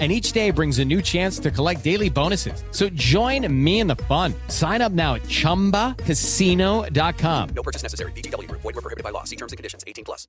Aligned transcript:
and 0.00 0.10
each 0.10 0.32
day 0.32 0.50
brings 0.50 0.80
a 0.80 0.84
new 0.84 1.00
chance 1.00 1.38
to 1.38 1.52
collect 1.52 1.84
daily 1.84 2.10
bonuses. 2.10 2.64
So 2.72 2.88
join 2.88 3.46
me 3.64 3.78
in 3.78 3.86
the 3.86 3.94
fun. 3.94 4.34
Sign 4.48 4.82
up 4.82 4.90
now 4.90 5.14
at 5.14 5.22
ChumbaCasino.com. 5.22 7.48
No 7.54 7.62
purchase 7.62 7.84
necessary. 7.84 8.10
BGW. 8.12 8.50
Void 8.50 8.64
were 8.64 8.72
prohibited 8.72 9.04
by 9.04 9.10
law. 9.10 9.22
See 9.22 9.36
terms 9.36 9.52
and 9.52 9.56
conditions. 9.56 9.84
18 9.86 10.04
plus. 10.04 10.26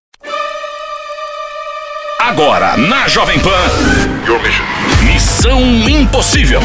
Agora, 2.20 2.76
na 2.78 3.08
Jovem 3.08 3.40
Pan. 3.40 4.26
Your 4.26 4.42
mission. 4.42 4.66
Missão 5.06 5.62
Impossível. 5.88 6.60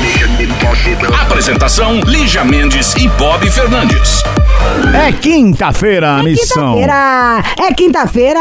Apresentação: 1.21 2.01
Lígia 2.01 2.45
Mendes 2.45 2.95
e 2.95 3.09
Bob 3.09 3.49
Fernandes. 3.51 4.23
É 4.95 5.13
quinta-feira 5.13 6.17
a 6.17 6.23
missão. 6.23 6.75
Quinta-feira, 6.75 7.43
é 7.69 7.75
quinta-feira 7.75 8.41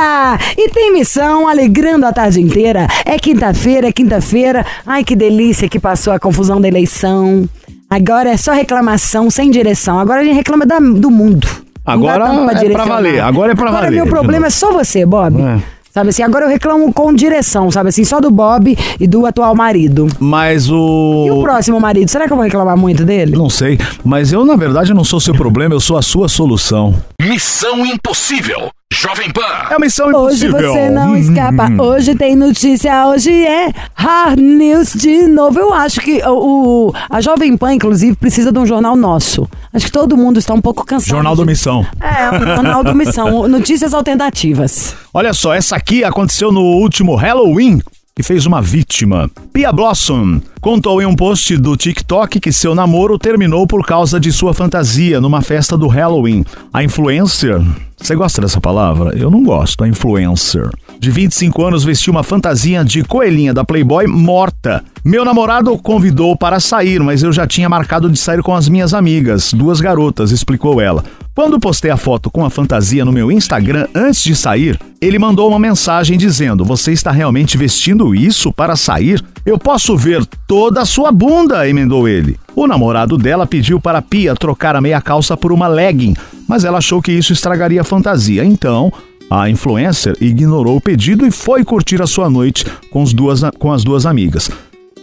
e 0.57 0.69
tem 0.69 0.91
missão 0.93 1.47
alegrando 1.47 2.05
a 2.05 2.11
tarde 2.13 2.41
inteira. 2.41 2.87
É 3.05 3.17
quinta-feira, 3.17 3.87
é 3.87 3.91
quinta-feira. 3.91 4.65
Ai, 4.85 5.03
que 5.03 5.15
delícia 5.15 5.69
que 5.69 5.79
passou 5.79 6.13
a 6.13 6.19
confusão 6.19 6.59
da 6.59 6.67
eleição. 6.67 7.47
Agora 7.89 8.29
é 8.29 8.37
só 8.37 8.51
reclamação 8.51 9.29
sem 9.29 9.49
direção. 9.49 9.99
Agora 9.99 10.21
a 10.21 10.23
gente 10.23 10.35
reclama 10.35 10.65
da- 10.65 10.79
do 10.79 11.09
mundo. 11.09 11.47
Agora 11.85 12.25
é 12.25 12.69
pra 12.69 12.85
valer, 12.85 13.19
agora 13.19 13.51
é 13.51 13.55
pra 13.55 13.67
Agora 13.67 13.83
valer, 13.85 13.95
meu 13.95 14.05
de 14.05 14.11
problema 14.11 14.47
é 14.47 14.49
só 14.51 14.71
você, 14.71 15.05
Bob. 15.05 15.41
É. 15.41 15.57
Sabe 15.91 16.09
assim, 16.09 16.21
agora 16.21 16.45
eu 16.45 16.49
reclamo 16.49 16.93
com 16.93 17.13
direção, 17.13 17.71
sabe 17.71 17.89
assim, 17.89 18.03
só 18.03 18.21
do 18.21 18.29
Bob 18.29 18.77
e 18.99 19.07
do 19.07 19.25
atual 19.25 19.55
marido. 19.55 20.07
Mas 20.19 20.69
o. 20.69 21.25
E 21.27 21.31
o 21.31 21.41
próximo 21.41 21.79
marido, 21.79 22.09
será 22.09 22.27
que 22.27 22.31
eu 22.33 22.37
vou 22.37 22.43
reclamar 22.43 22.77
muito 22.77 23.03
dele? 23.03 23.35
Não 23.35 23.49
sei, 23.49 23.79
mas 24.03 24.31
eu 24.31 24.45
na 24.45 24.55
verdade 24.55 24.93
não 24.93 25.03
sou 25.03 25.19
seu 25.19 25.33
problema, 25.33 25.73
eu 25.73 25.79
sou 25.79 25.97
a 25.97 26.01
sua 26.01 26.27
solução. 26.27 26.93
Missão 27.21 27.85
Impossível. 27.85 28.69
Jovem 28.91 29.31
Pan. 29.31 29.41
É 29.69 29.75
a 29.75 29.79
missão 29.79 30.07
Hoje 30.07 30.47
impossível. 30.47 30.73
você 30.73 30.89
não 30.89 31.11
Hum, 31.11 31.15
escapa. 31.15 31.69
Hoje 31.81 32.15
tem 32.15 32.35
notícia. 32.35 33.05
Hoje 33.05 33.31
é 33.31 33.71
Hard 33.93 34.39
News 34.39 34.93
de 34.93 35.27
novo. 35.27 35.59
Eu 35.59 35.71
acho 35.71 36.01
que 36.01 36.19
o, 36.25 36.87
o- 36.89 36.93
a 37.07 37.21
Jovem 37.21 37.55
Pan, 37.55 37.75
inclusive, 37.75 38.15
precisa 38.15 38.51
de 38.51 38.57
um 38.57 38.65
jornal 38.65 38.95
nosso. 38.95 39.47
Acho 39.71 39.85
que 39.85 39.91
todo 39.91 40.17
mundo 40.17 40.39
está 40.39 40.55
um 40.55 40.59
pouco 40.61 40.83
cansado. 40.83 41.09
Jornal 41.11 41.35
do 41.35 41.45
Missão. 41.45 41.85
É, 42.01 42.35
um 42.35 42.55
jornal 42.55 42.83
do 42.83 42.95
Missão. 42.95 43.47
Notícias 43.47 43.93
alternativas. 43.93 44.95
Olha 45.13 45.33
só, 45.33 45.53
essa 45.53 45.75
aqui 45.75 46.03
aconteceu 46.03 46.51
no 46.51 46.61
último 46.61 47.13
Halloween 47.15 47.79
e 48.19 48.23
fez 48.23 48.45
uma 48.45 48.61
vítima. 48.61 49.31
Pia 49.53 49.71
Blossom 49.71 50.41
contou 50.59 51.01
em 51.01 51.05
um 51.05 51.15
post 51.15 51.55
do 51.55 51.77
TikTok 51.77 52.41
que 52.41 52.51
seu 52.51 52.75
namoro 52.75 53.17
terminou 53.17 53.65
por 53.65 53.85
causa 53.85 54.19
de 54.19 54.29
sua 54.33 54.53
fantasia 54.53 55.21
numa 55.21 55.41
festa 55.41 55.77
do 55.77 55.87
Halloween. 55.87 56.43
A 56.73 56.83
influencer. 56.83 57.61
Você 57.97 58.15
gosta 58.15 58.41
dessa 58.41 58.59
palavra? 58.59 59.17
Eu 59.17 59.31
não 59.31 59.41
gosto, 59.41 59.85
a 59.85 59.87
influencer. 59.87 60.69
De 60.99 61.09
25 61.09 61.65
anos 61.65 61.85
vestiu 61.85 62.11
uma 62.11 62.23
fantasia 62.23 62.83
de 62.83 63.03
coelhinha 63.03 63.53
da 63.53 63.63
Playboy 63.63 64.05
morta. 64.05 64.83
Meu 65.03 65.23
namorado 65.23 65.77
convidou 65.77 66.35
para 66.35 66.59
sair, 66.59 67.01
mas 67.01 67.23
eu 67.23 67.31
já 67.31 67.47
tinha 67.47 67.69
marcado 67.69 68.09
de 68.09 68.19
sair 68.19 68.43
com 68.43 68.53
as 68.53 68.67
minhas 68.67 68.93
amigas, 68.93 69.53
duas 69.53 69.79
garotas, 69.79 70.31
explicou 70.31 70.81
ela. 70.81 71.05
Quando 71.39 71.57
postei 71.57 71.89
a 71.89 71.95
foto 71.95 72.29
com 72.29 72.43
a 72.43 72.49
fantasia 72.49 73.05
no 73.05 73.13
meu 73.13 73.31
Instagram 73.31 73.87
antes 73.95 74.21
de 74.21 74.35
sair, 74.35 74.77
ele 74.99 75.17
mandou 75.17 75.47
uma 75.47 75.57
mensagem 75.57 76.17
dizendo: 76.17 76.65
Você 76.65 76.91
está 76.91 77.11
realmente 77.11 77.57
vestindo 77.57 78.13
isso 78.13 78.51
para 78.51 78.75
sair? 78.75 79.23
Eu 79.45 79.57
posso 79.57 79.95
ver 79.95 80.25
toda 80.45 80.81
a 80.81 80.85
sua 80.85 81.13
bunda, 81.13 81.65
emendou 81.65 82.09
ele. 82.09 82.37
O 82.53 82.67
namorado 82.67 83.17
dela 83.17 83.47
pediu 83.47 83.79
para 83.79 84.01
Pia 84.01 84.35
trocar 84.35 84.75
a 84.75 84.81
meia 84.81 84.99
calça 84.99 85.37
por 85.37 85.53
uma 85.53 85.69
legging, 85.69 86.13
mas 86.45 86.65
ela 86.65 86.79
achou 86.79 87.01
que 87.01 87.13
isso 87.13 87.31
estragaria 87.31 87.79
a 87.79 87.85
fantasia. 87.85 88.43
Então, 88.43 88.91
a 89.31 89.49
influencer 89.49 90.17
ignorou 90.19 90.75
o 90.75 90.81
pedido 90.81 91.25
e 91.25 91.31
foi 91.31 91.63
curtir 91.63 92.01
a 92.01 92.05
sua 92.05 92.29
noite 92.29 92.65
com, 92.91 93.01
as 93.01 93.13
duas, 93.13 93.39
com 93.57 93.71
as 93.71 93.81
duas 93.81 94.05
amigas. 94.05 94.51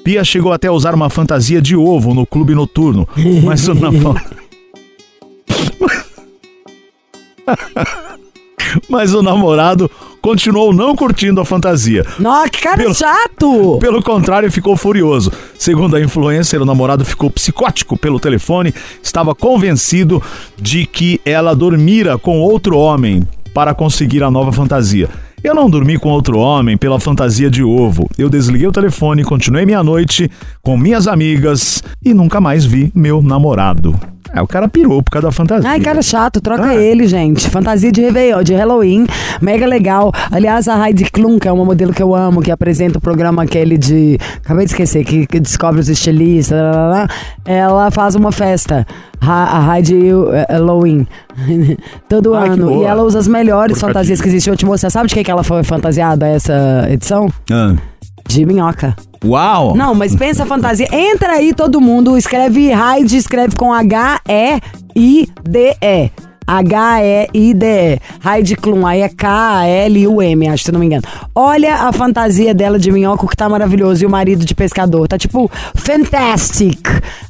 Pia 0.05 0.23
chegou 0.23 0.53
até 0.53 0.69
a 0.69 0.73
usar 0.73 0.95
uma 0.95 1.09
fantasia 1.09 1.63
de 1.63 1.75
ovo 1.75 2.13
no 2.13 2.27
clube 2.27 2.55
noturno, 2.55 3.09
mas 3.43 3.67
o 3.69 3.75
Mas 8.89 9.15
o 9.15 9.23
namorado 9.23 9.91
continuou 10.21 10.73
não 10.73 10.97
curtindo 10.97 11.41
a 11.41 11.45
fantasia. 11.45 12.05
Nossa, 12.19 12.49
que 12.51 12.61
cara 12.61 12.77
Pelo- 12.77 12.95
chato! 12.95 13.79
Pelo 13.81 14.03
contrário, 14.03 14.51
ficou 14.51 14.77
furioso. 14.77 15.31
Segundo 15.59 15.95
a 15.97 16.01
influencer, 16.01 16.61
o 16.61 16.65
namorado 16.65 17.05
ficou 17.05 17.31
psicótico 17.31 17.97
pelo 17.97 18.19
telefone, 18.19 18.75
estava 19.03 19.35
convencido 19.35 20.23
de 20.57 20.85
que 20.85 21.21
ela 21.25 21.55
dormira 21.55 22.19
com 22.19 22.41
outro 22.41 22.77
homem 22.77 23.23
para 23.55 23.73
conseguir 23.73 24.23
a 24.23 24.31
nova 24.31 24.53
fantasia. 24.53 25.09
Eu 25.45 25.55
não 25.55 25.71
dormi 25.71 25.97
com 25.97 26.09
outro 26.09 26.39
homem 26.39 26.77
pela 26.77 26.99
fantasia 26.99 27.49
de 27.49 27.63
ovo. 27.63 28.09
Eu 28.19 28.29
desliguei 28.29 28.67
o 28.67 28.73
telefone, 28.73 29.23
continuei 29.23 29.65
minha 29.65 29.83
noite 29.83 30.29
com 30.67 30.77
minhas 30.77 31.07
amigas 31.07 31.81
e 32.05 32.13
nunca 32.13 32.41
mais 32.41 32.65
vi 32.65 32.91
meu 32.93 33.23
namorado. 33.23 33.95
É, 34.35 34.43
o 34.43 34.47
cara 34.49 34.67
pirou 34.69 35.01
por 35.01 35.13
causa 35.13 35.29
da 35.29 35.33
fantasia. 35.33 35.71
Ai, 35.71 35.79
cara 35.79 36.03
chato, 36.03 36.41
troca 36.41 36.65
Ah. 36.71 36.75
ele, 36.75 37.07
gente. 37.07 37.49
Fantasia 37.49 37.93
de 37.93 38.01
Réveillon, 38.01 38.43
de 38.43 38.53
Halloween, 38.53 39.07
mega 39.41 39.65
legal. 39.65 40.11
Aliás, 40.29 40.67
a 40.67 40.85
Heidi 40.89 41.05
Klum, 41.05 41.39
que 41.39 41.47
é 41.47 41.53
uma 41.53 41.65
modelo 41.65 41.93
que 41.93 42.03
eu 42.03 42.13
amo, 42.17 42.43
que 42.43 42.51
apresenta 42.51 42.99
o 42.99 43.01
programa 43.01 43.45
aquele 43.45 43.79
de. 43.79 44.19
Acabei 44.45 44.65
de 44.67 44.73
esquecer, 44.73 45.05
que, 45.05 45.25
que 45.29 45.39
descobre 45.39 45.81
os 45.81 45.89
estilistas, 45.89 46.59
lá, 46.61 46.73
lá, 46.73 46.89
lá, 46.89 47.09
ela 47.45 47.91
faz 47.93 48.17
uma 48.17 48.33
festa. 48.33 48.85
Ha- 49.21 49.69
A 49.71 49.77
Heidi 49.79 49.95
eh, 50.33 50.47
Halloween. 50.51 51.07
Todo 52.09 52.35
Ai, 52.35 52.49
ano. 52.49 52.83
E 52.83 52.85
ela 52.85 53.05
usa 53.05 53.21
as 53.21 53.29
melhores 53.29 53.81
fantasias 53.81 54.21
que 54.21 54.27
existem. 54.29 54.53
Eu 54.53 54.57
te 54.59 54.67
mostrar. 54.67 54.91
Sabe 54.91 55.07
de 55.09 55.15
que, 55.15 55.23
que 55.23 55.31
ela 55.31 55.45
foi 55.45 55.63
fantasiada 55.63 56.27
essa 56.27 56.89
edição? 56.91 57.29
Ah. 57.53 57.75
De 58.29 58.45
minhoca. 58.45 58.97
Uau! 59.27 59.75
Não, 59.77 59.95
mas 59.95 60.15
pensa 60.15 60.45
a 60.45 60.47
fantasia. 60.47 60.89
Entra 60.93 61.33
aí 61.33 61.53
todo 61.53 61.81
mundo, 61.81 62.17
escreve 62.17 62.73
Hyde, 62.73 63.17
escreve 63.17 63.57
com 63.57 63.73
H-E-I-D-E. 63.73 64.27
H-E-I-D-E. 66.47 68.01
Heidi 68.25 68.57
Klum, 68.57 68.87
aí 68.87 69.03
é 69.03 69.09
K-L-U-M, 69.09 70.49
acho, 70.49 70.65
se 70.65 70.73
não 70.73 70.81
me 70.81 70.87
engano. 70.87 71.03
Olha 71.35 71.75
a 71.75 71.93
fantasia 71.93 72.55
dela 72.55 72.79
de 72.79 72.91
minhoco 72.91 73.27
que 73.29 73.37
tá 73.37 73.49
maravilhoso. 73.49 74.03
E 74.03 74.07
o 74.07 74.11
marido 74.11 74.45
de 74.45 74.55
pescador. 74.55 75.09
Tá 75.09 75.19
tipo, 75.19 75.51
fantastic. 75.75 76.81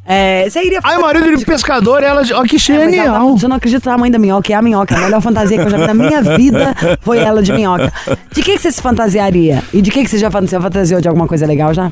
É, 0.04 0.48
você 0.48 0.62
iria 0.64 0.80
Ai, 0.82 0.96
o 0.96 1.02
marido 1.02 1.36
de 1.36 1.44
pescador, 1.44 2.02
ela. 2.02 2.22
Ó, 2.34 2.42
que 2.44 2.56
É, 2.56 2.58
genial! 2.58 3.36
Você 3.38 3.48
não 3.48 3.56
acredita 3.56 3.90
na 3.90 3.98
mãe 3.98 4.10
da 4.10 4.18
minhoca, 4.18 4.52
é 4.52 4.56
a 4.56 4.62
minhoca. 4.62 4.96
A 4.96 5.00
melhor 5.00 5.20
fantasia 5.20 5.58
que 5.58 5.64
eu 5.64 5.70
já 5.70 5.78
vi 5.78 5.86
na 5.86 5.94
minha 5.94 6.22
vida 6.22 6.74
foi 7.00 7.18
ela 7.18 7.42
de 7.42 7.52
minhoca. 7.52 7.92
De 8.32 8.42
que, 8.42 8.52
que 8.52 8.58
você 8.58 8.70
se 8.70 8.80
fantasiaria? 8.82 9.62
E 9.72 9.80
de 9.82 9.90
que, 9.90 10.02
que 10.04 10.10
você 10.10 10.18
já 10.18 10.30
fan- 10.30 10.46
você 10.46 10.60
fantasiou 10.60 11.00
de 11.00 11.08
alguma 11.08 11.26
coisa 11.26 11.46
legal 11.46 11.72
já? 11.74 11.90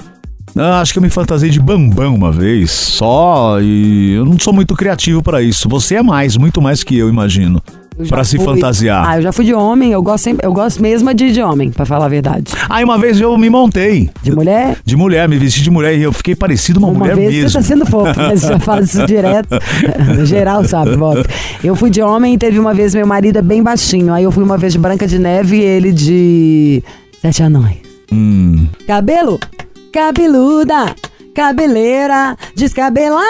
Ah, 0.56 0.80
acho 0.80 0.92
que 0.92 0.98
eu 0.98 1.02
me 1.02 1.10
fantasiei 1.10 1.50
de 1.50 1.60
bambão 1.60 2.14
uma 2.14 2.30
vez, 2.30 2.70
só, 2.70 3.58
e 3.60 4.12
eu 4.12 4.24
não 4.24 4.38
sou 4.38 4.52
muito 4.52 4.74
criativo 4.74 5.22
pra 5.22 5.42
isso. 5.42 5.68
Você 5.68 5.96
é 5.96 6.02
mais, 6.02 6.36
muito 6.36 6.62
mais 6.62 6.84
que 6.84 6.96
eu, 6.96 7.08
imagino. 7.08 7.60
Pra 8.08 8.24
se 8.24 8.36
fui- 8.36 8.44
fantasiar. 8.46 9.08
Ah, 9.08 9.18
eu 9.18 9.22
já 9.22 9.32
fui 9.32 9.44
de 9.44 9.54
homem, 9.54 9.92
eu 9.92 10.02
gosto 10.02 10.24
sempre, 10.24 10.44
eu 10.44 10.52
gosto 10.52 10.82
mesmo 10.82 11.14
de, 11.14 11.32
de 11.32 11.40
homem, 11.40 11.70
pra 11.70 11.84
falar 11.86 12.06
a 12.06 12.08
verdade. 12.08 12.52
Aí 12.68 12.82
uma 12.82 12.98
vez 12.98 13.20
eu 13.20 13.36
me 13.38 13.48
montei. 13.48 14.10
De 14.20 14.32
mulher, 14.34 14.76
De 14.84 14.96
mulher, 14.96 15.28
me 15.28 15.36
vesti 15.38 15.62
de 15.62 15.70
mulher 15.70 15.96
e 15.96 16.02
eu 16.02 16.12
fiquei 16.12 16.34
parecido 16.34 16.80
uma, 16.80 16.88
uma 16.88 16.98
mulher 16.98 17.14
vez 17.14 17.32
mesmo. 17.32 17.50
você 17.50 17.58
tá 17.58 17.62
sendo 17.62 17.86
fofo, 17.86 18.12
mas 18.16 18.40
você 18.40 18.48
já 18.48 18.58
faz 18.58 18.86
isso 18.94 19.06
direto. 19.06 19.48
Geral 20.26 20.64
sabe, 20.64 20.96
Bob. 20.96 21.24
Eu 21.62 21.76
fui 21.76 21.88
de 21.88 22.02
homem 22.02 22.34
e 22.34 22.38
teve 22.38 22.58
uma 22.58 22.74
vez 22.74 22.94
meu 22.96 23.06
marido 23.06 23.38
é 23.38 23.42
bem 23.42 23.62
baixinho. 23.62 24.12
Aí 24.12 24.24
eu 24.24 24.32
fui 24.32 24.42
uma 24.42 24.58
vez 24.58 24.72
de 24.72 24.78
Branca 24.80 25.06
de 25.06 25.18
Neve 25.20 25.56
e 25.58 25.60
ele 25.62 25.92
de 25.92 26.82
Sete 27.22 27.44
Anões. 27.44 27.76
Hum. 28.12 28.66
Cabelo, 28.88 29.38
cabeluda, 29.94 30.92
cabeleira, 31.32 32.36
descabelada. 32.56 33.22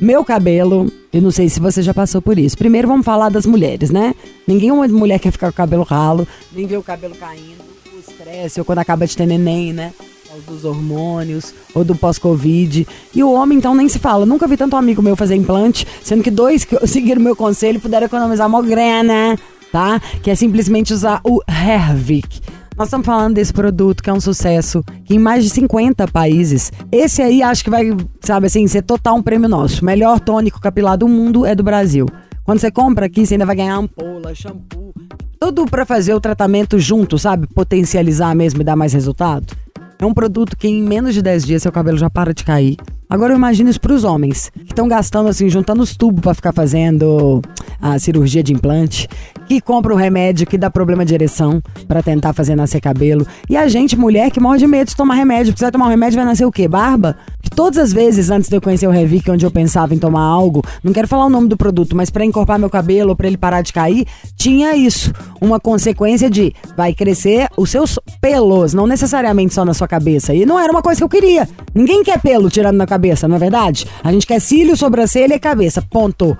Meu 0.00 0.24
cabelo, 0.24 0.92
eu 1.12 1.22
não 1.22 1.30
sei 1.30 1.48
se 1.48 1.60
você 1.60 1.80
já 1.82 1.94
passou 1.94 2.20
por 2.20 2.36
isso. 2.36 2.58
Primeiro 2.58 2.88
vamos 2.88 3.06
falar 3.06 3.28
das 3.28 3.46
mulheres, 3.46 3.90
né? 3.90 4.12
Ninguém 4.44 4.72
uma 4.72 4.88
mulher 4.88 5.20
quer 5.20 5.30
ficar 5.30 5.46
com 5.46 5.52
o 5.52 5.56
cabelo 5.56 5.84
ralo, 5.84 6.26
nem 6.52 6.66
ver 6.66 6.78
o 6.78 6.82
cabelo 6.82 7.14
caindo, 7.14 7.62
o 7.94 8.00
estresse, 8.00 8.58
ou 8.58 8.64
quando 8.64 8.80
acaba 8.80 9.06
de 9.06 9.16
ter 9.16 9.24
neném, 9.24 9.72
né? 9.72 9.92
Ou 10.34 10.40
dos 10.40 10.64
hormônios, 10.64 11.54
ou 11.72 11.84
do 11.84 11.94
pós-Covid. 11.94 12.84
E 13.14 13.22
o 13.22 13.30
homem, 13.30 13.58
então, 13.58 13.76
nem 13.76 13.88
se 13.88 14.00
fala. 14.00 14.26
Nunca 14.26 14.48
vi 14.48 14.56
tanto 14.56 14.74
amigo 14.74 15.00
meu 15.00 15.14
fazer 15.14 15.36
implante, 15.36 15.86
sendo 16.02 16.24
que 16.24 16.30
dois 16.30 16.64
que 16.64 16.76
seguiram 16.88 17.22
meu 17.22 17.36
conselho 17.36 17.78
puderam 17.78 18.06
economizar 18.06 18.48
uma 18.48 18.62
grana, 18.62 19.38
tá? 19.70 20.00
Que 20.24 20.30
é 20.32 20.34
simplesmente 20.34 20.92
usar 20.92 21.20
o 21.22 21.40
Hervik. 21.46 22.40
Nós 22.82 22.88
estamos 22.88 23.06
falando 23.06 23.34
desse 23.34 23.52
produto 23.52 24.02
que 24.02 24.10
é 24.10 24.12
um 24.12 24.20
sucesso 24.20 24.82
em 25.08 25.16
mais 25.16 25.44
de 25.44 25.50
50 25.50 26.08
países. 26.08 26.72
Esse 26.90 27.22
aí 27.22 27.40
acho 27.40 27.62
que 27.62 27.70
vai, 27.70 27.96
sabe 28.20 28.48
assim, 28.48 28.66
ser 28.66 28.82
total 28.82 29.14
um 29.14 29.22
prêmio 29.22 29.48
nosso. 29.48 29.84
Melhor 29.84 30.18
tônico 30.18 30.60
capilar 30.60 30.98
do 30.98 31.06
mundo 31.06 31.46
é 31.46 31.54
do 31.54 31.62
Brasil. 31.62 32.06
Quando 32.42 32.58
você 32.58 32.72
compra 32.72 33.06
aqui, 33.06 33.24
você 33.24 33.34
ainda 33.34 33.46
vai 33.46 33.54
ganhar 33.54 33.76
ampola, 33.76 34.34
shampoo, 34.34 34.92
tudo 35.38 35.64
pra 35.66 35.86
fazer 35.86 36.12
o 36.12 36.20
tratamento 36.20 36.76
junto, 36.76 37.20
sabe? 37.20 37.46
Potencializar 37.46 38.34
mesmo 38.34 38.62
e 38.62 38.64
dar 38.64 38.74
mais 38.74 38.92
resultado. 38.92 39.54
É 39.96 40.04
um 40.04 40.12
produto 40.12 40.56
que 40.56 40.66
em 40.66 40.82
menos 40.82 41.14
de 41.14 41.22
10 41.22 41.44
dias 41.44 41.62
seu 41.62 41.70
cabelo 41.70 41.96
já 41.96 42.10
para 42.10 42.34
de 42.34 42.42
cair. 42.42 42.76
Agora 43.08 43.32
eu 43.32 43.36
imagino 43.36 43.70
isso 43.70 43.80
pros 43.80 44.02
homens, 44.02 44.50
que 44.52 44.72
estão 44.72 44.88
gastando 44.88 45.28
assim, 45.28 45.48
juntando 45.48 45.82
os 45.82 45.96
tubos 45.96 46.20
pra 46.20 46.34
ficar 46.34 46.52
fazendo 46.52 47.40
a 47.82 47.98
cirurgia 47.98 48.42
de 48.42 48.52
implante, 48.52 49.08
que 49.48 49.60
compra 49.60 49.92
o 49.92 49.96
remédio 49.96 50.46
que 50.46 50.56
dá 50.56 50.70
problema 50.70 51.04
de 51.04 51.12
ereção 51.12 51.60
pra 51.88 52.02
tentar 52.02 52.32
fazer 52.32 52.54
nascer 52.54 52.80
cabelo. 52.80 53.26
E 53.50 53.56
a 53.56 53.66
gente, 53.66 53.96
mulher, 53.96 54.30
que 54.30 54.40
morre 54.40 54.58
de 54.58 54.66
medo 54.68 54.88
de 54.88 54.96
tomar 54.96 55.16
remédio, 55.16 55.52
vai 55.58 55.72
tomar 55.72 55.86
um 55.86 55.90
remédio 55.90 56.16
vai 56.16 56.24
nascer 56.24 56.46
o 56.46 56.52
quê? 56.52 56.68
Barba? 56.68 57.16
Que 57.42 57.50
todas 57.50 57.78
as 57.78 57.92
vezes 57.92 58.30
antes 58.30 58.48
de 58.48 58.56
eu 58.56 58.60
conhecer 58.60 58.86
o 58.86 58.90
Revic, 58.90 59.28
onde 59.30 59.44
eu 59.44 59.50
pensava 59.50 59.94
em 59.94 59.98
tomar 59.98 60.22
algo, 60.22 60.64
não 60.82 60.92
quero 60.92 61.08
falar 61.08 61.26
o 61.26 61.30
nome 61.30 61.48
do 61.48 61.56
produto, 61.56 61.96
mas 61.96 62.08
pra 62.08 62.24
encorpar 62.24 62.58
meu 62.58 62.70
cabelo 62.70 63.10
ou 63.10 63.16
pra 63.16 63.26
ele 63.26 63.36
parar 63.36 63.62
de 63.62 63.72
cair, 63.72 64.06
tinha 64.36 64.76
isso, 64.76 65.12
uma 65.40 65.58
consequência 65.58 66.30
de 66.30 66.54
vai 66.76 66.94
crescer 66.94 67.48
os 67.56 67.70
seus 67.70 67.98
pelos, 68.20 68.72
não 68.72 68.86
necessariamente 68.86 69.52
só 69.52 69.64
na 69.64 69.74
sua 69.74 69.88
cabeça. 69.88 70.32
E 70.32 70.46
não 70.46 70.58
era 70.58 70.72
uma 70.72 70.82
coisa 70.82 71.00
que 71.00 71.04
eu 71.04 71.08
queria. 71.08 71.48
Ninguém 71.74 72.02
quer 72.04 72.20
pelo 72.20 72.48
tirando 72.48 72.76
na 72.76 72.86
cabeça, 72.86 73.26
não 73.26 73.36
é 73.36 73.38
verdade? 73.38 73.86
A 74.04 74.12
gente 74.12 74.26
quer 74.26 74.40
cílio, 74.40 74.76
sobrancelha 74.76 75.34
e 75.34 75.40
cabeça. 75.40 75.82
Ponto. 75.82 76.36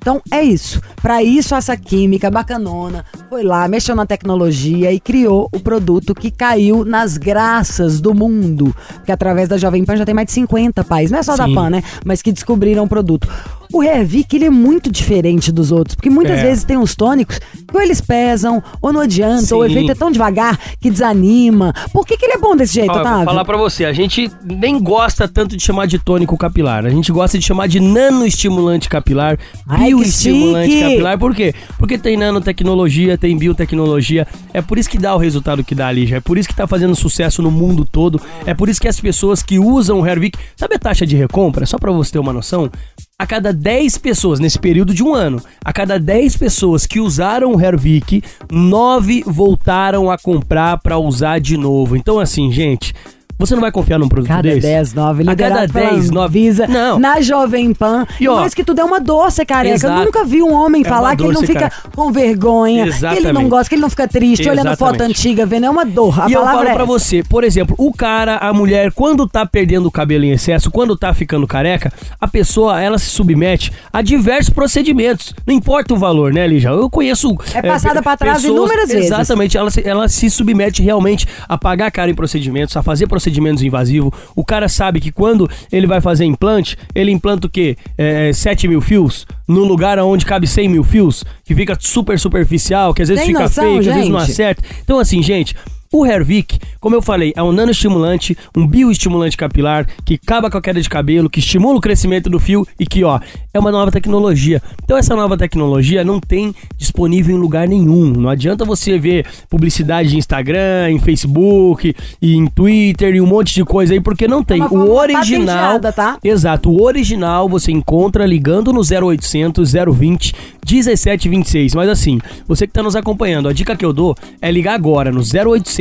Então 0.00 0.20
é 0.30 0.42
isso. 0.42 0.80
Para 1.02 1.22
isso, 1.22 1.54
essa 1.54 1.76
química 1.76 2.30
bacanona 2.30 3.04
foi 3.28 3.42
lá, 3.42 3.66
mexeu 3.68 3.94
na 3.94 4.06
tecnologia 4.06 4.92
e 4.92 4.98
criou 5.00 5.48
o 5.52 5.60
produto 5.60 6.14
que 6.14 6.30
caiu 6.30 6.84
nas 6.84 7.16
graças 7.16 8.00
do 8.00 8.14
mundo. 8.14 8.74
Porque 8.94 9.12
através 9.12 9.48
da 9.48 9.56
Jovem 9.56 9.84
Pan 9.84 9.96
já 9.96 10.04
tem 10.04 10.14
mais 10.14 10.26
de 10.26 10.32
50 10.32 10.82
países, 10.84 11.10
não 11.10 11.18
é 11.18 11.22
só 11.22 11.36
da 11.36 11.46
Sim. 11.46 11.54
Pan, 11.54 11.70
né? 11.70 11.82
Mas 12.04 12.22
que 12.22 12.32
descobriram 12.32 12.84
o 12.84 12.88
produto. 12.88 13.28
O 13.70 13.80
Revic, 13.80 14.34
ele 14.34 14.46
é 14.46 14.50
muito 14.50 14.90
diferente 14.90 15.52
dos 15.52 15.70
outros, 15.70 15.94
porque 15.94 16.08
muitas 16.08 16.38
É. 16.38 16.42
vezes 16.42 16.64
tem 16.64 16.78
uns 16.78 16.96
tônicos 16.96 17.38
que 17.38 17.76
ou 17.76 17.82
eles 17.82 18.00
pesam, 18.00 18.62
ou 18.80 18.94
não 18.94 19.02
adianta, 19.02 19.54
ou 19.54 19.60
o 19.60 19.64
efeito 19.66 19.92
é 19.92 19.94
tão 19.94 20.10
devagar 20.10 20.58
que 20.80 20.90
desanima. 20.90 21.74
Por 21.92 22.06
que, 22.06 22.16
que 22.16 22.24
ele 22.24 22.32
é 22.32 22.38
bom 22.38 22.56
desse 22.56 22.72
jeito, 22.76 22.88
eu 22.88 22.94
vou 22.94 23.02
Otávio? 23.02 23.24
falar 23.26 23.44
pra 23.44 23.58
você, 23.58 23.84
a 23.84 23.92
gente 23.92 24.30
nem 24.42 24.80
gosta 24.82 25.28
tanto 25.28 25.54
de 25.54 25.62
chamar 25.62 25.84
de 25.86 25.98
tônico 25.98 26.34
capilar, 26.38 26.86
a 26.86 26.88
gente 26.88 27.12
gosta 27.12 27.38
de 27.38 27.44
chamar 27.44 27.66
de 27.68 27.78
nanoestimulante 27.78 28.88
capilar, 28.88 29.38
Ai, 29.66 29.87
que 29.88 29.94
bioestimulante 29.94 30.70
chique! 30.70 30.82
capilar, 30.82 31.18
por 31.18 31.34
quê? 31.34 31.54
Porque 31.78 31.98
tem 31.98 32.16
nanotecnologia, 32.16 33.18
tem 33.18 33.36
biotecnologia, 33.36 34.26
é 34.52 34.60
por 34.60 34.78
isso 34.78 34.88
que 34.88 34.98
dá 34.98 35.14
o 35.14 35.18
resultado 35.18 35.64
que 35.64 35.74
dá 35.74 35.88
ali, 35.88 36.06
já 36.06 36.16
é 36.16 36.20
por 36.20 36.38
isso 36.38 36.48
que 36.48 36.54
tá 36.54 36.66
fazendo 36.66 36.94
sucesso 36.94 37.42
no 37.42 37.50
mundo 37.50 37.84
todo, 37.84 38.20
é 38.46 38.54
por 38.54 38.68
isso 38.68 38.80
que 38.80 38.88
as 38.88 39.00
pessoas 39.00 39.42
que 39.42 39.58
usam 39.58 40.00
o 40.00 40.06
Hervik, 40.06 40.38
sabe 40.56 40.74
a 40.74 40.78
taxa 40.78 41.06
de 41.06 41.16
recompra? 41.16 41.66
Só 41.66 41.78
pra 41.78 41.92
você 41.92 42.12
ter 42.12 42.18
uma 42.18 42.32
noção, 42.32 42.70
a 43.18 43.26
cada 43.26 43.52
10 43.52 43.98
pessoas, 43.98 44.38
nesse 44.38 44.58
período 44.58 44.94
de 44.94 45.02
um 45.02 45.12
ano, 45.12 45.42
a 45.64 45.72
cada 45.72 45.98
10 45.98 46.36
pessoas 46.36 46.86
que 46.86 47.00
usaram 47.00 47.52
o 47.52 47.60
Hervik, 47.60 48.22
9 48.50 49.24
voltaram 49.26 50.10
a 50.10 50.16
comprar 50.16 50.78
pra 50.78 50.98
usar 50.98 51.40
de 51.40 51.56
novo. 51.56 51.96
Então, 51.96 52.20
assim, 52.20 52.52
gente, 52.52 52.94
você 53.38 53.54
não 53.54 53.60
vai 53.60 53.70
confiar 53.70 53.98
num 53.98 54.08
produto 54.08 54.28
Cada 54.28 54.42
desse? 54.42 54.60
10, 54.60 54.94
9, 54.94 55.22
A 55.22 55.26
cada 55.26 55.30
liderado 55.48 55.72
pela 55.72 55.90
10, 55.92 56.10
9. 56.10 56.28
Anvisa, 56.28 56.66
Não. 56.66 56.98
na 56.98 57.20
Jovem 57.20 57.72
Pan. 57.72 58.06
E, 58.20 58.28
ó, 58.28 58.40
mais 58.40 58.52
que 58.52 58.62
tudo 58.64 58.80
é 58.80 58.84
uma 58.84 59.00
dor 59.00 59.30
ser 59.30 59.44
careca. 59.46 59.74
Exato. 59.76 60.00
Eu 60.00 60.04
nunca 60.04 60.24
vi 60.24 60.42
um 60.42 60.52
homem 60.52 60.82
É 60.84 60.88
falar 60.88 61.16
que 61.16 61.22
ele 61.22 61.32
não 61.32 61.40
fica 61.42 61.70
careca. 61.70 61.82
com 61.94 62.10
vergonha, 62.12 62.84
que 62.84 62.90
ele 62.90 63.00
não 63.02 63.08
Exatamente. 63.14 63.48
gosta, 63.48 63.68
que 63.68 63.74
ele 63.76 63.82
não 63.82 63.90
fica 63.90 64.08
triste, 64.08 64.48
olhando 64.48 64.76
foto 64.76 64.94
Exatamente. 64.96 65.18
antiga, 65.18 65.46
vendo. 65.46 65.64
É 65.66 65.70
uma 65.70 65.84
dor. 65.86 66.20
A 66.20 66.28
e 66.28 66.32
eu 66.32 66.44
falo 66.44 66.68
é 66.68 66.74
pra 66.74 66.84
você, 66.84 67.22
por 67.22 67.44
exemplo, 67.44 67.74
o 67.78 67.92
cara, 67.92 68.36
a 68.38 68.52
mulher, 68.52 68.92
quando 68.92 69.26
tá 69.26 69.46
perdendo 69.46 69.86
o 69.86 69.90
cabelo 69.90 70.24
em 70.24 70.30
excesso, 70.32 70.70
quando 70.70 70.96
tá 70.96 71.14
ficando 71.14 71.46
careca, 71.46 71.92
a 72.20 72.26
pessoa, 72.28 72.80
ela 72.82 72.98
se 72.98 73.06
submete 73.06 73.72
a 73.92 74.02
diversos 74.02 74.50
procedimentos. 74.50 75.32
Não 75.46 75.54
importa 75.54 75.94
o 75.94 75.96
valor, 75.96 76.32
né, 76.32 76.46
Lígia? 76.46 76.68
Eu 76.70 76.90
conheço... 76.90 77.36
É 77.54 77.62
passada 77.62 77.96
pe- 77.96 78.02
pra 78.02 78.16
trás 78.16 78.42
pessoas- 78.42 78.52
inúmeras 78.54 78.88
vezes. 78.88 79.06
Exatamente, 79.06 79.56
ela, 79.56 79.70
ela 79.84 80.08
se 80.08 80.28
submete 80.28 80.82
realmente 80.82 81.26
a 81.48 81.56
pagar 81.56 81.90
cara 81.90 82.10
em 82.10 82.14
procedimentos, 82.14 82.76
a 82.76 82.82
fazer 82.82 83.06
procedimentos 83.06 83.27
invasivos. 83.62 84.12
O 84.34 84.44
cara 84.44 84.68
sabe 84.68 85.00
que 85.00 85.12
quando 85.12 85.48
ele 85.70 85.86
vai 85.86 86.00
fazer 86.00 86.24
implante, 86.24 86.76
ele 86.94 87.10
implanta 87.10 87.46
o 87.46 87.50
quê? 87.50 87.76
É, 87.96 88.32
7 88.32 88.68
mil 88.68 88.80
fios? 88.80 89.26
No 89.46 89.64
lugar 89.64 89.98
onde 89.98 90.24
cabe 90.24 90.46
100 90.46 90.68
mil 90.68 90.84
fios? 90.84 91.24
Que 91.44 91.54
fica 91.54 91.76
super 91.80 92.18
superficial, 92.18 92.94
que 92.94 93.02
às 93.02 93.08
vezes 93.08 93.24
Tem 93.24 93.32
fica 93.32 93.44
noção, 93.44 93.64
feio, 93.64 93.82
que 93.82 93.88
às 93.88 93.94
vezes 93.94 94.10
não 94.10 94.18
acerta. 94.18 94.62
Então, 94.82 94.98
assim, 94.98 95.22
gente, 95.22 95.54
o 95.92 96.04
Hervik, 96.04 96.58
como 96.80 96.94
eu 96.94 97.02
falei, 97.02 97.32
é 97.34 97.42
um 97.42 97.50
nanoestimulante, 97.50 98.36
um 98.56 98.66
bioestimulante 98.66 99.36
capilar 99.36 99.86
que 100.04 100.14
acaba 100.22 100.50
com 100.50 100.58
a 100.58 100.62
queda 100.62 100.80
de 100.80 100.88
cabelo, 100.88 101.30
que 101.30 101.40
estimula 101.40 101.78
o 101.78 101.80
crescimento 101.80 102.28
do 102.28 102.38
fio 102.38 102.66
e 102.78 102.86
que, 102.86 103.02
ó, 103.04 103.18
é 103.52 103.58
uma 103.58 103.72
nova 103.72 103.90
tecnologia. 103.90 104.62
Então, 104.84 104.96
essa 104.96 105.16
nova 105.16 105.36
tecnologia 105.36 106.04
não 106.04 106.20
tem 106.20 106.54
disponível 106.76 107.34
em 107.34 107.38
lugar 107.38 107.66
nenhum. 107.66 108.10
Não 108.10 108.28
adianta 108.28 108.64
você 108.64 108.98
ver 108.98 109.26
publicidade 109.48 110.14
em 110.14 110.18
Instagram, 110.18 110.90
em 110.90 110.98
Facebook, 110.98 111.94
e 112.20 112.34
em 112.34 112.46
Twitter 112.46 113.14
e 113.14 113.20
um 113.20 113.26
monte 113.26 113.54
de 113.54 113.64
coisa 113.64 113.94
aí, 113.94 114.00
porque 114.00 114.28
não 114.28 114.44
tem. 114.44 114.60
uma 114.62 114.84
o 114.84 114.94
original. 114.94 115.80
tá? 115.92 116.18
Exato, 116.22 116.70
o 116.70 116.82
original 116.82 117.48
você 117.48 117.72
encontra 117.72 118.26
ligando 118.26 118.72
no 118.72 118.80
0800 118.80 119.72
020 119.72 120.34
1726. 120.70 121.74
Mas 121.74 121.88
assim, 121.88 122.20
você 122.46 122.66
que 122.66 122.70
está 122.70 122.82
nos 122.82 122.94
acompanhando, 122.94 123.48
a 123.48 123.52
dica 123.52 123.74
que 123.74 123.84
eu 123.84 123.92
dou 123.92 124.14
é 124.40 124.50
ligar 124.50 124.74
agora 124.74 125.10
no 125.10 125.20
0800 125.20 125.77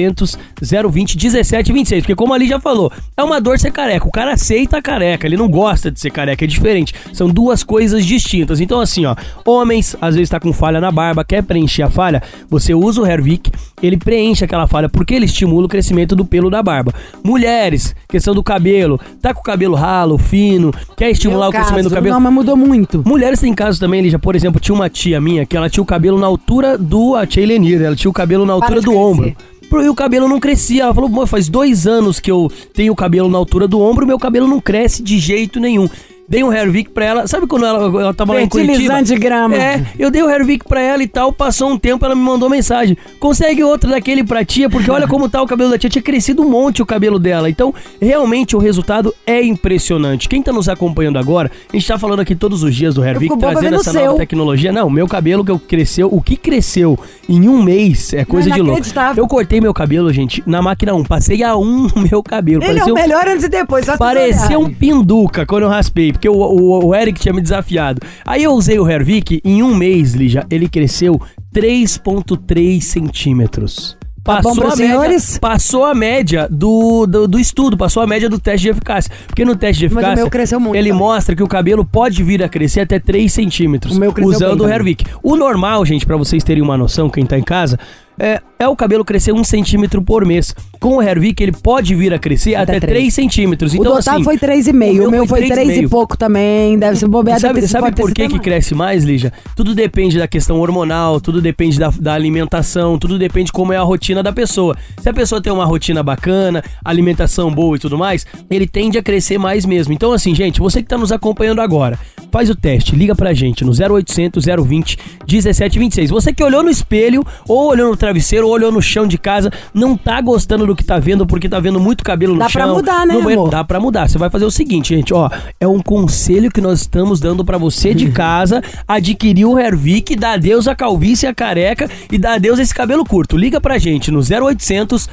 020 0.62 1.16
1726. 1.16 2.04
Porque, 2.04 2.16
como 2.16 2.34
ali 2.34 2.48
já 2.48 2.60
falou, 2.60 2.92
é 3.16 3.24
uma 3.24 3.40
dor 3.40 3.60
ser 3.60 3.72
careca. 3.72 4.08
O 4.08 4.12
cara 4.12 4.34
aceita 4.34 4.78
a 4.78 4.82
careca, 4.82 5.26
ele 5.26 5.38
não 5.38 5.48
gosta 5.50 5.90
de 5.90 6.00
ser 6.00 6.12
careca, 6.12 6.46
é 6.46 6.48
diferente. 6.48 6.94
São 7.14 7.30
duas 7.30 7.64
coisas 7.64 8.06
distintas. 8.06 8.60
Então, 8.60 8.80
assim, 8.80 9.06
ó, 9.06 9.16
homens, 9.46 9.96
às 10.00 10.16
vezes 10.16 10.30
tá 10.30 10.40
com 10.40 10.54
falha 10.54 10.80
na 10.80 10.92
barba, 10.92 11.24
quer 11.24 11.44
preencher 11.44 11.84
a 11.84 11.90
falha, 11.90 12.22
você 12.50 12.74
usa 12.74 13.02
o 13.02 13.06
Hervik, 13.06 13.52
ele 13.82 13.98
preenche 13.98 14.44
aquela 14.44 14.68
falha 14.68 14.90
porque 14.90 15.14
ele 15.14 15.26
estimula 15.26 15.66
o 15.66 15.70
crescimento 15.70 16.16
do 16.16 16.26
pelo 16.26 16.50
da 16.50 16.62
barba. 16.62 16.94
Mulheres, 17.24 17.96
questão 18.08 18.34
do 18.34 18.44
cabelo, 18.44 19.00
tá 19.22 19.34
com 19.34 19.42
o 19.42 19.44
cabelo 19.44 19.76
ralo, 19.76 20.18
fino, 20.18 20.72
quer 20.96 21.10
estimular 21.12 21.46
Meu 21.46 21.50
o 21.50 21.52
crescimento 21.52 21.84
caso, 21.84 21.90
do 21.90 21.96
cabelo. 21.96 22.14
Não, 22.16 22.22
mas 22.22 22.34
mudou 22.34 22.56
muito. 22.56 23.04
Mulheres 23.06 23.40
têm 23.40 23.54
casos 23.54 23.80
também, 23.80 24.02
Lígia. 24.02 24.20
Por 24.20 24.36
exemplo, 24.36 24.60
tinha 24.60 24.76
uma 24.76 24.90
tia 24.90 25.20
minha 25.22 25.46
que 25.46 25.56
ela 25.56 25.70
tinha 25.70 25.82
o 25.82 25.86
cabelo 25.86 26.20
na 26.20 26.28
altura 26.28 26.78
do. 26.78 27.16
A 27.16 27.22
ela 27.22 27.96
tinha 27.96 28.10
o 28.10 28.14
cabelo 28.14 28.46
na 28.46 28.54
altura 28.54 28.82
do 28.82 28.92
crescer. 28.92 28.98
ombro. 28.98 29.36
E 29.72 29.90
o 29.90 29.96
cabelo 29.96 30.28
não 30.28 30.40
crescia. 30.40 30.84
Ela 30.84 30.94
falou, 30.94 31.10
"Pô, 31.10 31.28
faz 31.28 31.50
dois 31.50 31.86
anos 31.86 32.20
que 32.20 32.32
eu 32.32 32.52
tenho 32.74 32.94
o 32.94 32.96
cabelo 32.96 33.30
na 33.30 33.38
altura 33.38 33.68
do 33.68 33.80
ombro, 33.80 34.08
meu 34.08 34.18
cabelo 34.18 34.48
não 34.48 34.60
cresce 34.60 35.04
de 35.04 35.20
jeito 35.20 35.60
nenhum. 35.60 35.90
Dei 36.30 36.44
um 36.44 36.52
Hervik 36.52 36.90
pra 36.90 37.06
ela. 37.06 37.28
Sabe 37.28 37.48
quando 37.48 37.66
ela, 37.66 38.02
ela 38.02 38.14
tava 38.14 38.34
lá 38.34 38.42
em 38.42 38.50
Curitiba? 38.50 39.02
De 39.02 39.16
grama. 39.16 39.56
É, 39.56 39.86
eu 39.98 40.12
dei 40.12 40.22
o 40.22 40.30
Hervik 40.30 40.68
pra 40.68 40.82
ela 40.82 41.02
e 41.02 41.08
tal. 41.08 41.32
Passou 41.32 41.70
um 41.70 41.78
tempo, 41.78 42.04
ela 42.06 42.16
me 42.16 42.22
mandou 42.22 42.50
mensagem. 42.50 42.98
Consegue 43.18 43.64
outro 43.64 43.90
daquele 43.90 44.26
pra 44.26 44.44
tia, 44.44 44.70
porque 44.70 44.92
olha 44.92 45.08
como 45.08 45.30
tá 45.30 45.42
o 45.42 45.48
cabelo 45.48 45.70
da 45.70 45.78
tia. 45.78 45.90
Tinha 45.90 46.02
crescido 46.02 46.42
um 46.42 46.50
monte 46.50 46.82
o 46.82 46.86
cabelo 46.86 47.18
dela. 47.18 47.50
Então, 47.50 47.74
realmente, 48.02 48.58
o 48.58 48.60
resultado 48.60 49.14
é 49.26 49.42
impressionante. 49.42 50.28
Quem 50.28 50.42
tá 50.42 50.52
nos 50.52 50.68
acompanhando 50.68 51.18
agora, 51.18 51.50
a 51.72 51.76
gente 51.76 51.88
tá 51.88 51.98
falando 51.98 52.20
aqui 52.20 52.36
todos 52.36 52.62
os 52.62 52.76
dias 52.76 52.96
do 52.96 53.06
Hervik, 53.06 53.38
trazendo 53.38 53.76
essa 53.76 53.92
o 53.92 53.94
nova 53.94 54.08
seu. 54.08 54.16
tecnologia. 54.16 54.72
Não, 54.74 54.90
meu 54.90 55.08
cabelo 55.08 55.46
que 55.46 55.52
eu 55.52 55.58
cresceu, 55.60 56.10
o 56.12 56.22
que 56.22 56.36
cresceu 56.36 57.00
em 57.30 57.48
um 57.48 57.64
mês 57.64 58.12
é 58.14 58.26
coisa 58.26 58.52
de 58.52 58.62
louco. 58.62 58.82
Eu 59.16 59.28
cortei 59.28 59.62
meu 59.62 59.74
cabelo, 59.74 60.12
gente, 60.12 60.44
na 60.46 60.62
máquina 60.62 60.94
1. 60.94 61.06
Passei 61.06 61.42
a 61.42 61.56
um 61.56 61.88
meu 62.12 62.22
cabelo. 62.22 62.62
Ele 62.64 62.80
é 62.80 62.84
o 62.84 62.92
um- 62.92 62.94
melhor 62.94 63.26
antes 63.28 63.46
e 63.46 63.50
depois. 63.50 63.86
Parecia 63.98 64.60
um 64.60 64.70
pinduca 64.70 65.46
quando 65.46 65.64
eu 65.64 65.70
raspei, 65.70 66.17
porque 66.18 66.28
o, 66.28 66.34
o, 66.34 66.88
o 66.88 66.96
Eric 66.96 67.20
tinha 67.20 67.34
me 67.34 67.42
desafiado. 67.42 68.02
Aí 68.26 68.44
eu 68.44 68.52
usei 68.52 68.80
o 68.80 68.90
Hervik, 68.90 69.40
em 69.46 69.64
um 69.64 69.74
mês, 69.74 70.14
Lígia, 70.14 70.46
ele 70.50 70.68
cresceu 70.68 71.22
3,3 71.54 72.82
centímetros. 72.82 73.98
Tá 74.24 74.42
pros 74.42 74.58
a 74.58 74.76
média, 74.76 75.20
passou 75.40 75.86
a 75.86 75.96
média 75.96 76.50
do, 76.52 77.06
do, 77.08 77.28
do 77.30 77.40
estudo, 77.40 77.78
passou 77.78 78.04
a 78.04 78.08
média 78.08 78.30
do 78.30 78.38
teste 78.38 78.64
de 78.64 78.70
eficácia. 78.70 79.10
Porque 79.26 79.46
no 79.46 79.56
teste 79.56 79.80
de 79.80 79.86
eficácia, 79.86 80.16
meu 80.16 80.30
cresceu 80.30 80.60
muito 80.60 80.76
ele 80.76 80.90
também. 80.90 81.02
mostra 81.02 81.34
que 81.34 81.42
o 81.42 81.48
cabelo 81.48 81.86
pode 81.86 82.22
vir 82.24 82.44
a 82.44 82.50
crescer 82.50 82.82
até 82.82 83.00
3 83.00 83.32
centímetros 83.32 83.96
O 83.96 84.00
meu 84.00 84.12
cresceu 84.12 84.36
usando 84.36 84.66
bem 84.66 84.68
o. 84.68 84.70
Hervik. 84.70 85.06
O 85.24 85.38
normal, 85.38 85.86
gente, 85.86 86.06
pra 86.06 86.18
vocês 86.18 86.44
terem 86.44 86.62
uma 86.62 86.76
noção, 86.76 87.10
quem 87.10 87.26
tá 87.26 87.38
em 87.38 87.44
casa, 87.44 87.80
é, 88.20 88.42
é 88.60 88.68
o 88.68 88.76
cabelo 88.76 89.04
crescer 89.06 89.32
um 89.32 89.44
centímetro 89.44 90.02
por 90.02 90.26
mês. 90.26 90.54
Com 90.80 90.98
o 90.98 91.02
Hervik, 91.02 91.42
ele 91.42 91.52
pode 91.52 91.96
vir 91.96 92.14
a 92.14 92.20
crescer 92.20 92.56
até, 92.56 92.78
Até 92.78 92.80
3 92.80 92.94
três. 93.00 93.14
centímetros. 93.14 93.74
O 93.74 93.78
Então, 93.78 93.94
do 93.94 94.00
Otávio 94.00 94.14
assim, 94.16 94.24
foi 94.24 94.38
3,5. 94.38 95.08
O 95.08 95.12
meu 95.12 95.26
foi 95.28 95.48
3 95.48 95.70
e 95.78 95.82
3,5. 95.82 95.90
pouco 95.90 96.18
também. 96.18 96.78
Deve 96.78 96.98
ser 96.98 97.08
bobeado. 97.08 97.42
Sabe, 97.42 97.68
sabe 97.68 97.92
por 97.96 98.12
que, 98.14 98.28
que 98.28 98.40
cresce 98.40 98.74
mais, 98.76 99.04
Lígia? 99.04 99.32
Tudo 99.56 99.74
depende 99.76 100.18
da 100.18 100.28
questão 100.28 100.60
hormonal, 100.60 101.20
tudo 101.20 101.42
depende 101.42 101.80
da, 101.80 101.90
da 101.90 102.14
alimentação, 102.14 102.98
tudo 102.98 103.18
depende 103.18 103.48
de 103.48 103.52
como 103.52 103.74
é 103.74 103.78
a 103.78 103.84
rotina 103.84 104.22
da 104.22 104.32
pessoa. 104.34 104.76
Se 105.02 105.10
a 105.10 105.14
pessoa 105.14 105.42
tem 105.42 105.52
uma 105.52 105.66
rotina 105.66 106.02
bacana, 106.04 106.64
alimentação 106.84 107.52
boa 107.52 107.76
e 107.76 107.80
tudo 107.80 107.98
mais, 107.98 108.26
ele 108.50 108.68
tende 108.68 108.98
a 108.98 109.04
crescer 109.04 109.38
mais 109.38 109.66
mesmo. 109.66 109.94
Então, 109.94 110.12
assim, 110.14 110.34
gente, 110.36 110.60
você 110.60 110.82
que 110.82 110.88
tá 110.88 110.98
nos 110.98 111.12
acompanhando 111.12 111.62
agora, 111.62 111.98
faz 112.32 112.50
o 112.50 112.56
teste, 112.56 112.96
liga 112.96 113.16
pra 113.16 113.34
gente 113.34 113.64
no 113.66 113.72
0800 113.72 114.46
020 114.46 114.98
1726. 115.28 116.10
Você 116.10 116.34
que 116.34 116.44
olhou 116.44 116.64
no 116.64 116.70
espelho 116.70 117.24
ou 117.48 117.70
olhou 117.70 117.90
no 117.90 117.98
travesseiro, 117.98 118.47
olhou 118.50 118.72
no 118.72 118.82
chão 118.82 119.08
de 119.08 119.18
casa, 119.18 119.52
não 119.74 119.96
tá 119.98 120.20
gostando 120.22 120.66
do 120.66 120.76
que 120.76 120.84
tá 120.84 120.98
vendo 121.00 121.26
porque 121.26 121.48
tá 121.50 121.60
vendo 121.60 121.80
muito 121.80 122.04
cabelo 122.04 122.34
no 122.34 122.40
Dá 122.40 122.50
chão. 122.50 122.62
pra 122.62 122.74
mudar, 122.74 123.06
né, 123.08 123.14
banheiro. 123.16 123.42
amor? 123.42 123.50
Dá 123.52 123.64
pra 123.64 123.80
mudar. 123.80 124.10
Você 124.10 124.18
vai 124.18 124.30
fazer 124.30 124.46
o 124.46 124.52
seguinte, 124.52 124.96
gente, 124.96 125.14
ó, 125.14 125.30
é 125.60 125.68
um 125.68 125.80
conselho 125.82 126.52
que 126.52 126.62
nós 126.62 126.82
estamos 126.82 127.20
dando 127.20 127.44
pra 127.46 127.58
você 127.58 127.94
de 127.94 128.10
casa 128.12 128.62
adquirir 128.88 129.46
o 129.46 129.58
Hervik, 129.60 130.16
dá 130.16 130.34
adeus 130.34 130.68
a 130.68 130.76
calvície 130.76 131.28
a 131.28 131.34
careca 131.34 131.90
e 132.12 132.18
dá 132.18 132.34
adeus 132.34 132.60
a 132.60 132.64
esse 132.64 132.74
cabelo 132.74 133.04
curto. 133.06 133.38
Liga 133.38 133.60
pra 133.62 133.78
gente 133.78 134.12
no 134.12 134.20
0800 134.20 135.10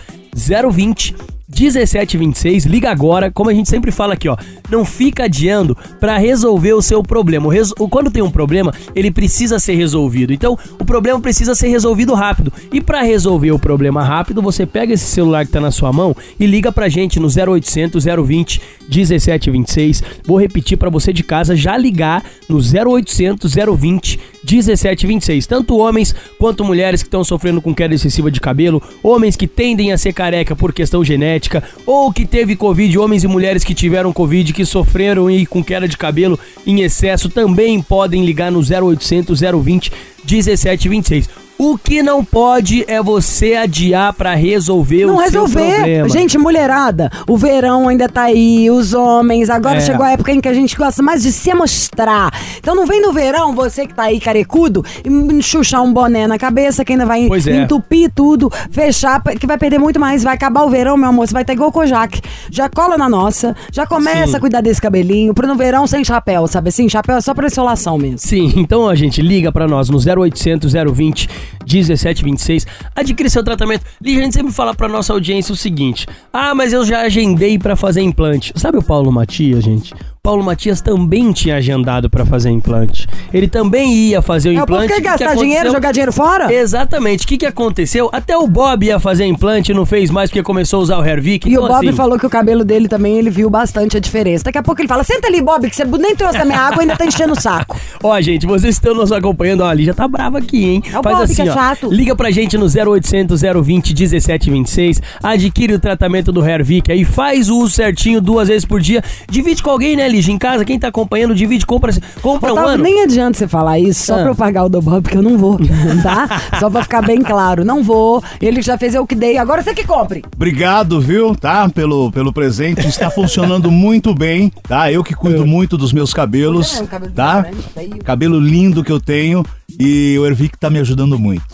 020 0.73 1.15
1726, 1.59 2.65
liga 2.67 2.91
agora, 2.91 3.31
como 3.31 3.51
a 3.51 3.55
gente 3.55 3.69
sempre 3.69 3.91
fala 3.91 4.15
aqui, 4.15 4.29
ó, 4.29 4.37
não 4.71 4.85
fica 4.85 5.25
adiando 5.25 5.77
pra 6.01 6.19
resolver 6.19 6.73
o 6.73 6.83
seu 6.83 7.03
problema. 7.03 7.49
O 7.79 7.89
Quando 7.89 8.11
tem 8.11 8.23
um 8.23 8.31
problema, 8.31 8.73
ele 8.95 9.11
precisa 9.11 9.59
ser 9.59 9.75
resolvido. 9.75 10.33
Então, 10.33 10.59
o 10.81 10.85
problema 10.85 11.21
precisa 11.21 11.55
ser 11.55 11.69
resolvido 11.69 12.15
rápido. 12.15 12.53
E 12.73 12.81
pra 12.81 13.03
resolver 13.03 13.53
o 13.53 13.59
problema 13.59 14.03
rápido, 14.03 14.43
você 14.43 14.67
pega 14.67 14.93
esse 14.93 15.07
celular 15.07 15.47
que 15.47 15.53
tá 15.53 15.61
na 15.61 15.71
sua 15.71 15.93
mão 15.93 16.17
e 16.39 16.47
liga 16.47 16.73
pra 16.73 16.89
gente 16.89 17.21
no 17.21 17.29
0800 17.29 18.05
020 18.05 18.61
1726. 18.89 20.03
Vou 20.25 20.39
repetir 20.39 20.77
pra 20.77 20.91
você 20.91 21.13
de 21.13 21.23
casa 21.23 21.55
já 21.55 21.77
ligar 21.77 22.25
no 22.49 22.59
0800 22.59 23.55
020 23.55 24.21
1726. 24.51 25.47
Tanto 25.47 25.77
homens 25.77 26.15
quanto 26.39 26.65
mulheres 26.65 27.03
que 27.03 27.07
estão 27.07 27.25
sofrendo 27.25 27.63
com 27.63 27.75
queda 27.75 27.95
excessiva 27.95 28.31
de 28.31 28.41
cabelo, 28.41 28.83
homens 29.03 29.37
que 29.37 29.47
tendem 29.47 29.93
a 29.93 29.99
ser 29.99 30.13
careca 30.13 30.55
por 30.55 30.73
questão 30.73 31.05
genética, 31.05 31.44
ou 31.87 32.13
que 32.13 32.27
teve 32.27 32.57
Covid, 32.57 32.99
homens 32.99 33.25
e 33.25 33.29
mulheres 33.29 33.65
que 33.65 33.75
tiveram 33.75 34.13
Covid, 34.13 34.53
que 34.53 34.65
sofreram 34.65 35.31
e 35.31 35.47
com 35.47 35.63
queda 35.63 35.89
de 35.89 35.97
cabelo 35.97 36.39
em 36.67 36.81
excesso, 36.81 37.29
também 37.29 37.81
podem 37.83 38.25
ligar 38.25 38.51
no 38.51 38.61
0800 38.61 39.41
020 39.41 39.93
1726. 40.25 41.44
O 41.57 41.79
que 41.79 42.03
não 42.03 42.25
pode 42.25 42.85
é 42.89 43.01
você 43.01 43.55
adiar 43.55 44.13
pra 44.13 44.35
resolver 44.35 45.07
Não 45.07 45.15
o 45.15 45.17
seu 45.19 45.45
resolver. 45.45 45.75
problema. 45.75 46.09
Gente, 46.09 46.37
mulherada, 46.37 47.11
o 47.29 47.37
verão 47.37 47.89
ainda 47.89 48.09
tá 48.09 48.23
aí, 48.23 48.69
os 48.71 48.93
homens. 48.93 49.49
Agora 49.49 49.77
É. 49.77 49.81
chegou 49.81 50.05
a 50.05 50.11
época 50.11 50.33
em 50.33 50.41
que 50.41 50.49
a 50.49 50.53
gente 50.53 50.77
gosta 50.77 51.01
mais 51.01 51.23
de 51.23 51.31
se 51.31 51.55
mostrar. 51.55 52.33
Então 52.59 52.75
não 52.75 52.85
vem 52.87 53.01
no 53.01 53.13
verão, 53.13 53.55
você 53.55 53.87
que 53.87 53.95
tá 53.95 54.05
aí 54.05 54.19
carecudo, 54.19 54.85
e 55.05 55.43
chuchar 55.43 55.81
um 55.83 55.93
boné 55.93 56.27
na 56.27 56.37
cabeça, 56.37 56.85
que 56.85 56.93
ainda 56.93 57.07
vai 57.07 57.29
Pois 57.29 57.47
é. 57.47 57.57
entupir 57.63 58.11
tudo, 58.13 58.51
fechar, 58.73 59.23
que 59.23 59.47
vai 59.47 59.57
perder 59.57 59.79
muito 59.79 60.01
mais. 60.01 60.25
Vai 60.25 60.35
acabar 60.35 60.65
o 60.65 60.69
verão, 60.71 60.97
meu 60.97 61.11
amor. 61.11 61.29
Você 61.29 61.33
vai 61.33 61.43
estar 61.45 61.53
igual 61.53 61.69
o 61.69 61.73
Kojak. 61.73 62.21
Já 62.51 62.69
cola 62.69 62.99
na 62.99 63.09
nossa, 63.09 63.55
já 63.73 63.87
começa 63.87 64.33
Sim. 64.33 64.37
a 64.37 64.41
cuidar 64.41 64.61
desse 64.61 64.83
cabelinho. 64.83 65.33
Pro 65.33 65.47
no 65.47 65.55
verão 65.55 65.87
sem 65.87 66.03
chapéu, 66.05 66.49
sabe 66.49 66.71
assim? 66.71 66.89
Chapéu 66.89 67.17
é 67.17 67.21
só 67.21 67.33
pra 67.33 67.47
insolação 67.47 67.97
mesmo. 67.97 68.19
Sim, 68.19 68.53
então, 68.57 68.81
ó, 68.83 68.95
gente, 68.97 69.23
liga 69.23 69.53
pra 69.53 69.69
nós 69.69 69.89
no 69.89 69.99
0800 69.99 70.73
020 70.73 71.29
1726. 71.71 72.67
Adquire 72.95 73.31
seu 73.31 73.43
tratamento. 73.43 73.85
Liga, 74.01 74.21
a 74.21 74.25
gente 74.25 74.35
sempre 74.35 74.53
fala 74.53 74.75
pra 74.75 74.89
nossa 74.89 75.13
audiência 75.13 75.53
o 75.53 75.57
seguinte: 75.57 76.07
Ah, 76.33 76.55
mas 76.55 76.73
eu 76.73 76.85
já 76.85 77.01
agendei 77.03 77.59
pra 77.59 77.77
fazer 77.77 78.03
implante. 78.03 78.53
Sabe 78.57 78.79
o 78.79 78.83
Paulo 78.83 79.11
Matias, 79.13 79.65
gente? 79.65 79.95
Paulo 80.25 80.43
Matias 80.43 80.81
também 80.81 81.33
tinha 81.33 81.57
agendado 81.57 82.09
pra 82.09 82.25
fazer 82.25 82.49
implante. 82.49 83.07
Ele 83.31 83.47
também 83.47 83.93
ia 83.95 84.23
fazer 84.23 84.49
o 84.49 84.53
É 84.53 84.55
implante. 84.63 84.87
quer 84.89 84.95
O 84.95 84.97
que 84.97 85.03
que 85.03 85.09
gastar 85.11 85.35
dinheiro, 85.35 85.53
aconteceu? 85.69 85.73
jogar 85.75 85.93
dinheiro 85.93 86.13
fora? 86.15 86.51
Exatamente. 86.55 87.27
O 87.27 87.29
que, 87.29 87.37
que 87.37 87.45
aconteceu? 87.45 88.09
Até 88.11 88.35
o 88.35 88.47
Bob 88.49 88.87
ia 88.87 88.99
fazer 88.99 89.27
implante 89.27 89.73
e 89.73 89.75
não 89.75 89.85
fez 89.85 90.11
mais 90.11 90.31
porque 90.31 90.43
começou 90.43 90.81
a 90.81 90.83
usar 90.83 90.99
o 90.99 91.05
Hervik. 91.05 91.47
E 91.47 91.53
Então, 91.53 91.65
o 91.65 91.69
Bob 91.69 91.87
assim, 91.87 91.95
falou 91.95 92.19
que 92.19 92.25
o 92.25 92.31
cabelo 92.31 92.65
dele 92.65 92.89
também, 92.89 93.19
ele 93.19 93.29
viu 93.29 93.51
bastante 93.51 93.99
a 93.99 94.01
diferença. 94.01 94.45
Daqui 94.45 94.57
a 94.57 94.63
pouco 94.63 94.81
ele 94.81 94.89
fala, 94.89 95.05
senta 95.05 95.29
ali, 95.29 95.43
Bob, 95.43 95.69
que 95.69 95.77
você 95.77 95.85
nem 95.85 96.17
trouxe 96.17 96.39
a 96.39 96.45
minha 96.47 96.59
água 96.59 96.79
e 96.79 96.81
ainda 96.85 96.97
tá 96.97 97.05
enchendo 97.05 97.35
o 97.35 97.39
saco. 97.39 97.79
Ó, 98.03 98.19
gente, 98.23 98.47
vocês 98.47 98.77
estão 98.77 98.95
nos 98.95 99.13
acompanhando, 99.13 99.61
ó, 99.61 99.67
a 99.69 99.75
Lígia 99.75 99.93
tá 99.93 100.09
brava 100.09 100.39
aqui, 100.39 100.65
hein? 100.65 100.83
É 100.91 100.99
o 100.99 101.03
Bob 101.03 101.35
que 101.35 101.43
é 101.43 101.47
chato. 101.53 101.91
Liga 101.93 102.17
pra 102.17 102.31
gente 102.31 102.57
no 102.57 102.65
0800 102.65 103.43
020 103.63 103.91
1726, 103.95 105.03
adquire 105.23 105.75
o 105.75 105.79
tratamento 105.79 106.33
do 106.33 106.43
Hervik 106.47 106.91
aí, 106.91 107.05
faz 107.05 107.51
o 107.51 107.59
uso 107.59 107.75
certinho 107.75 108.23
duas 108.23 108.49
vezes 108.49 108.65
por 108.65 108.81
dia, 108.81 109.03
divide 109.29 109.63
com 109.63 109.69
alguém, 109.69 109.97
né, 109.97 110.14
Lígia? 110.15 110.33
Em 110.33 110.39
casa, 110.39 110.65
quem 110.65 110.79
tá 110.79 110.89
acompanhando, 110.89 111.35
divide, 111.35 111.67
compra, 111.67 111.93
compra 112.23 112.51
um 112.51 112.53
Otávio, 112.53 112.71
ano. 112.75 112.83
nem 112.83 113.03
adianta 113.03 113.39
você 113.39 113.49
falar 113.49 113.79
isso 113.79 114.07
só 114.07 114.15
Ah. 114.15 114.19
pra 114.23 114.29
eu 114.31 114.35
pagar 114.35 114.65
o 114.65 114.69
do 114.69 114.81
Bob, 114.81 115.03
porque 115.03 115.17
eu 115.17 115.23
não 115.23 115.37
vou, 115.37 115.59
tá? 116.03 116.41
só 116.61 116.71
pra 116.71 116.83
ficar 116.83 117.03
bem 117.03 117.21
claro, 117.23 117.65
não 117.65 117.83
vou. 117.83 118.23
Ele 118.41 118.63
já 118.63 118.79
fez 118.79 118.95
eu 118.95 119.07
que 119.07 119.15
dei, 119.15 119.37
agora 119.39 119.63
você 119.63 119.75
que 119.75 119.85
compre. 119.85 120.23
Obrigado, 120.35 121.01
viu, 121.01 121.35
tá? 121.35 121.69
Pelo, 121.69 122.13
pelo 122.13 122.33
presente. 122.33 122.87
Está 122.87 123.11
funcionando 123.11 123.71
muito 123.71 124.15
bem, 124.15 124.53
tá? 124.63 124.91
Eu 124.93 125.03
que 125.03 125.15
cuido 125.15 125.45
muito 125.47 125.77
dos 125.77 125.93
meus 125.93 126.13
cabelos, 126.15 126.79
É, 126.79 126.83
um 126.83 126.87
cabelo 126.87 127.13
tá? 127.13 127.41
grande, 127.43 127.63
feio. 127.75 127.99
Cabelo 128.05 128.39
lindo 128.39 128.85
que 128.85 128.93
eu 128.93 129.01
tenho 129.01 129.45
e 129.81 130.17
o 130.19 130.27
Ervic 130.27 130.57
tá 130.59 130.71
me 130.71 130.79
ajudando 130.79 131.19
muito. 131.19 131.45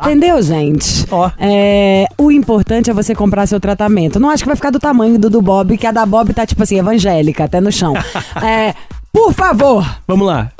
Entendeu, 0.00 0.40
gente? 0.42 1.06
Ó. 1.10 1.30
É, 1.38 2.06
o 2.16 2.30
importante 2.30 2.90
é 2.90 2.92
você 2.94 3.14
comprar 3.14 3.46
seu 3.46 3.58
tratamento. 3.58 4.20
Não 4.20 4.30
acho 4.30 4.42
que 4.42 4.48
vai 4.48 4.56
ficar 4.56 4.70
do 4.70 4.78
tamanho 4.78 5.18
do 5.18 5.28
do 5.28 5.42
Bob, 5.42 5.76
que 5.76 5.86
a 5.86 5.92
da 5.92 6.06
Bob 6.06 6.32
tá, 6.32 6.46
tipo 6.46 6.62
assim, 6.62 6.78
evangélica, 6.78 7.44
até 7.44 7.60
no 7.60 7.72
chão. 7.72 7.94
é, 8.42 8.74
por 9.12 9.32
favor, 9.32 9.84
Vamos 10.06 10.26
lá. 10.26 10.50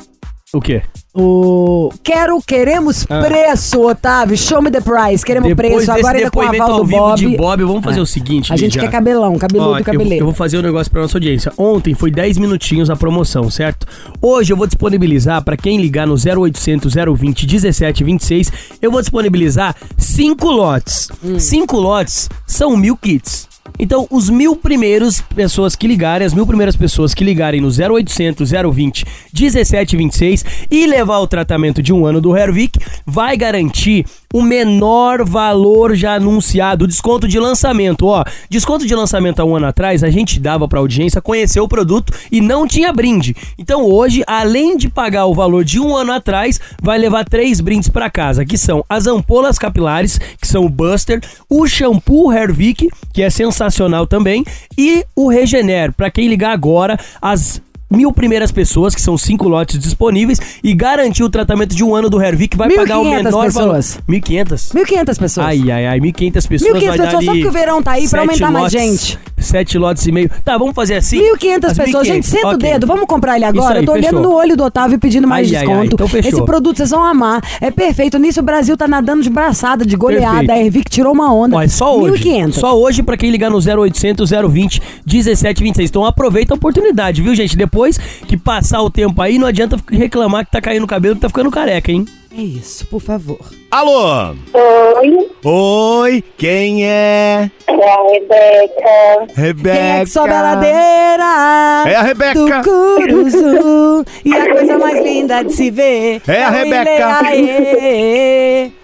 O 0.53 0.61
quê? 0.61 0.83
O... 1.19 1.93
Quero, 2.03 2.41
queremos 2.47 3.05
preço, 3.05 3.81
Otávio. 3.83 4.37
Show 4.37 4.63
me 4.63 4.71
the 4.71 4.81
price. 4.81 5.25
Queremos 5.25 5.51
Ah. 5.51 5.55
Depois 5.55 5.85
preço. 5.85 5.93
Agora 5.93 6.19
ainda 6.19 6.31
com 6.31 6.41
o 6.41 6.43
aval 6.43 6.77
do 6.79 6.85
Bob. 6.87 7.17
de 7.19 7.37
Bob, 7.37 7.63
vamos 7.65 7.85
fazer 7.85 7.99
É. 7.99 8.03
o 8.03 8.07
seguinte, 8.07 8.53
A 8.53 8.57
gente 8.57 8.79
quer 8.79 8.91
cabelão, 8.91 9.37
cabeludo, 9.39 9.71
Ó, 9.71 9.79
eu- 9.79 9.85
cabeleiro. 9.85 10.23
Eu, 10.23 10.27
vou 10.27 10.35
fazer 10.35 10.59
um 10.59 10.63
negócio 10.63 10.91
pra 10.93 11.03
nossa 11.03 11.17
audiência. 11.17 11.53
Ontem 11.59 11.95
foi 11.95 12.11
10 12.11 12.39
minutinhos 12.39 12.91
a 12.91 12.97
promoção, 12.97 13.51
certo? 13.51 13.87
Hoje 14.21 14.53
eu 14.53 14.57
vou 14.57 14.67
disponibilizar 14.67 15.43
pra 15.43 15.57
quem 15.57 15.81
ligar 15.81 16.07
no 16.07 16.15
0800 16.17 16.95
020 16.95 17.47
1726, 17.47 18.53
eu 18.81 18.91
vou 18.91 19.01
disponibilizar 19.01 19.75
5 19.97 20.47
lotes. 20.51 21.09
Hum. 21.25 21.39
5 21.39 21.77
lotes 21.77 22.29
são 22.47 22.77
mil 22.77 22.97
kits. 22.97 23.48
Então, 23.79 24.07
os 24.11 24.29
mil 24.29 24.57
primeiros 24.57 25.21
pessoas 25.21 25.77
que 25.77 25.87
ligarem, 25.87 26.27
as 26.27 26.35
mil 26.35 26.47
primeiras 26.47 26.77
pessoas 26.77 27.15
que 27.15 27.23
ligarem 27.23 27.61
no 27.61 27.69
0800 27.69 28.51
020 28.51 29.05
1726 29.33 30.45
e 30.71 30.87
levar 30.87 31.19
o 31.19 31.27
tratamento 31.27 31.83
de 31.83 31.93
um 31.93 32.05
ano 32.05 32.21
do 32.21 32.37
Hervik, 32.37 32.79
vai 33.07 33.37
garantir 33.37 34.05
o 34.33 34.43
menor 34.43 35.25
valor 35.25 35.95
já 35.95 36.15
anunciado, 36.15 36.87
desconto 36.87 37.29
de 37.29 37.39
lançamento. 37.39 38.07
Ó, 38.07 38.25
desconto 38.51 38.87
de 38.87 38.95
lançamento 38.95 39.41
há 39.41 39.45
um 39.45 39.57
ano 39.57 39.67
atrás, 39.67 40.03
a 40.03 40.11
gente 40.11 40.41
dava 40.41 40.69
pra 40.69 40.81
audiência 40.81 41.23
conhecer 41.23 41.61
o 41.61 41.69
produto 41.69 42.13
e 42.31 42.41
não 42.41 42.67
tinha 42.67 42.93
brinde. 42.93 43.35
Então 43.57 43.85
hoje, 43.85 44.23
além 44.27 44.77
de 44.77 44.89
pagar 44.89 45.27
o 45.27 45.35
valor 45.35 45.65
de 45.65 45.81
um 45.81 45.97
ano 45.97 46.13
atrás, 46.13 46.61
vai 46.83 46.99
levar 46.99 47.25
três 47.25 47.61
brindes 47.61 47.89
pra 47.89 48.11
casa, 48.11 48.45
que 48.45 48.59
são 48.59 48.85
as 48.89 49.07
ampolas 49.07 49.59
capilares, 49.59 50.19
que 50.41 50.47
são 50.47 50.65
o 50.65 50.69
Buster, 50.69 51.21
o 51.49 51.67
shampoo 51.67 52.33
Hervik, 52.33 52.89
que 53.13 53.23
é 53.23 53.31
sensacional 53.31 53.58
também, 54.07 54.45
e 54.77 55.05
o 55.15 55.29
Regener. 55.29 55.93
Pra 55.93 56.11
quem 56.11 56.29
ligar 56.29 56.53
agora, 56.53 56.99
as 57.21 57.61
mil 57.91 58.13
primeiras 58.13 58.53
pessoas, 58.53 58.95
que 58.95 59.01
são 59.01 59.17
cinco 59.17 59.49
lotes 59.49 59.79
disponíveis, 59.79 60.39
e 60.63 60.75
garantir 60.75 61.23
o 61.23 61.29
tratamento 61.31 61.75
de 61.75 61.83
um 61.83 61.95
ano 61.95 62.11
do 62.11 62.21
Hervik, 62.21 62.57
vai 62.57 62.69
pagar 62.75 62.99
o 62.99 63.05
1.500 63.05 63.17
menor 63.25 63.45
pessoas. 63.47 63.55
valor. 63.55 64.21
1.500? 64.21 64.75
1.500 64.75 65.19
pessoas. 65.19 65.47
Ai, 65.47 65.71
ai, 65.71 65.87
ai, 65.87 66.01
1.500 66.01 66.33
pessoas 66.49 66.61
1.500 66.73 66.87
vai 66.87 66.99
dar 66.99 67.05
pessoas, 67.05 67.25
só 67.25 67.33
porque 67.33 67.47
o 67.49 67.53
verão 67.53 67.83
tá 67.83 67.93
aí 67.93 68.09
pra 68.09 68.21
aumentar 68.21 68.51
mais 68.51 68.73
lotes, 68.73 68.81
gente. 68.81 69.19
Sete 69.39 69.79
lotes 69.79 70.05
e 70.07 70.13
meio. 70.13 70.31
Tá, 70.45 70.59
vamos 70.59 70.75
fazer 70.75 70.97
assim? 70.97 71.19
1.500 71.19 71.65
As 71.65 71.77
pessoas. 71.79 72.07
1.500, 72.09 72.13
Gente, 72.13 72.27
senta 72.27 72.47
o 72.47 72.55
ok. 72.55 72.71
dedo. 72.73 72.87
Vamos 72.87 73.07
comprar 73.07 73.37
ele 73.37 73.45
agora. 73.45 73.75
Aí, 73.77 73.83
eu 73.83 73.87
tô 73.87 73.93
olhando 73.93 74.21
no 74.21 74.33
olho 74.35 74.57
do 74.57 74.65
Otávio 74.65 74.99
pedindo 74.99 75.29
mais 75.29 75.49
Ai, 75.49 75.55
ai, 75.57 75.63
ai, 75.63 75.67
desconto. 75.69 75.95
então 75.95 76.09
fechou. 76.09 76.29
Esse 76.33 76.45
produto 76.45 76.77
vocês 76.79 76.91
vão 76.91 77.05
amar. 77.05 77.41
É 77.61 77.71
perfeito. 77.71 78.19
Nisso 78.19 78.41
o 78.41 78.43
Brasil 78.43 78.77
tá 78.77 78.89
nadando 78.89 79.23
de 79.23 79.31
braçada, 79.31 79.87
de 79.87 79.95
goleada. 79.97 80.39
Perfeito. 80.39 80.51
A 80.51 80.59
Ervic 80.59 80.91
tirou 80.91 81.13
uma 81.13 81.33
onda. 81.33 81.57
Ó, 81.57 81.63
é 81.63 81.69
só 81.69 81.97
hoje. 81.97 82.25
1.500. 82.25 82.53
Só 82.55 82.77
hoje 82.77 83.03
pra 83.03 83.17
quem 83.17 83.31
ligar 83.31 83.49
no 83.49 83.59
0800 83.59 84.29
020 84.31 84.83
1726. 85.07 85.89
Então 85.91 86.05
aproveita 86.05 86.55
a 86.55 86.57
oportunidade, 86.57 87.23
viu, 87.23 87.35
gente? 87.35 87.57
Depois 87.57 87.78
que 88.27 88.37
passar 88.37 88.83
o 88.83 88.91
tempo 88.91 89.21
aí, 89.23 89.39
não 89.39 89.47
adianta 89.47 89.77
reclamar 89.91 90.45
que 90.45 90.53
tá 90.53 90.61
caindo 90.61 90.85
o 90.85 90.89
cabelo 90.89 91.15
que 91.15 91.23
tá 91.23 91.29
ficando 91.29 91.51
careca, 91.51 91.93
hein? 91.93 92.05
É 92.37 92.43
isso, 92.43 92.87
por 92.87 93.01
favor. 93.01 93.39
Alô? 93.71 94.35
Oi, 94.53 95.31
Oi, 95.45 96.25
quem 96.37 96.85
é? 96.87 97.51
é 97.67 97.73
a 97.73 98.03
Rebeca. 98.13 99.33
Rebeca. 99.35 99.77
Quem 99.79 99.91
é 99.91 100.01
que 100.05 100.11
sobe 100.11 100.33
a 100.33 100.43
ladeira? 100.43 101.85
É 101.87 101.95
a 101.97 102.03
Rebeca. 102.03 102.35
Do 102.35 102.63
Curuzu. 102.65 104.05
e 104.25 104.35
a 104.35 104.53
coisa 104.53 104.79
mais 104.79 105.03
linda 105.03 105.43
de 105.43 105.53
se 105.55 105.71
ver. 105.71 106.21
É 106.29 106.45
a 106.45 106.49
o 106.49 106.53
Rebeca. 106.53 107.21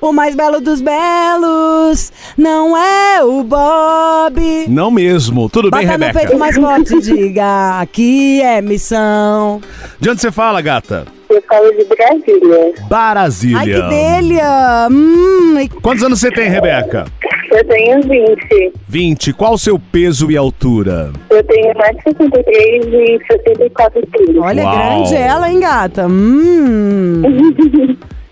O 0.00 0.10
mais 0.12 0.34
belo 0.34 0.60
dos 0.60 0.80
belos. 0.80 2.12
Não 2.38 2.76
é 2.76 3.22
o 3.22 3.44
Bob. 3.44 4.40
Não 4.68 4.90
mesmo. 4.90 5.50
Tudo 5.50 5.70
bem, 5.70 5.86
Bata 5.86 5.98
no 5.98 6.04
Rebeca? 6.06 6.26
peito 6.26 6.38
mais 6.38 6.56
forte 6.56 6.98
diga 7.00 7.78
aqui 7.80 8.40
é 8.40 8.62
missão. 8.62 9.60
De 10.00 10.08
onde 10.08 10.20
você 10.22 10.32
fala, 10.32 10.60
gata? 10.62 11.06
Eu 11.30 11.42
falo 11.48 11.70
de 11.72 11.84
Brasília. 11.84 12.72
Brasília. 12.88 13.58
Ai, 13.58 13.66
que 13.66 13.82
delha. 13.88 14.88
Hum, 14.90 15.58
e 15.60 15.68
Quantos 15.68 16.02
anos 16.04 16.20
você 16.20 16.30
tem, 16.30 16.48
Rebeca? 16.48 17.04
Eu 17.50 17.64
tenho 17.66 18.00
20. 18.02 18.72
20. 18.88 19.32
Qual 19.32 19.54
o 19.54 19.58
seu 19.58 19.78
peso 19.78 20.30
e 20.30 20.36
altura? 20.36 21.12
Eu 21.30 21.42
tenho 21.44 21.72
1,63m 21.74 22.92
e 22.92 23.20
64 23.30 24.02
quilos. 24.12 24.42
olha, 24.42 24.64
Uau. 24.64 24.76
grande 24.76 25.14
ela, 25.14 25.50
hein, 25.50 25.60
gata? 25.60 26.06
Hum. 26.08 27.22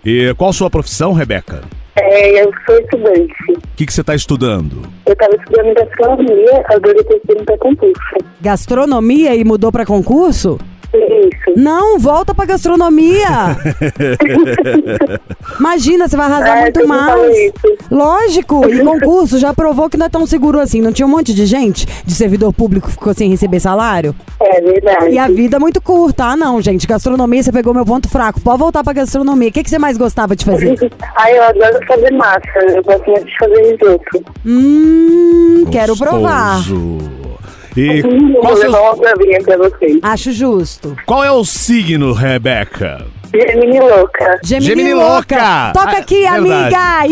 E 0.05 0.33
qual 0.35 0.51
sua 0.51 0.69
profissão, 0.69 1.13
Rebeca? 1.13 1.61
É, 1.95 2.41
eu 2.43 2.51
sou 2.65 2.77
estudante. 2.79 3.33
O 3.53 3.75
que, 3.77 3.85
que 3.85 3.93
você 3.93 4.01
está 4.01 4.15
estudando? 4.15 4.81
Eu 5.05 5.13
estava 5.13 5.35
estudando 5.35 5.73
gastronomia, 5.75 6.63
agora 6.65 6.97
eu 6.97 7.03
tô 7.05 7.15
estudando 7.15 7.45
para 7.45 7.57
concurso. 7.59 8.15
Gastronomia 8.41 9.35
e 9.35 9.43
mudou 9.43 9.71
pra 9.71 9.85
concurso? 9.85 10.59
Isso. 10.93 11.57
Não, 11.57 11.97
volta 11.97 12.35
pra 12.35 12.45
gastronomia. 12.45 13.27
Imagina, 15.59 16.07
você 16.07 16.15
vai 16.15 16.25
arrasar 16.27 16.57
É, 16.57 16.61
muito 16.61 16.87
mais. 16.87 17.51
Lógico, 17.89 18.67
e 18.69 18.83
concurso 18.83 19.39
já 19.39 19.53
provou 19.53 19.89
que 19.89 19.97
não 19.97 20.05
é 20.05 20.09
tão 20.09 20.25
seguro 20.25 20.59
assim. 20.59 20.81
Não 20.81 20.91
tinha 20.91 21.05
um 21.05 21.09
monte 21.09 21.33
de 21.33 21.45
gente 21.45 21.85
de 22.05 22.13
servidor 22.13 22.53
público 22.53 22.87
que 22.87 22.93
ficou 22.93 23.13
sem 23.13 23.29
receber 23.29 23.59
salário? 23.59 24.15
É 24.39 24.61
verdade. 24.61 25.09
E 25.11 25.17
a 25.17 25.27
vida 25.27 25.57
é 25.57 25.59
muito 25.59 25.81
curta. 25.81 26.25
Ah, 26.25 26.37
não, 26.37 26.61
gente. 26.61 26.87
Gastronomia, 26.87 27.41
você 27.41 27.51
pegou 27.51 27.73
meu 27.73 27.85
ponto 27.85 28.09
fraco. 28.09 28.41
Pode 28.41 28.59
voltar 28.59 28.83
pra 28.83 28.93
gastronomia. 28.93 29.49
O 29.49 29.51
que, 29.51 29.63
que 29.63 29.69
você 29.69 29.79
mais 29.79 29.97
gostava 29.97 30.35
de 30.35 30.45
fazer? 30.45 30.91
Ai, 31.15 31.37
eu 31.37 31.43
adoro 31.43 31.79
fazer 31.87 32.11
massa. 32.13 32.41
Eu 32.69 32.83
gosto 32.83 33.09
muito 33.09 33.25
de 33.25 33.37
fazer 33.37 33.71
risoto. 33.71 34.23
Hum, 34.45 35.65
quero 35.71 35.97
provar. 35.97 36.59
E 37.75 38.01
Vou 38.01 38.35
qual, 38.41 38.55
seu- 38.57 38.65
levar 38.71 38.81
uma 38.81 38.97
provinha 38.97 39.39
pra 39.43 39.57
vocês. 39.57 39.97
Acho 40.01 40.31
justo. 40.31 40.95
qual 41.05 41.23
é 41.23 41.31
o 41.31 41.43
signo, 41.43 42.13
Rebeca? 42.13 43.05
Gemini 43.35 43.79
louca. 43.79 44.39
Gemini, 44.43 44.65
Gemini 44.67 44.93
louca. 44.93 45.09
louca. 45.35 45.71
Toca 45.73 45.89
Ah, 45.95 45.97
aqui, 45.99 46.21
verdade. 46.21 46.75
amiga. 46.75 47.03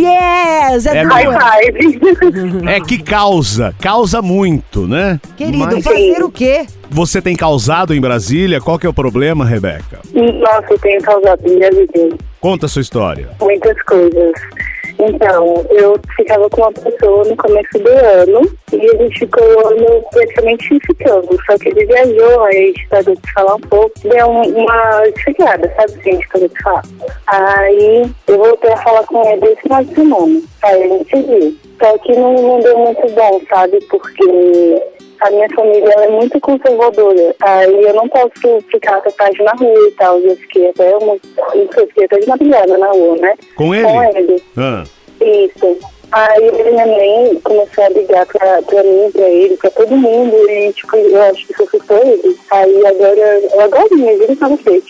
Yes, 0.74 0.86
é, 0.86 0.98
É. 0.98 2.75
É 2.75 2.80
que 2.80 3.01
causa, 3.01 3.74
causa 3.82 4.22
muito, 4.22 4.86
né? 4.88 5.20
Querido, 5.36 5.58
Mas 5.58 5.84
fazer 5.84 6.24
o 6.24 6.30
quê? 6.30 6.65
você 6.91 7.22
tem 7.24 7.36
causado 7.36 7.96
em 7.96 8.00
Brasília? 8.00 8.62
Qual 8.62 8.77
que 8.77 8.86
é 8.86 8.89
o 8.89 8.94
problema, 8.94 9.44
Rebeca? 9.44 10.00
Nossa, 10.13 10.68
eu 10.70 10.77
tenho 10.80 11.01
causado 11.01 11.41
minha 11.44 11.72
vida. 11.72 12.15
Conta 12.39 12.68
a 12.68 12.70
sua 12.70 12.82
história. 12.84 13.30
muitas 13.41 13.82
coisas. 13.84 14.32
Então, 15.03 15.65
eu 15.72 16.00
ficava 16.15 16.48
com 16.50 16.62
uma 16.62 16.72
pessoa 16.72 17.24
no 17.25 17.36
começo 17.36 17.79
do 17.79 17.89
ano 17.89 18.51
e 18.72 18.89
a 18.91 18.96
gente 18.98 19.20
ficou 19.20 19.43
o 19.43 20.03
praticamente 20.12 20.79
ficando. 20.86 21.27
Só 21.46 21.58
que 21.58 21.70
ele 21.70 21.86
viajou, 21.86 22.43
aí 22.43 22.55
a 22.55 22.67
gente 22.67 22.88
parou 22.88 23.15
de 23.15 23.34
falar 23.34 23.55
um 23.55 23.62
pouco, 23.62 23.91
deu 24.03 24.27
um- 24.27 24.63
uma 24.63 25.01
desfigurada, 25.15 25.74
sabe 25.75 26.00
assim, 26.00 26.10
a 26.10 26.13
gente 26.13 26.27
parou 26.29 26.48
de 26.48 26.62
falar. 26.62 26.84
Aí 27.27 28.12
eu 28.27 28.38
voltei 28.38 28.72
a 28.72 28.77
falar 28.77 29.03
com 29.05 29.27
ele 29.27 29.46
esse 29.48 29.62
final 29.63 29.84
de 29.84 29.96
semana. 29.96 30.41
Aí 30.63 30.84
a 30.84 30.88
gente 30.88 31.15
viu. 31.24 31.55
Só 31.81 31.98
que 31.98 32.15
não, 32.15 32.34
não 32.34 32.60
deu 32.60 32.77
muito 32.77 33.10
bom, 33.13 33.41
sabe? 33.50 33.79
Porque 33.89 34.84
a 35.21 35.29
minha 35.29 35.47
família 35.55 35.93
é 35.99 36.07
muito 36.09 36.39
conservadora. 36.39 37.35
Aí 37.41 37.83
eu 37.83 37.93
não 37.93 38.09
posso 38.09 38.61
ficar 38.69 38.97
até 38.97 39.11
tarde 39.11 39.41
na 39.43 39.51
rua 39.53 39.87
e 39.87 39.91
tal. 39.91 40.19
Eu 40.19 40.35
fiquei 40.35 40.69
até 40.69 40.95
uma. 40.97 41.17
Eu 41.53 41.87
fiquei 41.87 42.05
até 42.05 42.19
de 42.19 42.27
madrugada 42.27 42.77
na 42.77 42.87
rua, 42.87 43.15
né? 43.17 43.35
Com 43.55 43.73
ele? 43.73 43.85
Com 43.85 44.03
ele. 44.03 44.43
Ah, 44.57 44.83
Isso. 45.21 45.77
Aí 46.11 46.45
ele 46.45 46.69
e 46.69 46.71
minha 46.71 46.85
mãe 46.85 47.39
começou 47.41 47.85
a 47.85 47.89
ligar 47.89 48.25
pra, 48.25 48.61
pra 48.63 48.83
mim, 48.83 49.09
pra 49.13 49.29
ele, 49.29 49.55
pra 49.55 49.69
todo 49.69 49.95
mundo, 49.95 50.35
e 50.49 50.73
tipo, 50.73 50.97
eu 50.97 51.21
acho 51.23 51.47
que 51.47 51.63
assustou 51.63 51.97
ele. 51.99 52.37
Aí 52.51 52.85
agora, 52.85 53.63
agora 53.63 53.95
mesmo, 53.95 54.23
ele 54.23 54.35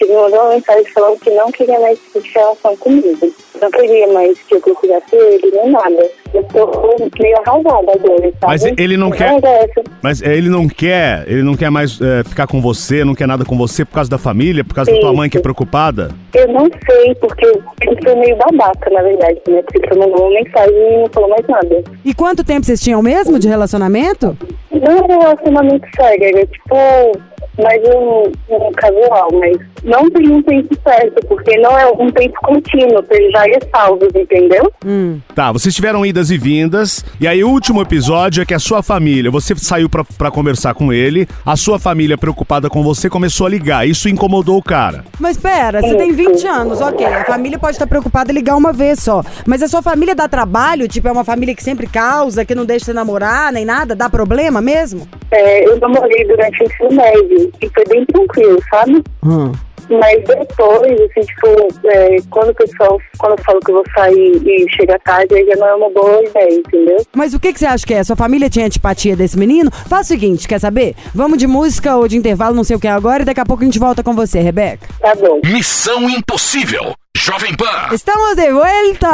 ele 0.03 0.13
me 0.13 0.15
mandou 0.15 0.39
uma 0.39 0.55
mensagem 0.55 0.91
falando 0.91 1.19
que 1.19 1.29
não 1.29 1.51
queria 1.51 1.79
mais 1.79 1.99
relação 2.33 2.75
comigo. 2.77 3.31
Não 3.61 3.69
queria 3.69 4.07
mais 4.11 4.37
que 4.39 4.55
eu 4.55 4.61
procurasse 4.61 5.15
ele, 5.15 5.51
nem 5.51 5.69
nada. 5.71 6.09
Eu 6.33 6.43
tô 6.45 6.95
meio 7.21 7.37
arrasada 7.45 7.91
agora, 7.91 8.21
sabe? 8.21 8.35
Mas 8.47 8.63
ele 8.65 8.97
não 8.97 9.11
quer- 9.11 9.31
Não, 9.39 9.49
é 9.49 9.69
mas 10.01 10.21
é, 10.21 10.35
ele 10.35 10.49
não 10.49 10.67
quer, 10.67 11.25
ele 11.27 11.43
não 11.43 11.55
quer 11.55 11.69
mais 11.69 11.99
é, 12.01 12.23
ficar 12.23 12.47
com 12.47 12.61
você, 12.61 13.03
não 13.03 13.13
quer 13.13 13.27
nada 13.27 13.45
com 13.45 13.55
você 13.57 13.83
por 13.85 13.93
causa 13.95 14.09
da 14.09 14.17
família, 14.17 14.63
por 14.63 14.73
causa 14.73 14.91
da 14.91 14.99
tua 14.99 15.13
mãe 15.13 15.29
que 15.29 15.37
é 15.37 15.41
preocupada? 15.41 16.09
Eu 16.33 16.47
não 16.47 16.67
sei, 16.89 17.13
porque 17.15 17.45
ele 17.45 18.01
foi 18.03 18.15
meio 18.15 18.35
babaca, 18.37 18.89
na 18.89 19.01
verdade, 19.03 19.39
né? 19.47 19.61
Porque 19.61 19.85
ele 19.91 19.99
mandou 19.99 20.27
uma 20.27 20.39
mensagem 20.41 20.73
e 20.75 20.97
não 21.01 21.09
falou 21.11 21.29
mais 21.29 21.47
nada. 21.47 21.83
E 22.05 22.13
quanto 22.13 22.43
tempo 22.43 22.65
vocês 22.65 22.79
tinham 22.81 23.01
mesmo 23.03 23.37
de 23.37 23.47
relacionamento? 23.47 24.35
Não 24.71 24.91
era 24.97 25.03
um 25.13 25.19
relacionamento 25.19 25.87
sério, 25.95 26.23
era 26.23 26.45
tipo 26.47 26.75
mais 27.57 27.81
um, 27.83 28.31
um 28.49 28.71
casual, 28.71 29.29
mas 29.33 29.57
não 29.83 30.09
tem 30.09 30.31
um 30.31 30.41
tempo 30.43 30.75
certo, 30.83 31.25
porque 31.27 31.57
não 31.57 31.77
é 31.77 31.87
um 31.87 32.09
tempo 32.11 32.35
contínuo, 32.43 33.01
tem 33.03 33.31
já 33.31 33.47
é 33.47 33.59
salvos, 33.73 34.09
entendeu? 34.15 34.71
Hum. 34.85 35.19
Tá, 35.35 35.51
vocês 35.51 35.73
tiveram 35.73 36.05
idas 36.05 36.31
e 36.31 36.37
vindas, 36.37 37.03
e 37.19 37.27
aí 37.27 37.43
o 37.43 37.49
último 37.49 37.81
episódio 37.81 38.41
é 38.41 38.45
que 38.45 38.53
a 38.53 38.59
sua 38.59 38.81
família, 38.81 39.31
você 39.31 39.55
saiu 39.55 39.89
pra, 39.89 40.03
pra 40.03 40.31
conversar 40.31 40.73
com 40.73 40.93
ele, 40.93 41.27
a 41.45 41.55
sua 41.55 41.79
família 41.79 42.17
preocupada 42.17 42.69
com 42.69 42.83
você 42.83 43.09
começou 43.09 43.47
a 43.47 43.49
ligar, 43.49 43.87
isso 43.87 44.07
incomodou 44.07 44.57
o 44.57 44.63
cara. 44.63 45.03
Mas 45.19 45.37
pera, 45.37 45.81
você 45.81 45.95
tem 45.95 46.11
20 46.11 46.47
anos, 46.47 46.81
ok. 46.81 47.05
A 47.05 47.25
família 47.25 47.59
pode 47.59 47.73
estar 47.73 47.87
preocupada 47.87 48.31
em 48.31 48.35
ligar 48.35 48.55
uma 48.55 48.71
vez 48.71 48.99
só. 48.99 49.23
Mas 49.45 49.61
a 49.61 49.67
sua 49.67 49.81
família 49.81 50.15
dá 50.15 50.27
trabalho? 50.27 50.87
Tipo, 50.87 51.07
é 51.07 51.11
uma 51.11 51.23
família 51.23 51.55
que 51.55 51.63
sempre 51.63 51.87
causa, 51.87 52.45
que 52.45 52.55
não 52.55 52.65
deixa 52.65 52.85
você 52.85 52.93
namorar, 52.93 53.51
nem 53.51 53.65
nada? 53.65 53.95
Dá 53.95 54.09
problema 54.09 54.61
mesmo? 54.61 55.07
É, 55.31 55.67
eu 55.67 55.79
namorei 55.79 56.25
durante 56.27 56.63
o 56.63 56.65
ensino 56.65 56.91
médio 56.91 57.40
e 57.61 57.69
foi 57.69 57.85
bem 57.85 58.05
tranquilo, 58.05 58.59
sabe? 58.69 59.03
Hum. 59.23 59.51
Mas 59.89 60.23
depois, 60.23 61.01
assim, 61.01 61.21
tipo, 61.21 61.87
é, 61.87 62.17
quando 62.29 62.49
o 62.49 62.55
pessoal, 62.55 62.99
quando 63.17 63.37
eu 63.37 63.43
falo 63.43 63.59
que 63.59 63.71
eu 63.71 63.75
vou 63.75 63.83
sair 63.93 64.41
e 64.45 64.65
chega 64.75 64.97
tarde, 64.99 65.35
aí 65.35 65.45
já 65.45 65.55
não 65.57 65.67
é 65.67 65.75
uma 65.75 65.89
boa 65.89 66.23
ideia, 66.23 66.59
entendeu? 66.59 66.97
Mas 67.13 67.33
o 67.33 67.39
que, 67.39 67.51
que 67.51 67.59
você 67.59 67.65
acha 67.65 67.85
que 67.85 67.93
é? 67.93 68.03
Sua 68.03 68.15
família 68.15 68.49
tinha 68.49 68.65
antipatia 68.65 69.15
desse 69.15 69.37
menino? 69.37 69.69
Faz 69.71 70.07
o 70.07 70.09
seguinte, 70.09 70.47
quer 70.47 70.59
saber? 70.59 70.95
Vamos 71.13 71.37
de 71.37 71.47
música 71.47 71.95
ou 71.97 72.07
de 72.07 72.17
intervalo, 72.17 72.55
não 72.55 72.63
sei 72.63 72.75
o 72.75 72.79
que 72.79 72.87
agora, 72.87 73.23
e 73.23 73.25
daqui 73.25 73.41
a 73.41 73.45
pouco 73.45 73.63
a 73.63 73.65
gente 73.65 73.79
volta 73.79 74.03
com 74.03 74.13
você, 74.13 74.39
Rebeca. 74.39 74.87
Tá 74.99 75.13
bom. 75.15 75.41
Missão 75.43 76.09
Impossível. 76.09 76.93
Jovem 77.17 77.53
Pan. 77.55 77.93
Estamos 77.93 78.35
de 78.35 78.51
volta! 78.51 79.09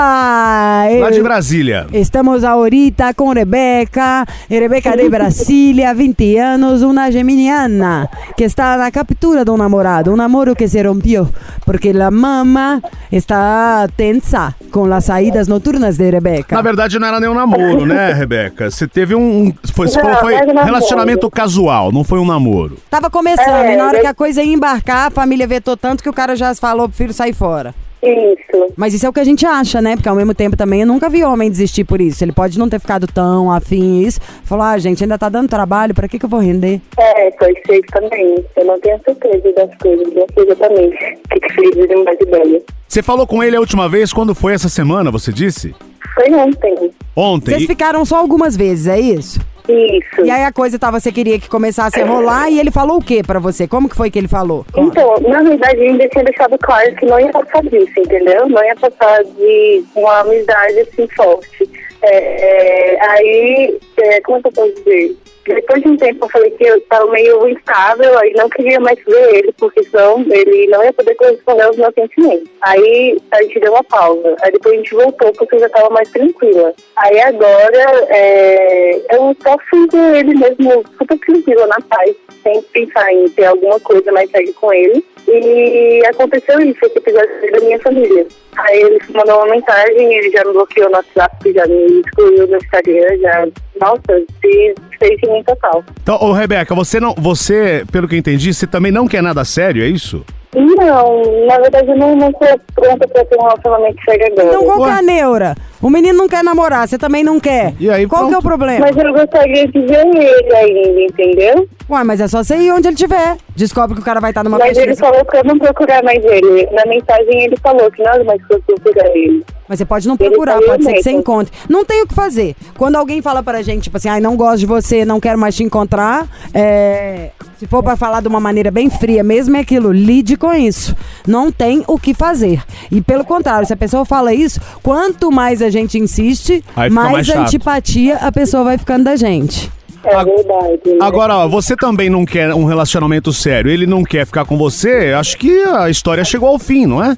Lá 1.01 1.10
de 1.12 1.21
Brasília. 1.21 1.88
Estamos 1.91 2.43
ahorita 2.43 3.12
com 3.13 3.31
Rebeca, 3.33 4.23
Rebeca 4.47 4.95
de 4.95 5.10
Brasília, 5.10 5.93
20 5.95 6.38
anos, 6.38 6.83
uma 6.83 7.12
geminiana, 7.12 8.07
que 8.38 8.43
está 8.43 8.77
na 8.77 8.91
captura 8.91 9.43
de 9.43 9.49
um 9.51 9.57
namorado, 9.57 10.13
um 10.13 10.15
namoro 10.15 10.55
que 10.55 10.67
se 10.67 10.81
rompió, 10.81 11.27
porque 11.65 11.89
a 11.89 12.12
mama 12.12 12.81
está 13.12 13.88
tensa 13.97 14.53
com 14.71 14.86
as 14.93 15.03
saídas 15.03 15.47
noturnas 15.47 15.97
de 15.97 16.10
Rebeca. 16.10 16.55
Na 16.55 16.62
verdade, 16.62 16.99
não 16.99 17.07
era 17.07 17.19
nem 17.19 17.29
um 17.29 17.33
namoro, 17.33 17.86
né, 17.86 18.13
Rebeca? 18.15 18.69
Você 18.71 18.88
teve 18.88 19.15
um. 19.15 19.47
um- 19.47 19.53
foi, 19.73 19.88
Não, 19.88 20.19
foi 20.19 20.33
era 20.36 20.45
namoro. 20.45 20.65
relacionamento 20.65 21.29
casual, 21.31 21.91
não 21.91 22.03
foi 22.03 22.19
um 22.19 22.25
namoro. 22.25 22.77
Tava 22.91 23.10
começando, 23.10 23.65
É, 23.65 23.73
e 23.73 23.75
na 23.77 23.88
hora 23.88 23.99
que 23.99 24.07
a 24.07 24.13
coisa 24.13 24.41
ia 24.43 24.53
embarcar, 24.53 25.07
a 25.07 25.12
família 25.12 25.47
vetou 25.47 25.75
tanto 25.75 26.01
que 26.03 26.10
o 26.10 26.13
cara 26.13 26.36
já 26.36 26.53
falou 26.55 26.88
pro 26.88 26.95
filho 26.97 27.12
sair 27.13 27.33
fora. 27.33 27.73
Isso. 28.08 28.74
Mas 28.76 28.93
isso 28.93 29.06
é 29.06 29.10
o 29.10 29.13
que 29.13 29.20
a 29.20 29.24
gente 29.24 29.46
acha, 29.46 29.82
né? 29.82 29.96
Porque 29.96 30.08
ao 30.10 30.15
mesmo 30.15 30.34
tempo 30.34 30.56
também 30.56 30.82
eu 30.82 30.88
nunca 30.88 31.10
vi 31.10 31.24
homem 31.24 31.50
desistir 31.50 31.84
por 31.84 32.00
isso. 32.00 32.24
Ele 32.24 32.32
pode 32.32 32.58
não 32.58 32.70
ter 32.70 32.80
ficado 32.80 33.08
tão 33.08 33.52
afim 33.52 34.02
isso. 34.02 34.20
Falou, 34.43 34.65
ah, 34.65 34.78
gente, 34.78 35.04
ainda 35.04 35.17
tá 35.17 35.30
dando 35.30 35.50
trabalho, 35.50 35.93
pra 35.93 36.08
que 36.08 36.17
que 36.20 36.26
eu 36.26 36.30
vou 36.30 36.39
render? 36.39 36.80
É, 36.98 37.32
pode 37.32 37.60
ser 37.65 37.74
isso 37.76 37.88
também. 37.91 38.36
Eu 38.56 38.65
não 38.65 38.80
tenho 38.80 39.00
certeza 39.06 39.52
das 39.54 39.78
coisas, 39.78 40.13
não 40.13 40.26
sei 40.34 40.43
exatamente 40.46 40.96
o 40.96 41.30
que, 41.30 41.39
que 41.39 41.54
fez 41.54 41.76
ele 41.76 41.88
de 41.88 42.24
ideia. 42.24 42.62
Você 42.88 43.04
falou 43.04 43.28
com 43.28 43.43
ele 43.43 43.56
a 43.56 43.60
última 43.60 43.89
vez, 43.89 44.13
quando 44.13 44.34
foi 44.34 44.54
essa 44.54 44.70
semana, 44.70 45.12
você 45.12 45.32
disse? 45.34 45.76
Foi 46.15 46.32
ontem. 46.34 46.91
Ontem. 47.15 47.52
Vocês 47.52 47.63
E- 47.63 47.67
ficaram 47.67 48.04
só 48.06 48.17
algumas 48.17 48.56
vezes, 48.56 48.88
é 48.88 49.00
isso? 49.00 49.39
Isso. 49.67 50.25
E 50.25 50.32
aí 50.32 50.43
a 50.43 50.51
coisa 50.51 50.80
tava, 50.80 50.99
você 50.99 51.12
queria 51.12 51.39
que 51.39 51.49
começasse 51.49 51.99
a 51.99 52.06
rolar 52.06 52.49
e 52.49 52.60
ele 52.60 52.71
falou 52.71 52.97
o 52.97 53.03
que 53.03 53.21
pra 53.23 53.39
você? 53.39 53.67
Como 53.67 53.89
que 53.89 53.95
foi 53.95 54.10
que 54.10 54.17
ele 54.17 54.27
falou? 54.27 54.65
Então, 54.75 55.15
na 55.27 55.41
verdade, 55.41 55.82
ainda 55.82 56.08
tinha 56.10 56.23
deixado 56.23 56.58
claro 56.58 56.95
que 56.95 57.06
não 57.06 57.19
ia 57.19 57.30
passar 57.30 57.63
disso, 57.63 57.93
entendeu? 57.97 58.47
Não 58.47 58.63
ia 58.63 58.75
passar 58.75 59.23
de 59.23 59.84
uma 59.95 60.19
amizade 60.19 60.80
assim 60.80 61.08
forte. 61.15 61.69
É, 62.01 62.95
é, 62.95 63.10
aí, 63.10 63.80
é, 63.97 64.21
como 64.21 64.38
é 64.38 64.41
que 64.41 64.47
eu 64.47 64.51
posso 64.51 64.73
dizer? 64.75 65.17
Depois 65.53 65.81
de 65.81 65.89
um 65.89 65.97
tempo 65.97 66.25
eu 66.25 66.29
falei 66.29 66.51
que 66.51 66.65
eu 66.65 66.77
estava 66.77 67.10
meio 67.12 67.47
instável, 67.47 68.17
aí 68.19 68.33
não 68.33 68.49
queria 68.49 68.79
mais 68.79 68.97
ver 69.05 69.36
ele, 69.36 69.53
porque 69.57 69.83
senão 69.83 70.25
ele 70.29 70.67
não 70.67 70.83
ia 70.83 70.93
poder 70.93 71.15
corresponder 71.15 71.63
aos 71.63 71.77
meus 71.77 71.93
sentimentos. 71.93 72.49
Aí 72.62 73.17
a 73.31 73.41
gente 73.43 73.60
deu 73.60 73.73
uma 73.73 73.83
pausa. 73.83 74.36
Aí 74.41 74.51
depois 74.51 74.73
a 74.73 74.77
gente 74.77 74.95
voltou 74.95 75.31
porque 75.33 75.55
eu 75.55 75.60
já 75.60 75.67
estava 75.67 75.89
mais 75.89 76.10
tranquila. 76.12 76.73
Aí 76.97 77.19
agora 77.21 78.05
é, 78.10 79.15
eu 79.15 79.36
só 79.41 79.57
fui 79.69 79.88
com 79.88 80.15
ele 80.15 80.33
mesmo 80.36 80.83
super 80.97 81.19
tranquila, 81.19 81.67
na 81.67 81.77
paz, 81.88 82.15
sem 82.43 82.62
pensar 82.62 83.13
em 83.13 83.29
ter 83.29 83.45
alguma 83.45 83.79
coisa 83.79 84.12
mais 84.12 84.29
séria 84.31 84.53
com 84.53 84.73
ele. 84.73 85.03
E 85.28 86.02
aconteceu 86.08 86.60
isso, 86.62 86.80
esse 86.86 86.98
episódio 86.98 87.52
da 87.52 87.60
minha 87.60 87.80
família. 87.80 88.26
Aí 88.56 88.82
ele 88.82 89.00
mandou 89.13 89.36
uma 89.38 89.56
mensagem, 89.56 90.13
ele 90.13 90.32
já 90.32 90.44
me 90.46 90.54
bloqueou 90.54 90.90
no 90.90 90.96
WhatsApp, 90.96 91.54
já 91.54 91.68
me 91.68 92.02
excluiu 92.02 92.48
no 92.48 92.58
Instagram, 92.58 93.18
já 93.20 93.48
nossa, 93.80 94.26
fez 94.42 94.76
em 95.24 95.44
total. 95.44 95.84
Então, 96.02 96.18
ô 96.22 96.32
Rebeca, 96.32 96.74
você 96.74 97.00
não. 97.00 97.13
Você, 97.13 97.84
pelo 97.92 98.08
que 98.08 98.16
eu 98.16 98.20
entendi, 98.20 98.54
você 98.54 98.66
também 98.66 98.92
não 98.92 99.08
quer 99.08 99.22
nada 99.22 99.44
sério, 99.44 99.84
é 99.84 99.88
isso? 99.88 100.26
Não, 100.58 101.46
na 101.46 101.60
verdade 101.60 101.88
eu 101.88 101.96
não, 101.96 102.15
não 102.15 102.32
tô 102.34 102.46
pronta 102.74 103.08
pra 103.08 103.24
ter 103.26 103.38
um 103.38 103.43
relacionamento 103.43 103.98
sério 104.04 104.26
agora. 104.26 104.48
Então 104.48 104.63
qual 104.63 104.84
que 104.84 104.89
é 104.89 104.93
a 104.93 105.02
neura? 105.04 105.56
O 105.80 105.89
menino 105.89 106.17
não 106.17 106.28
quer 106.28 106.43
namorar, 106.43 106.88
você 106.88 106.98
também 106.98 107.24
não 107.24 107.39
quer. 107.39 107.76
E 107.80 107.88
aí, 107.89 108.08
qual 108.08 108.28
que 108.28 108.34
é 108.34 108.38
o 108.38 108.41
pronto. 108.41 108.58
problema? 108.58 108.88
Mas 108.88 108.98
eu 108.98 109.13
gostaria 109.13 109.67
de 109.67 109.80
ver 109.82 110.08
ele 110.08 110.56
ainda, 110.56 111.02
entendeu? 111.02 111.70
Ué, 111.88 112.04
mas 112.04 112.20
é 112.20 112.28
só 112.28 112.43
você 112.43 112.58
ir 112.58 112.72
onde 112.72 112.88
ele 112.88 112.96
estiver. 112.96 113.38
Descobre 113.56 113.96
que 113.96 114.02
o 114.02 114.06
cara 114.06 114.20
vai 114.20 114.32
estar 114.32 114.43
numa 114.43 114.58
Mas 114.58 114.76
ele 114.76 114.96
falou 114.96 115.24
pra 115.24 115.39
eu 115.39 115.43
não 115.43 115.60
procurar 115.60 116.04
mais 116.04 116.24
ele. 116.26 116.67
Na 116.72 116.84
mensagem 116.88 117.43
ele 117.43 117.56
falou 117.58 117.91
que 117.91 118.02
nada 118.02 118.24
mais 118.24 118.43
que 118.46 118.54
eu 118.54 118.62
procurar 118.62 119.08
ele. 119.15 119.46
Mas 119.67 119.80
você 119.80 119.86
pode 119.86 120.08
não 120.08 120.15
Ele 120.20 120.30
procurar, 120.30 120.62
pode 120.62 120.84
ser 120.84 120.93
que 120.93 121.04
você 121.04 121.12
encontre. 121.12 121.54
Não 121.70 121.84
tem 121.84 122.02
o 122.02 122.08
que 122.08 122.13
fazer. 122.13 122.56
Quando 122.78 122.96
alguém 122.96 123.22
fala 123.22 123.43
pra 123.43 123.62
gente, 123.62 123.84
tipo 123.84 123.98
assim, 123.98 124.10
ai, 124.10 124.20
não 124.20 124.36
gosto 124.36 124.60
de 124.60 124.65
você, 124.65 125.04
não 125.04 125.20
quero 125.20 125.38
mais 125.38 125.56
te 125.56 125.63
encontrar, 125.63 126.28
é, 126.54 127.32
se 127.60 127.65
for 127.65 127.82
pra 127.82 127.96
falar 127.96 128.22
de 128.22 128.28
uma 128.28 128.39
maneira 128.39 128.70
bem 128.70 128.89
fria 128.89 129.24
mesmo, 129.24 129.58
é 129.58 129.62
aquilo, 129.62 129.91
lide 129.91 130.38
com 130.38 130.54
isso. 130.54 130.96
Não 131.28 131.52
tem 131.52 131.84
o 131.88 131.98
que 131.98 132.13
fazer. 132.13 132.62
E 132.91 133.02
pelo 133.02 133.26
contrário, 133.26 133.65
se 133.65 133.74
a 133.74 133.78
pessoa 133.78 134.06
fala 134.06 134.34
isso, 134.34 134.60
quanto 134.84 135.32
mais 135.32 135.62
a 135.62 135.70
gente 135.70 135.98
insiste, 135.98 136.63
mais 136.76 136.93
mais 136.93 137.30
antipatia 137.30 138.17
a 138.17 138.32
pessoa 138.32 138.63
vai 138.63 138.78
ficando 138.78 139.06
da 139.06 139.15
gente. 139.15 139.72
É 140.04 140.24
verdade. 140.24 140.80
né? 140.86 140.98
Agora, 141.02 141.36
ó, 141.38 141.48
você 141.48 141.76
também 141.76 142.10
não 142.10 142.26
quer 142.26 142.54
um 142.54 142.65
relacionamento 142.65 143.34
sério, 143.34 143.72
ele 143.72 143.88
não 143.88 144.04
quer 144.04 144.26
ficar 144.26 144.46
com 144.46 144.58
você, 144.58 145.13
acho 145.17 145.38
que 145.38 145.63
a 145.63 145.89
história 145.89 146.24
chegou 146.24 146.50
ao 146.50 146.60
fim, 146.60 146.86
não 146.86 147.04
é? 147.04 147.17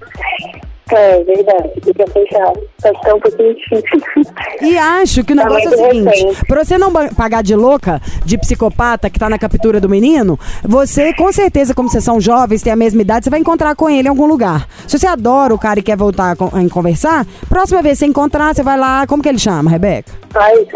É 0.91 1.23
verdade, 1.23 1.69
fica 1.83 2.05
fechado. 2.07 2.59
Tá 2.81 2.89
ficando 2.93 3.15
um 3.17 3.19
pouquinho 3.19 3.55
difícil. 3.55 4.33
E 4.61 4.77
acho 4.77 5.23
que 5.23 5.33
o 5.33 5.35
Tá 5.35 5.43
negócio 5.43 5.69
é 5.69 5.71
o 5.73 5.77
seguinte: 5.77 6.09
recente. 6.23 6.45
pra 6.45 6.63
você 6.65 6.77
não 6.77 6.91
pagar 7.15 7.43
de 7.43 7.55
louca, 7.55 8.01
de 8.25 8.37
psicopata 8.37 9.09
que 9.09 9.19
tá 9.19 9.29
na 9.29 9.37
captura 9.37 9.79
do 9.79 9.87
menino, 9.89 10.39
você, 10.63 11.13
com 11.13 11.31
certeza, 11.31 11.73
como 11.73 11.89
vocês 11.89 12.03
são 12.03 12.19
jovens, 12.19 12.61
têm 12.61 12.73
a 12.73 12.75
mesma 12.75 13.01
idade, 13.01 13.25
você 13.25 13.29
vai 13.29 13.39
encontrar 13.39 13.75
com 13.75 13.89
ele 13.89 14.07
em 14.07 14.09
algum 14.09 14.25
lugar. 14.25 14.67
Se 14.87 14.97
você 14.97 15.07
adora 15.07 15.53
o 15.53 15.59
cara 15.59 15.79
e 15.79 15.83
quer 15.83 15.97
voltar 15.97 16.31
a, 16.31 16.35
con- 16.35 16.51
a 16.53 16.69
conversar, 16.73 17.25
próxima 17.47 17.81
vez 17.81 17.97
que 17.99 18.05
você 18.05 18.09
encontrar, 18.09 18.55
você 18.55 18.63
vai 18.63 18.77
lá. 18.77 19.05
Como 19.07 19.21
que 19.21 19.29
ele 19.29 19.39
chama, 19.39 19.69
Rebeca? 19.69 20.11
Ai, 20.35 20.53
eu 20.57 20.67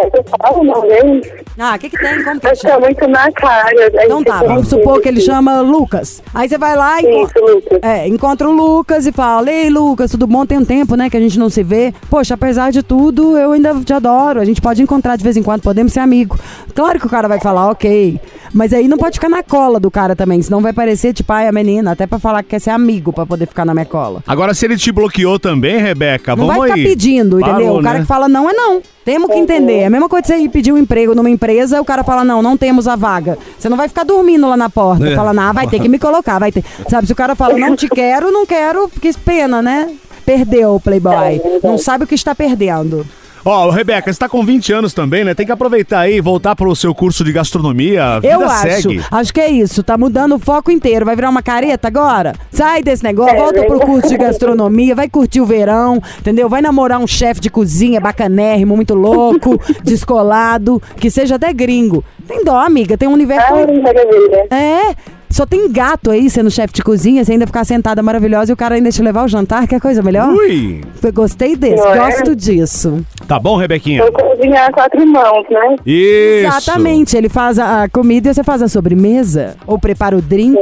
falo 0.41 0.62
uma 0.62 0.82
vez? 0.82 1.32
Ah, 1.60 1.76
o 1.76 1.80
que, 1.80 1.89
que 1.89 1.97
tem? 1.97 2.23
Como 2.23 2.39
que 2.39 2.47
ele 2.47 2.56
tá 2.56 2.69
chama? 2.69 2.80
muito 2.80 3.08
na 3.08 3.32
cara. 3.32 3.69
A 3.99 4.06
Então 4.06 4.23
tá, 4.23 4.39
tem 4.39 4.47
vamos 4.47 4.67
supor 4.67 4.99
que 5.02 5.08
ele 5.08 5.21
chama 5.21 5.62
Lucas. 5.62 6.23
Aí 6.34 6.49
você 6.49 6.58
vai 6.58 6.76
lá 6.76 6.99
e. 7.02 7.23
Isso, 7.23 7.39
Lucas. 7.39 7.80
É, 7.84 8.08
encontra 8.08 8.49
o 8.49 8.52
Lucas 8.52 9.06
e 9.06 9.12
fala: 9.12 9.52
Ei, 9.52 9.69
Lucas, 9.69 10.02
tudo 10.11 10.27
bom? 10.27 10.45
Tem 10.45 10.57
um 10.57 10.65
tempo, 10.65 10.95
né, 10.95 11.09
que 11.09 11.17
a 11.17 11.19
gente 11.19 11.37
não 11.39 11.49
se 11.49 11.63
vê. 11.63 11.93
Poxa, 12.09 12.33
apesar 12.33 12.71
de 12.71 12.83
tudo, 12.83 13.37
eu 13.37 13.51
ainda 13.51 13.73
te 13.83 13.93
adoro. 13.93 14.39
A 14.39 14.45
gente 14.45 14.61
pode 14.61 14.81
encontrar 14.81 15.15
de 15.15 15.23
vez 15.23 15.37
em 15.37 15.43
quando, 15.43 15.61
podemos 15.61 15.93
ser 15.93 15.99
amigo. 15.99 16.37
Claro 16.73 16.99
que 16.99 17.05
o 17.05 17.09
cara 17.09 17.27
vai 17.27 17.39
falar, 17.39 17.69
ok. 17.69 18.19
Mas 18.53 18.71
aí 18.71 18.87
não 18.87 18.97
pode 18.97 19.15
ficar 19.15 19.29
na 19.29 19.41
cola 19.41 19.79
do 19.79 19.89
cara 19.89 20.15
também, 20.15 20.41
senão 20.41 20.61
vai 20.61 20.71
parecer 20.71 21.11
tipo, 21.13 21.31
ai, 21.33 21.47
a 21.47 21.51
menina, 21.51 21.91
até 21.91 22.05
pra 22.05 22.19
falar 22.19 22.43
que 22.43 22.49
quer 22.49 22.59
ser 22.59 22.69
amigo 22.69 23.11
pra 23.11 23.25
poder 23.25 23.47
ficar 23.47 23.65
na 23.65 23.73
minha 23.73 23.85
cola. 23.85 24.21
Agora, 24.27 24.53
se 24.53 24.65
ele 24.65 24.77
te 24.77 24.91
bloqueou 24.91 25.39
também, 25.39 25.77
Rebeca, 25.79 26.35
Não 26.35 26.45
vamos 26.45 26.59
vai 26.59 26.69
ficar 26.69 26.79
aí. 26.79 26.83
pedindo, 26.83 27.39
entendeu? 27.39 27.55
Parou, 27.65 27.79
o 27.79 27.83
cara 27.83 27.95
né? 27.95 28.01
que 28.01 28.07
fala 28.07 28.29
não 28.29 28.49
é 28.49 28.53
não. 28.53 28.81
Temos 29.03 29.29
que 29.31 29.37
entender. 29.37 29.79
É 29.79 29.85
a 29.87 29.89
mesma 29.89 30.07
coisa 30.07 30.21
que 30.21 30.27
você 30.33 30.37
ir 30.39 30.49
pedir 30.49 30.71
um 30.71 30.77
emprego 30.77 31.13
numa 31.15 31.29
empresa, 31.29 31.81
o 31.81 31.85
cara 31.85 32.03
fala 32.03 32.23
não, 32.23 32.41
não 32.41 32.55
temos 32.55 32.87
a 32.87 32.95
vaga. 32.95 33.37
Você 33.57 33.67
não 33.67 33.75
vai 33.75 33.87
ficar 33.87 34.03
dormindo 34.03 34.47
lá 34.47 34.55
na 34.55 34.69
porta, 34.69 35.07
É. 35.09 35.15
falando, 35.15 35.39
ah, 35.39 35.51
vai 35.51 35.67
ter 35.67 35.79
que 35.81 35.89
me 35.89 35.99
colocar, 35.99 36.39
vai 36.39 36.51
ter. 36.51 36.63
Sabe, 36.87 37.07
se 37.07 37.13
o 37.13 37.15
cara 37.15 37.35
fala 37.35 37.57
não 37.57 37.75
te 37.75 37.89
quero, 37.89 38.31
não 38.31 38.45
quero, 38.45 38.87
que 38.87 39.11
pena, 39.17 39.61
né? 39.61 39.89
Perdeu 40.25 40.75
o 40.75 40.79
Playboy. 40.79 41.41
Não 41.63 41.77
sabe 41.77 42.05
o 42.05 42.07
que 42.07 42.15
está 42.15 42.33
perdendo. 42.33 43.05
Ó, 43.45 43.69
Rebeca, 43.69 44.12
você 44.12 44.17
tá 44.17 44.29
com 44.29 44.43
20 44.45 44.71
anos 44.71 44.93
também, 44.93 45.23
né? 45.23 45.34
Tem 45.34 45.45
que 45.45 45.51
aproveitar 45.51 45.99
aí 46.01 46.15
e 46.15 46.21
voltar 46.21 46.56
pro 46.56 46.73
seu 46.75 46.95
curso 46.95 47.23
de 47.23 47.34
gastronomia. 47.34 48.19
Vida 48.21 48.34
Eu 48.34 48.47
acho, 48.47 48.62
segue. 48.82 49.01
acho 49.12 49.34
que 49.34 49.41
é 49.41 49.49
isso, 49.49 49.84
tá 49.84 49.97
mudando 49.97 50.36
o 50.36 50.39
foco 50.39 50.71
inteiro. 50.71 51.06
Vai 51.06 51.15
virar 51.15 51.29
uma 51.29 51.41
careta 51.41 51.88
agora? 51.88 52.34
Sai 52.51 52.82
desse 52.82 53.03
negócio, 53.03 53.36
É 53.36 53.38
volta 53.38 53.63
pro 53.63 53.79
curso 53.82 54.08
de 54.08 54.17
gastronomia, 54.17 54.95
vai 54.95 55.10
curtir 55.10 55.41
o 55.41 55.45
verão, 55.45 56.01
entendeu? 56.19 56.47
Vai 56.47 56.62
namorar 56.62 56.99
um 56.99 57.08
chefe 57.08 57.41
de 57.41 57.49
cozinha 57.49 57.99
bacanérrimo, 57.99 58.75
muito 58.75 58.95
louco, 58.95 59.60
descolado, 59.84 60.82
que 60.97 61.10
seja 61.12 61.36
até 61.36 61.51
gringo. 61.51 62.03
Tem 62.27 62.43
dó, 62.45 62.58
amiga, 62.58 62.97
tem 62.97 63.10
um 63.10 63.13
universo. 63.13 63.53
Ai, 63.53 63.79
maravilha. 63.82 64.47
É. 64.49 64.95
Só 65.34 65.48
tem 65.48 65.67
gato 65.72 66.12
aí 66.12 66.30
sendo 66.30 66.52
chefe 66.52 66.74
de 66.76 66.84
cozinha, 66.84 67.26
você 67.26 67.32
ainda 67.32 67.48
ficar 67.48 67.63
sentada 67.65 68.04
maravilhosa 68.04 68.52
e 68.52 68.54
o 68.54 68.56
cara 68.56 68.76
ainda 68.76 68.91
te 68.91 69.02
levar 69.02 69.22
ao 69.22 69.28
jantar, 69.28 69.67
que 69.67 69.74
é 69.74 69.80
coisa 69.80 70.04
melhor? 70.04 70.30
Ui! 70.32 70.82
Eu 71.02 71.12
Gostei 71.12 71.56
desse, 71.56 71.84
Não 71.84 71.91
é? 71.91 71.98
gosto 71.98 72.36
disso. 72.36 73.04
Tá 73.28 73.39
bom, 73.39 73.58
Rebequinha? 73.58 74.04
Vou 74.04 74.12
cozinhar 74.12 74.67
a 74.69 74.72
quatro 74.72 75.04
mãos, 75.08 75.43
né? 75.50 75.76
Isso! 75.86 76.46
Exatamente, 76.48 77.17
ele 77.17 77.30
faz 77.30 77.58
a, 77.58 77.89
comida 77.89 78.30
e 78.30 78.34
você 78.36 78.43
faz 78.43 78.62
a 78.62 78.67
sobremesa, 78.67 79.56
ou 79.65 79.80
prepara 79.80 80.15
o 80.15 80.22
drink, 80.22 80.56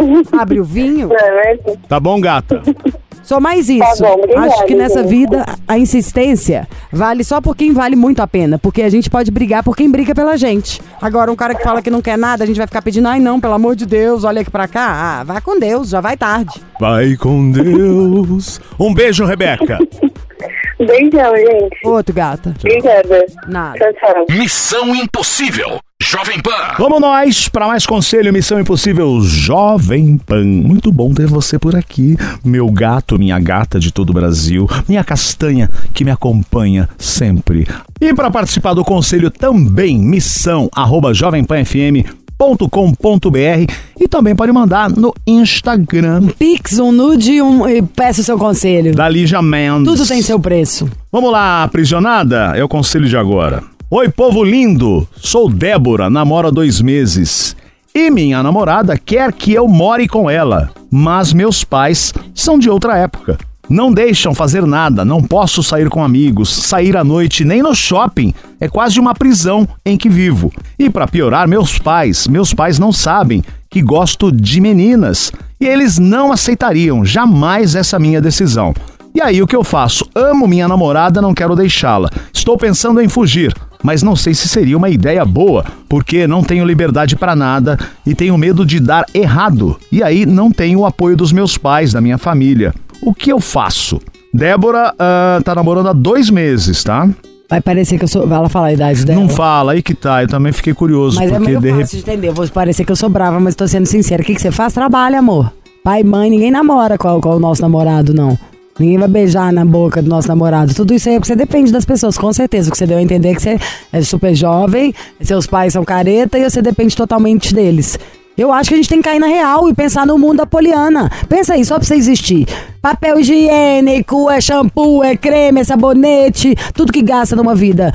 Hum. 0.00 0.22
abre 0.36 0.58
o 0.58 0.64
vinho. 0.64 1.08
Não 1.08 1.16
é 1.16 1.54
mesmo? 1.54 1.76
Tá 1.88 2.00
bom, 2.00 2.20
gata? 2.20 2.60
Só 3.28 3.38
mais 3.38 3.68
isso. 3.68 4.02
Tá 4.02 4.08
bom, 4.08 4.14
obrigada, 4.14 4.46
Acho 4.46 4.64
que 4.64 4.74
nessa 4.74 5.02
gente. 5.02 5.10
vida 5.10 5.44
a 5.68 5.78
insistência 5.78 6.66
vale 6.90 7.22
só 7.22 7.42
por 7.42 7.54
quem 7.54 7.74
vale 7.74 7.94
muito 7.94 8.22
a 8.22 8.26
pena. 8.26 8.58
Porque 8.58 8.80
a 8.80 8.88
gente 8.88 9.10
pode 9.10 9.30
brigar 9.30 9.62
por 9.62 9.76
quem 9.76 9.90
briga 9.90 10.14
pela 10.14 10.34
gente. 10.38 10.80
Agora, 10.98 11.30
um 11.30 11.36
cara 11.36 11.54
que 11.54 11.62
fala 11.62 11.82
que 11.82 11.90
não 11.90 12.00
quer 12.00 12.16
nada, 12.16 12.42
a 12.42 12.46
gente 12.46 12.56
vai 12.56 12.66
ficar 12.66 12.80
pedindo, 12.80 13.06
ai 13.06 13.20
não, 13.20 13.38
pelo 13.38 13.52
amor 13.52 13.76
de 13.76 13.84
Deus, 13.84 14.24
olha 14.24 14.40
aqui 14.40 14.50
pra 14.50 14.66
cá. 14.66 15.20
Ah, 15.20 15.24
vai 15.24 15.42
com 15.42 15.60
Deus, 15.60 15.90
já 15.90 16.00
vai 16.00 16.16
tarde. 16.16 16.58
Vai 16.80 17.16
com 17.16 17.50
Deus. 17.50 18.58
Um 18.80 18.94
beijo, 18.94 19.26
Rebeca. 19.26 19.76
Beijão, 20.80 21.36
gente. 21.36 21.80
Outro, 21.84 22.14
gata. 22.14 22.54
Obrigada. 22.64 23.26
Nada. 23.46 23.78
Tchau, 23.78 23.92
tchau. 23.92 24.24
Missão 24.30 24.94
Impossível. 24.94 25.80
Jovem 26.00 26.40
Pan. 26.40 26.76
Vamos 26.78 27.00
nós 27.00 27.48
para 27.48 27.66
mais 27.66 27.84
conselho 27.84 28.32
Missão 28.32 28.60
Impossível 28.60 29.20
Jovem 29.20 30.16
Pan. 30.16 30.44
Muito 30.44 30.92
bom 30.92 31.12
ter 31.12 31.26
você 31.26 31.58
por 31.58 31.74
aqui, 31.74 32.16
meu 32.44 32.70
gato, 32.70 33.18
minha 33.18 33.36
gata 33.40 33.80
de 33.80 33.92
todo 33.92 34.10
o 34.10 34.14
Brasil, 34.14 34.68
minha 34.88 35.02
castanha 35.02 35.68
que 35.92 36.04
me 36.04 36.12
acompanha 36.12 36.88
sempre. 36.96 37.66
E 38.00 38.14
para 38.14 38.30
participar 38.30 38.74
do 38.74 38.84
conselho 38.84 39.28
também, 39.28 39.98
missão 39.98 40.68
arroba 40.72 41.12
jovempanfm.com.br 41.12 43.72
e 44.00 44.06
também 44.06 44.36
pode 44.36 44.52
mandar 44.52 44.88
no 44.88 45.12
Instagram 45.26 46.28
Pix, 46.38 46.78
um 46.78 46.92
nude 46.92 47.32
e, 47.32 47.42
um, 47.42 47.68
e 47.68 47.82
peça 47.82 48.20
o 48.20 48.24
seu 48.24 48.38
conselho. 48.38 48.94
da 48.94 49.08
Lígia 49.08 49.42
Mendes. 49.42 49.92
Tudo 49.92 50.06
tem 50.06 50.22
seu 50.22 50.38
preço. 50.38 50.88
Vamos 51.10 51.32
lá, 51.32 51.64
aprisionada? 51.64 52.52
É 52.56 52.62
o 52.62 52.68
conselho 52.68 53.08
de 53.08 53.16
agora. 53.16 53.64
Oi, 53.90 54.10
povo 54.10 54.44
lindo! 54.44 55.08
Sou 55.16 55.48
Débora, 55.48 56.10
namoro 56.10 56.48
há 56.48 56.50
dois 56.50 56.78
meses. 56.82 57.56
E 57.94 58.10
minha 58.10 58.42
namorada 58.42 58.98
quer 58.98 59.32
que 59.32 59.54
eu 59.54 59.66
more 59.66 60.06
com 60.06 60.28
ela, 60.28 60.70
mas 60.90 61.32
meus 61.32 61.64
pais 61.64 62.12
são 62.34 62.58
de 62.58 62.68
outra 62.68 62.98
época. 62.98 63.38
Não 63.66 63.90
deixam 63.90 64.34
fazer 64.34 64.66
nada, 64.66 65.06
não 65.06 65.22
posso 65.22 65.62
sair 65.62 65.88
com 65.88 66.04
amigos, 66.04 66.50
sair 66.50 66.98
à 66.98 67.02
noite 67.02 67.46
nem 67.46 67.62
no 67.62 67.74
shopping. 67.74 68.34
É 68.60 68.68
quase 68.68 69.00
uma 69.00 69.14
prisão 69.14 69.66
em 69.86 69.96
que 69.96 70.10
vivo. 70.10 70.52
E 70.78 70.90
para 70.90 71.08
piorar, 71.08 71.48
meus 71.48 71.78
pais, 71.78 72.28
meus 72.28 72.52
pais 72.52 72.78
não 72.78 72.92
sabem 72.92 73.42
que 73.70 73.80
gosto 73.80 74.30
de 74.30 74.60
meninas. 74.60 75.32
E 75.58 75.66
eles 75.66 75.98
não 75.98 76.30
aceitariam 76.30 77.06
jamais 77.06 77.74
essa 77.74 77.98
minha 77.98 78.20
decisão. 78.20 78.74
E 79.14 79.22
aí 79.22 79.42
o 79.42 79.46
que 79.46 79.56
eu 79.56 79.64
faço? 79.64 80.06
Amo 80.14 80.46
minha 80.46 80.68
namorada, 80.68 81.22
não 81.22 81.32
quero 81.32 81.56
deixá-la. 81.56 82.10
Estou 82.32 82.58
pensando 82.58 83.00
em 83.00 83.08
fugir, 83.08 83.54
mas 83.82 84.02
não 84.02 84.16
sei 84.16 84.34
se 84.34 84.48
seria 84.48 84.76
uma 84.76 84.90
ideia 84.90 85.24
boa, 85.24 85.64
porque 85.88 86.26
não 86.26 86.42
tenho 86.42 86.64
liberdade 86.64 87.16
para 87.16 87.36
nada 87.36 87.78
e 88.06 88.14
tenho 88.14 88.36
medo 88.36 88.64
de 88.64 88.80
dar 88.80 89.04
errado. 89.14 89.78
E 89.90 90.02
aí 90.02 90.26
não 90.26 90.50
tenho 90.50 90.80
o 90.80 90.86
apoio 90.86 91.16
dos 91.16 91.32
meus 91.32 91.56
pais, 91.56 91.92
da 91.92 92.00
minha 92.00 92.18
família. 92.18 92.74
O 93.00 93.14
que 93.14 93.30
eu 93.30 93.40
faço? 93.40 94.00
Débora 94.32 94.94
ah, 94.98 95.40
tá 95.44 95.54
namorando 95.54 95.88
há 95.88 95.92
dois 95.92 96.30
meses, 96.30 96.82
tá? 96.84 97.08
Vai 97.48 97.62
parecer 97.62 97.96
que 97.96 98.04
eu 98.04 98.08
sou. 98.08 98.30
Ela 98.30 98.48
fala 98.48 98.66
a 98.66 98.72
idade 98.74 99.06
dela. 99.06 99.18
Não 99.18 99.28
fala, 99.28 99.72
aí 99.72 99.82
que 99.82 99.94
tá. 99.94 100.22
Eu 100.22 100.28
também 100.28 100.52
fiquei 100.52 100.74
curioso, 100.74 101.18
Mas 101.18 101.32
é 101.32 101.36
porque 101.36 101.58
meio 101.58 101.60
de 101.60 101.68
fácil 101.68 101.80
repente. 101.80 102.04
de 102.04 102.10
entender. 102.10 102.30
Vou 102.30 102.46
parecer 102.48 102.84
que 102.84 102.92
eu 102.92 102.96
sou 102.96 103.08
brava, 103.08 103.40
mas 103.40 103.54
tô 103.54 103.66
sendo 103.66 103.86
sincera. 103.86 104.22
O 104.22 104.24
que, 104.24 104.34
que 104.34 104.40
você 104.40 104.50
faz? 104.50 104.74
Trabalha, 104.74 105.18
amor. 105.18 105.50
Pai, 105.82 106.04
mãe, 106.04 106.28
ninguém 106.28 106.50
namora 106.50 106.98
com 106.98 107.08
o 107.08 107.38
nosso 107.38 107.62
namorado, 107.62 108.12
não. 108.12 108.38
Ninguém 108.78 108.98
vai 108.98 109.08
beijar 109.08 109.52
na 109.52 109.64
boca 109.64 110.00
do 110.00 110.08
nosso 110.08 110.28
namorado. 110.28 110.74
Tudo 110.74 110.94
isso 110.94 111.08
aí 111.08 111.16
é 111.16 111.18
porque 111.18 111.28
você 111.28 111.36
depende 111.36 111.72
das 111.72 111.84
pessoas, 111.84 112.16
com 112.16 112.32
certeza. 112.32 112.68
O 112.68 112.72
que 112.72 112.78
você 112.78 112.86
deu 112.86 112.98
a 112.98 113.02
entender 113.02 113.30
é 113.30 113.34
que 113.34 113.42
você 113.42 113.58
é 113.92 114.02
super 114.02 114.34
jovem, 114.34 114.94
seus 115.20 115.46
pais 115.46 115.72
são 115.72 115.84
careta 115.84 116.38
e 116.38 116.48
você 116.48 116.62
depende 116.62 116.96
totalmente 116.96 117.54
deles. 117.54 117.98
Eu 118.36 118.52
acho 118.52 118.68
que 118.68 118.74
a 118.74 118.76
gente 118.76 118.88
tem 118.88 118.98
que 118.98 119.08
cair 119.08 119.18
na 119.18 119.26
real 119.26 119.68
e 119.68 119.74
pensar 119.74 120.06
no 120.06 120.16
mundo 120.16 120.36
da 120.36 120.46
poliana. 120.46 121.10
Pensa 121.28 121.54
aí, 121.54 121.64
só 121.64 121.74
pra 121.74 121.84
você 121.84 121.96
existir. 121.96 122.46
Papel 122.80 123.18
higiênico, 123.18 124.30
é 124.30 124.40
shampoo, 124.40 125.02
é 125.02 125.16
creme, 125.16 125.60
é 125.60 125.64
sabonete, 125.64 126.54
tudo 126.72 126.92
que 126.92 127.02
gasta 127.02 127.34
numa 127.34 127.56
vida. 127.56 127.92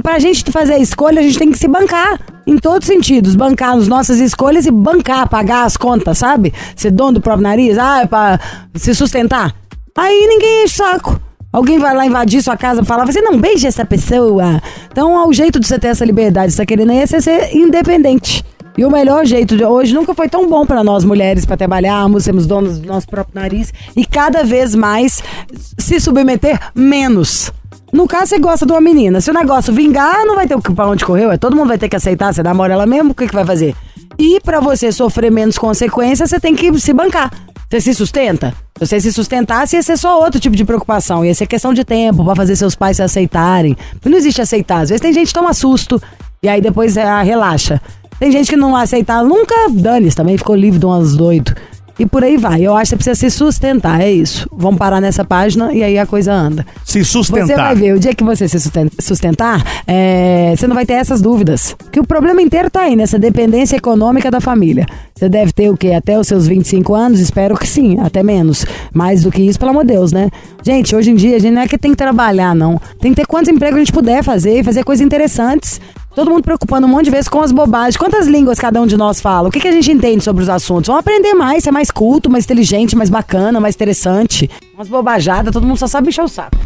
Pra 0.00 0.20
gente 0.20 0.52
fazer 0.52 0.74
a 0.74 0.78
escolha, 0.78 1.18
a 1.18 1.22
gente 1.24 1.36
tem 1.36 1.50
que 1.50 1.58
se 1.58 1.66
bancar. 1.66 2.20
Em 2.46 2.58
todos 2.58 2.88
os 2.88 2.94
sentidos. 2.94 3.34
Bancar 3.34 3.76
as 3.76 3.88
nossas 3.88 4.20
escolhas 4.20 4.66
e 4.66 4.70
bancar, 4.70 5.28
pagar 5.28 5.64
as 5.64 5.76
contas, 5.76 6.18
sabe? 6.18 6.54
Ser 6.76 6.92
dono 6.92 7.14
do 7.14 7.20
próprio 7.20 7.42
nariz, 7.42 7.76
ah, 7.76 8.02
é 8.02 8.06
pra 8.06 8.38
se 8.76 8.94
sustentar. 8.94 9.52
Aí 9.96 10.26
ninguém 10.26 10.64
enche 10.64 10.76
saco. 10.76 11.20
Alguém 11.52 11.78
vai 11.78 11.94
lá 11.94 12.06
invadir 12.06 12.42
sua 12.42 12.56
casa 12.56 12.80
e 12.80 12.84
falar, 12.84 13.04
você 13.04 13.20
não 13.20 13.38
beija 13.38 13.68
essa 13.68 13.84
pessoa. 13.84 14.60
Então, 14.90 15.28
o 15.28 15.32
jeito 15.34 15.60
de 15.60 15.66
você 15.66 15.78
ter 15.78 15.88
essa 15.88 16.04
liberdade, 16.04 16.52
você 16.52 16.58
tá 16.58 16.66
querendo 16.66 16.92
é 16.92 17.04
ser 17.06 17.54
independente. 17.54 18.42
E 18.76 18.86
o 18.86 18.90
melhor 18.90 19.26
jeito 19.26 19.54
de 19.54 19.62
hoje 19.62 19.92
nunca 19.92 20.14
foi 20.14 20.30
tão 20.30 20.48
bom 20.48 20.64
para 20.64 20.82
nós 20.82 21.04
mulheres 21.04 21.44
para 21.44 21.58
trabalharmos, 21.58 22.24
sermos 22.24 22.46
donos 22.46 22.78
do 22.78 22.86
nosso 22.86 23.06
próprio 23.06 23.38
nariz 23.38 23.70
e 23.94 24.06
cada 24.06 24.42
vez 24.42 24.74
mais 24.74 25.22
se 25.76 26.00
submeter 26.00 26.58
menos. 26.74 27.52
No 27.92 28.08
caso, 28.08 28.28
você 28.28 28.38
gosta 28.38 28.64
de 28.64 28.72
uma 28.72 28.80
menina. 28.80 29.20
Se 29.20 29.30
o 29.30 29.34
negócio 29.34 29.74
vingar, 29.74 30.24
não 30.24 30.36
vai 30.36 30.48
ter 30.48 30.58
pra 30.58 30.88
onde 30.88 31.04
correr. 31.04 31.36
Todo 31.36 31.54
mundo 31.54 31.68
vai 31.68 31.76
ter 31.76 31.90
que 31.90 31.96
aceitar. 31.96 32.32
Você 32.32 32.42
namora 32.42 32.72
ela 32.72 32.86
mesmo, 32.86 33.10
o 33.10 33.14
que, 33.14 33.26
que 33.26 33.34
vai 33.34 33.44
fazer? 33.44 33.76
E 34.18 34.40
pra 34.40 34.58
você 34.58 34.90
sofrer 34.90 35.30
menos 35.30 35.58
consequências, 35.58 36.30
você 36.30 36.40
tem 36.40 36.54
que 36.54 36.78
se 36.80 36.94
bancar. 36.94 37.30
Você 37.72 37.80
se 37.80 37.94
sustenta? 37.94 38.52
Se 38.78 38.86
você 38.86 39.00
se 39.00 39.10
sustentasse, 39.14 39.76
ia 39.76 39.82
ser 39.82 39.96
só 39.96 40.20
outro 40.22 40.38
tipo 40.38 40.54
de 40.54 40.62
preocupação. 40.62 41.24
Ia 41.24 41.34
ser 41.34 41.46
questão 41.46 41.72
de 41.72 41.84
tempo 41.84 42.22
pra 42.22 42.36
fazer 42.36 42.54
seus 42.54 42.74
pais 42.74 42.98
se 42.98 43.02
aceitarem. 43.02 43.74
Não 44.04 44.18
existe 44.18 44.42
aceitar. 44.42 44.82
Às 44.82 44.90
vezes 44.90 45.00
tem 45.00 45.10
gente 45.10 45.28
que 45.28 45.32
toma 45.32 45.54
susto 45.54 45.98
e 46.42 46.50
aí 46.50 46.60
depois 46.60 46.98
ah, 46.98 47.22
relaxa. 47.22 47.80
Tem 48.20 48.30
gente 48.30 48.50
que 48.50 48.56
não 48.58 48.76
aceitar 48.76 49.24
nunca, 49.24 49.54
dane 49.70 50.12
também 50.12 50.36
ficou 50.36 50.54
livre 50.54 50.78
de 50.78 50.84
umas 50.84 51.16
doido. 51.16 51.54
E 51.98 52.04
por 52.04 52.22
aí 52.22 52.36
vai. 52.36 52.60
Eu 52.60 52.74
acho 52.74 52.94
que 52.94 53.02
você 53.02 53.10
precisa 53.10 53.30
se 53.30 53.30
sustentar, 53.30 54.00
é 54.02 54.10
isso. 54.10 54.46
Vamos 54.52 54.78
parar 54.78 55.00
nessa 55.00 55.24
página 55.24 55.72
e 55.72 55.82
aí 55.82 55.98
a 55.98 56.04
coisa 56.04 56.32
anda. 56.32 56.66
Se 56.84 57.02
Você 57.02 57.32
vai 57.32 57.42
sustentar. 57.42 57.74
ver, 57.76 57.94
o 57.94 57.98
dia 58.00 58.14
que 58.14 58.24
você 58.24 58.48
se 58.48 58.60
susten- 58.60 58.90
sustentar, 59.00 59.62
é, 59.86 60.54
você 60.56 60.66
não 60.66 60.74
vai 60.74 60.84
ter 60.84 60.94
essas 60.94 61.22
dúvidas. 61.22 61.74
Que 61.90 62.00
o 62.00 62.06
problema 62.06 62.42
inteiro 62.42 62.70
tá 62.70 62.82
aí, 62.82 62.96
nessa 62.96 63.18
dependência 63.18 63.76
econômica 63.76 64.30
da 64.30 64.40
família. 64.40 64.86
Você 65.22 65.28
deve 65.28 65.52
ter 65.52 65.70
o 65.70 65.76
quê? 65.76 65.92
Até 65.92 66.18
os 66.18 66.26
seus 66.26 66.48
25 66.48 66.92
anos? 66.96 67.20
Espero 67.20 67.56
que 67.56 67.64
sim, 67.64 67.96
até 68.00 68.24
menos. 68.24 68.66
Mais 68.92 69.22
do 69.22 69.30
que 69.30 69.40
isso, 69.40 69.56
pelo 69.56 69.70
amor 69.70 69.84
de 69.84 69.92
Deus, 69.92 70.10
né? 70.10 70.28
Gente, 70.64 70.96
hoje 70.96 71.12
em 71.12 71.14
dia, 71.14 71.36
a 71.36 71.38
gente 71.38 71.54
não 71.54 71.62
é 71.62 71.68
que 71.68 71.78
tem 71.78 71.92
que 71.92 71.96
trabalhar, 71.96 72.56
não. 72.56 72.80
Tem 72.98 73.12
que 73.12 73.20
ter 73.20 73.26
quantos 73.28 73.48
empregos 73.48 73.76
a 73.76 73.78
gente 73.78 73.92
puder 73.92 74.24
fazer 74.24 74.58
e 74.58 74.64
fazer 74.64 74.82
coisas 74.82 75.06
interessantes. 75.06 75.80
Todo 76.12 76.28
mundo 76.28 76.42
preocupando 76.42 76.88
um 76.88 76.90
monte 76.90 77.04
de 77.04 77.12
vezes 77.12 77.28
com 77.28 77.40
as 77.40 77.52
bobagens. 77.52 77.96
Quantas 77.96 78.26
línguas 78.26 78.58
cada 78.58 78.82
um 78.82 78.86
de 78.86 78.96
nós 78.96 79.20
fala? 79.20 79.48
O 79.48 79.52
que, 79.52 79.60
que 79.60 79.68
a 79.68 79.72
gente 79.72 79.92
entende 79.92 80.24
sobre 80.24 80.42
os 80.42 80.48
assuntos? 80.48 80.88
Vamos 80.88 80.98
aprender 80.98 81.34
mais, 81.34 81.62
ser 81.62 81.70
mais 81.70 81.88
culto, 81.88 82.28
mais 82.28 82.44
inteligente, 82.44 82.96
mais 82.96 83.08
bacana, 83.08 83.60
mais 83.60 83.76
interessante. 83.76 84.50
Umas 84.74 84.88
bobajadas, 84.88 85.52
todo 85.52 85.64
mundo 85.64 85.78
só 85.78 85.86
sabe 85.86 86.08
encher 86.08 86.24
o 86.24 86.28
saco. 86.28 86.56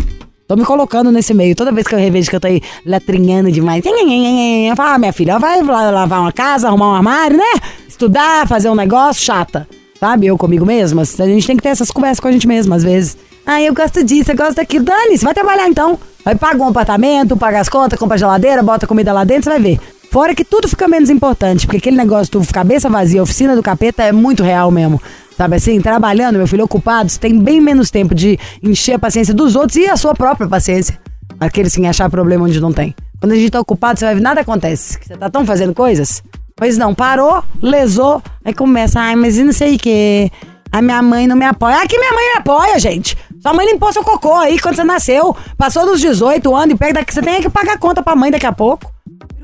Tô 0.47 0.55
me 0.55 0.65
colocando 0.65 1.11
nesse 1.11 1.35
meio. 1.35 1.57
Toda 1.57 1.73
vez 1.73 1.87
que 1.89 1.95
eu 1.95 1.99
revejo 1.99 2.31
que 2.31 2.37
eu 2.37 2.41
tô 2.41 2.47
aí 2.47 2.63
latrinhando 2.85 3.51
demais. 3.51 3.85
Eu 3.85 4.77
falo, 4.77 4.91
ah, 4.91 4.99
minha 4.99 5.13
filha, 5.13 5.39
vai 5.41 5.61
lavar 5.61 6.21
uma 6.21 6.33
casa, 6.33 6.69
arrumar 6.69 6.91
um 6.91 6.95
armário, 6.95 7.37
né? 7.37 7.61
Estudar, 7.89 8.47
fazer 8.47 8.71
um 8.71 8.75
negócio, 8.75 9.25
chata. 9.25 9.67
Sabe? 9.99 10.27
Eu 10.27 10.39
comigo 10.39 10.65
mesma. 10.65 11.03
A 11.03 11.27
gente 11.27 11.47
tem 11.47 11.57
que 11.57 11.63
ter 11.63 11.71
essas 11.71 11.91
conversas 11.91 12.21
com 12.21 12.29
a 12.29 12.33
gente 12.33 12.47
mesma, 12.47 12.77
às 12.77 12.85
vezes. 12.85 13.17
Ah, 13.45 13.61
eu 13.61 13.75
gosto 13.75 14.05
disso, 14.05 14.31
eu 14.31 14.37
gosto 14.37 14.57
daquilo. 14.57 14.85
Dane-se, 14.85 15.25
vai 15.25 15.35
trabalhar 15.35 15.69
então. 15.69 15.99
Vai 16.25 16.37
pagar 16.37 16.65
um 16.65 16.69
apartamento, 16.69 17.37
paga 17.37 17.61
as 17.61 17.69
contas, 17.69 17.99
compra 17.99 18.17
geladeira, 18.17 18.63
bota 18.63 18.87
comida 18.87 19.13
lá 19.13 19.25
dentro, 19.25 19.45
você 19.45 19.51
vai 19.51 19.61
ver. 19.61 19.81
Fora 20.11 20.35
que 20.35 20.45
tudo 20.45 20.69
fica 20.69 20.87
menos 20.87 21.11
importante, 21.11 21.67
porque 21.67 21.79
aquele 21.79 21.97
negócio 21.97 22.39
do 22.39 22.47
cabeça 22.53 22.89
vazia, 22.89 23.23
oficina 23.23 23.57
do 23.57 23.63
capeta 23.63 24.03
é 24.05 24.13
muito 24.13 24.43
real 24.43 24.71
mesmo. 24.71 25.01
Sabe 25.37 25.57
assim, 25.57 25.81
trabalhando, 25.81 26.37
meu 26.37 26.47
filho, 26.47 26.65
ocupado, 26.65 27.11
você 27.11 27.19
tem 27.19 27.39
bem 27.39 27.61
menos 27.61 27.91
tempo 27.91 28.15
de 28.15 28.39
encher 28.63 28.95
a 28.95 28.99
paciência 28.99 29.35
dos 29.35 29.55
outros 29.55 29.77
e 29.77 29.87
a 29.87 29.97
sua 29.97 30.15
própria 30.15 30.49
paciência. 30.49 30.99
Aqueles 31.39 31.75
que 31.75 31.85
achar 31.85 32.09
problema 32.09 32.47
onde 32.47 32.59
não 32.59 32.73
tem. 32.73 32.95
Quando 33.21 33.33
a 33.33 33.37
gente 33.37 33.51
tá 33.51 33.61
ocupado, 33.61 33.99
você 33.99 34.07
vai 34.07 34.15
ver, 34.15 34.21
nada 34.23 34.41
acontece. 34.41 34.99
Você 35.03 35.17
tá 35.17 35.29
tão 35.29 35.45
fazendo 35.45 35.75
coisas. 35.75 36.23
Pois 36.57 36.79
não, 36.79 36.95
parou, 36.95 37.45
lesou, 37.61 38.23
aí 38.43 38.55
começa, 38.55 38.99
ai, 38.99 39.15
mas 39.15 39.37
e 39.37 39.45
não 39.45 39.53
sei 39.53 39.77
o 39.77 39.79
quê. 39.79 40.31
A 40.73 40.81
minha 40.81 41.03
mãe 41.03 41.27
não 41.27 41.37
me 41.37 41.45
apoia. 41.45 41.87
Que 41.87 41.99
minha 41.99 42.13
mãe 42.13 42.33
me 42.33 42.39
apoia, 42.39 42.79
gente. 42.79 43.17
Sua 43.41 43.53
mãe 43.53 43.67
limpou 43.67 43.93
seu 43.93 44.03
cocô 44.03 44.35
aí 44.35 44.59
quando 44.59 44.77
você 44.77 44.85
nasceu. 44.85 45.37
Passou 45.57 45.85
dos 45.87 46.01
18 46.01 46.55
anos 46.55 46.75
e 46.75 46.79
pega 46.79 46.95
daqui. 46.95 47.13
Você 47.13 47.23
tem 47.23 47.43
que 47.43 47.51
pagar 47.51 47.79
conta 47.79 48.03
pra 48.03 48.17
mãe 48.17 48.31
daqui 48.31 48.47
a 48.47 48.53
pouco. 48.53 48.91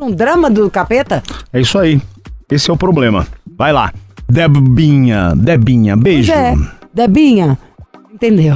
Um 0.00 0.10
drama 0.10 0.50
do 0.50 0.70
capeta. 0.70 1.22
É 1.52 1.60
isso 1.60 1.78
aí. 1.78 2.00
Esse 2.50 2.70
é 2.70 2.72
o 2.72 2.76
problema. 2.76 3.26
Vai 3.56 3.72
lá. 3.72 3.92
Debinha, 4.32 5.34
Debinha, 5.36 5.94
beijo. 5.94 6.32
Pois 6.32 6.42
é. 6.42 6.54
Debinha. 6.94 7.58
Entendeu? 8.10 8.54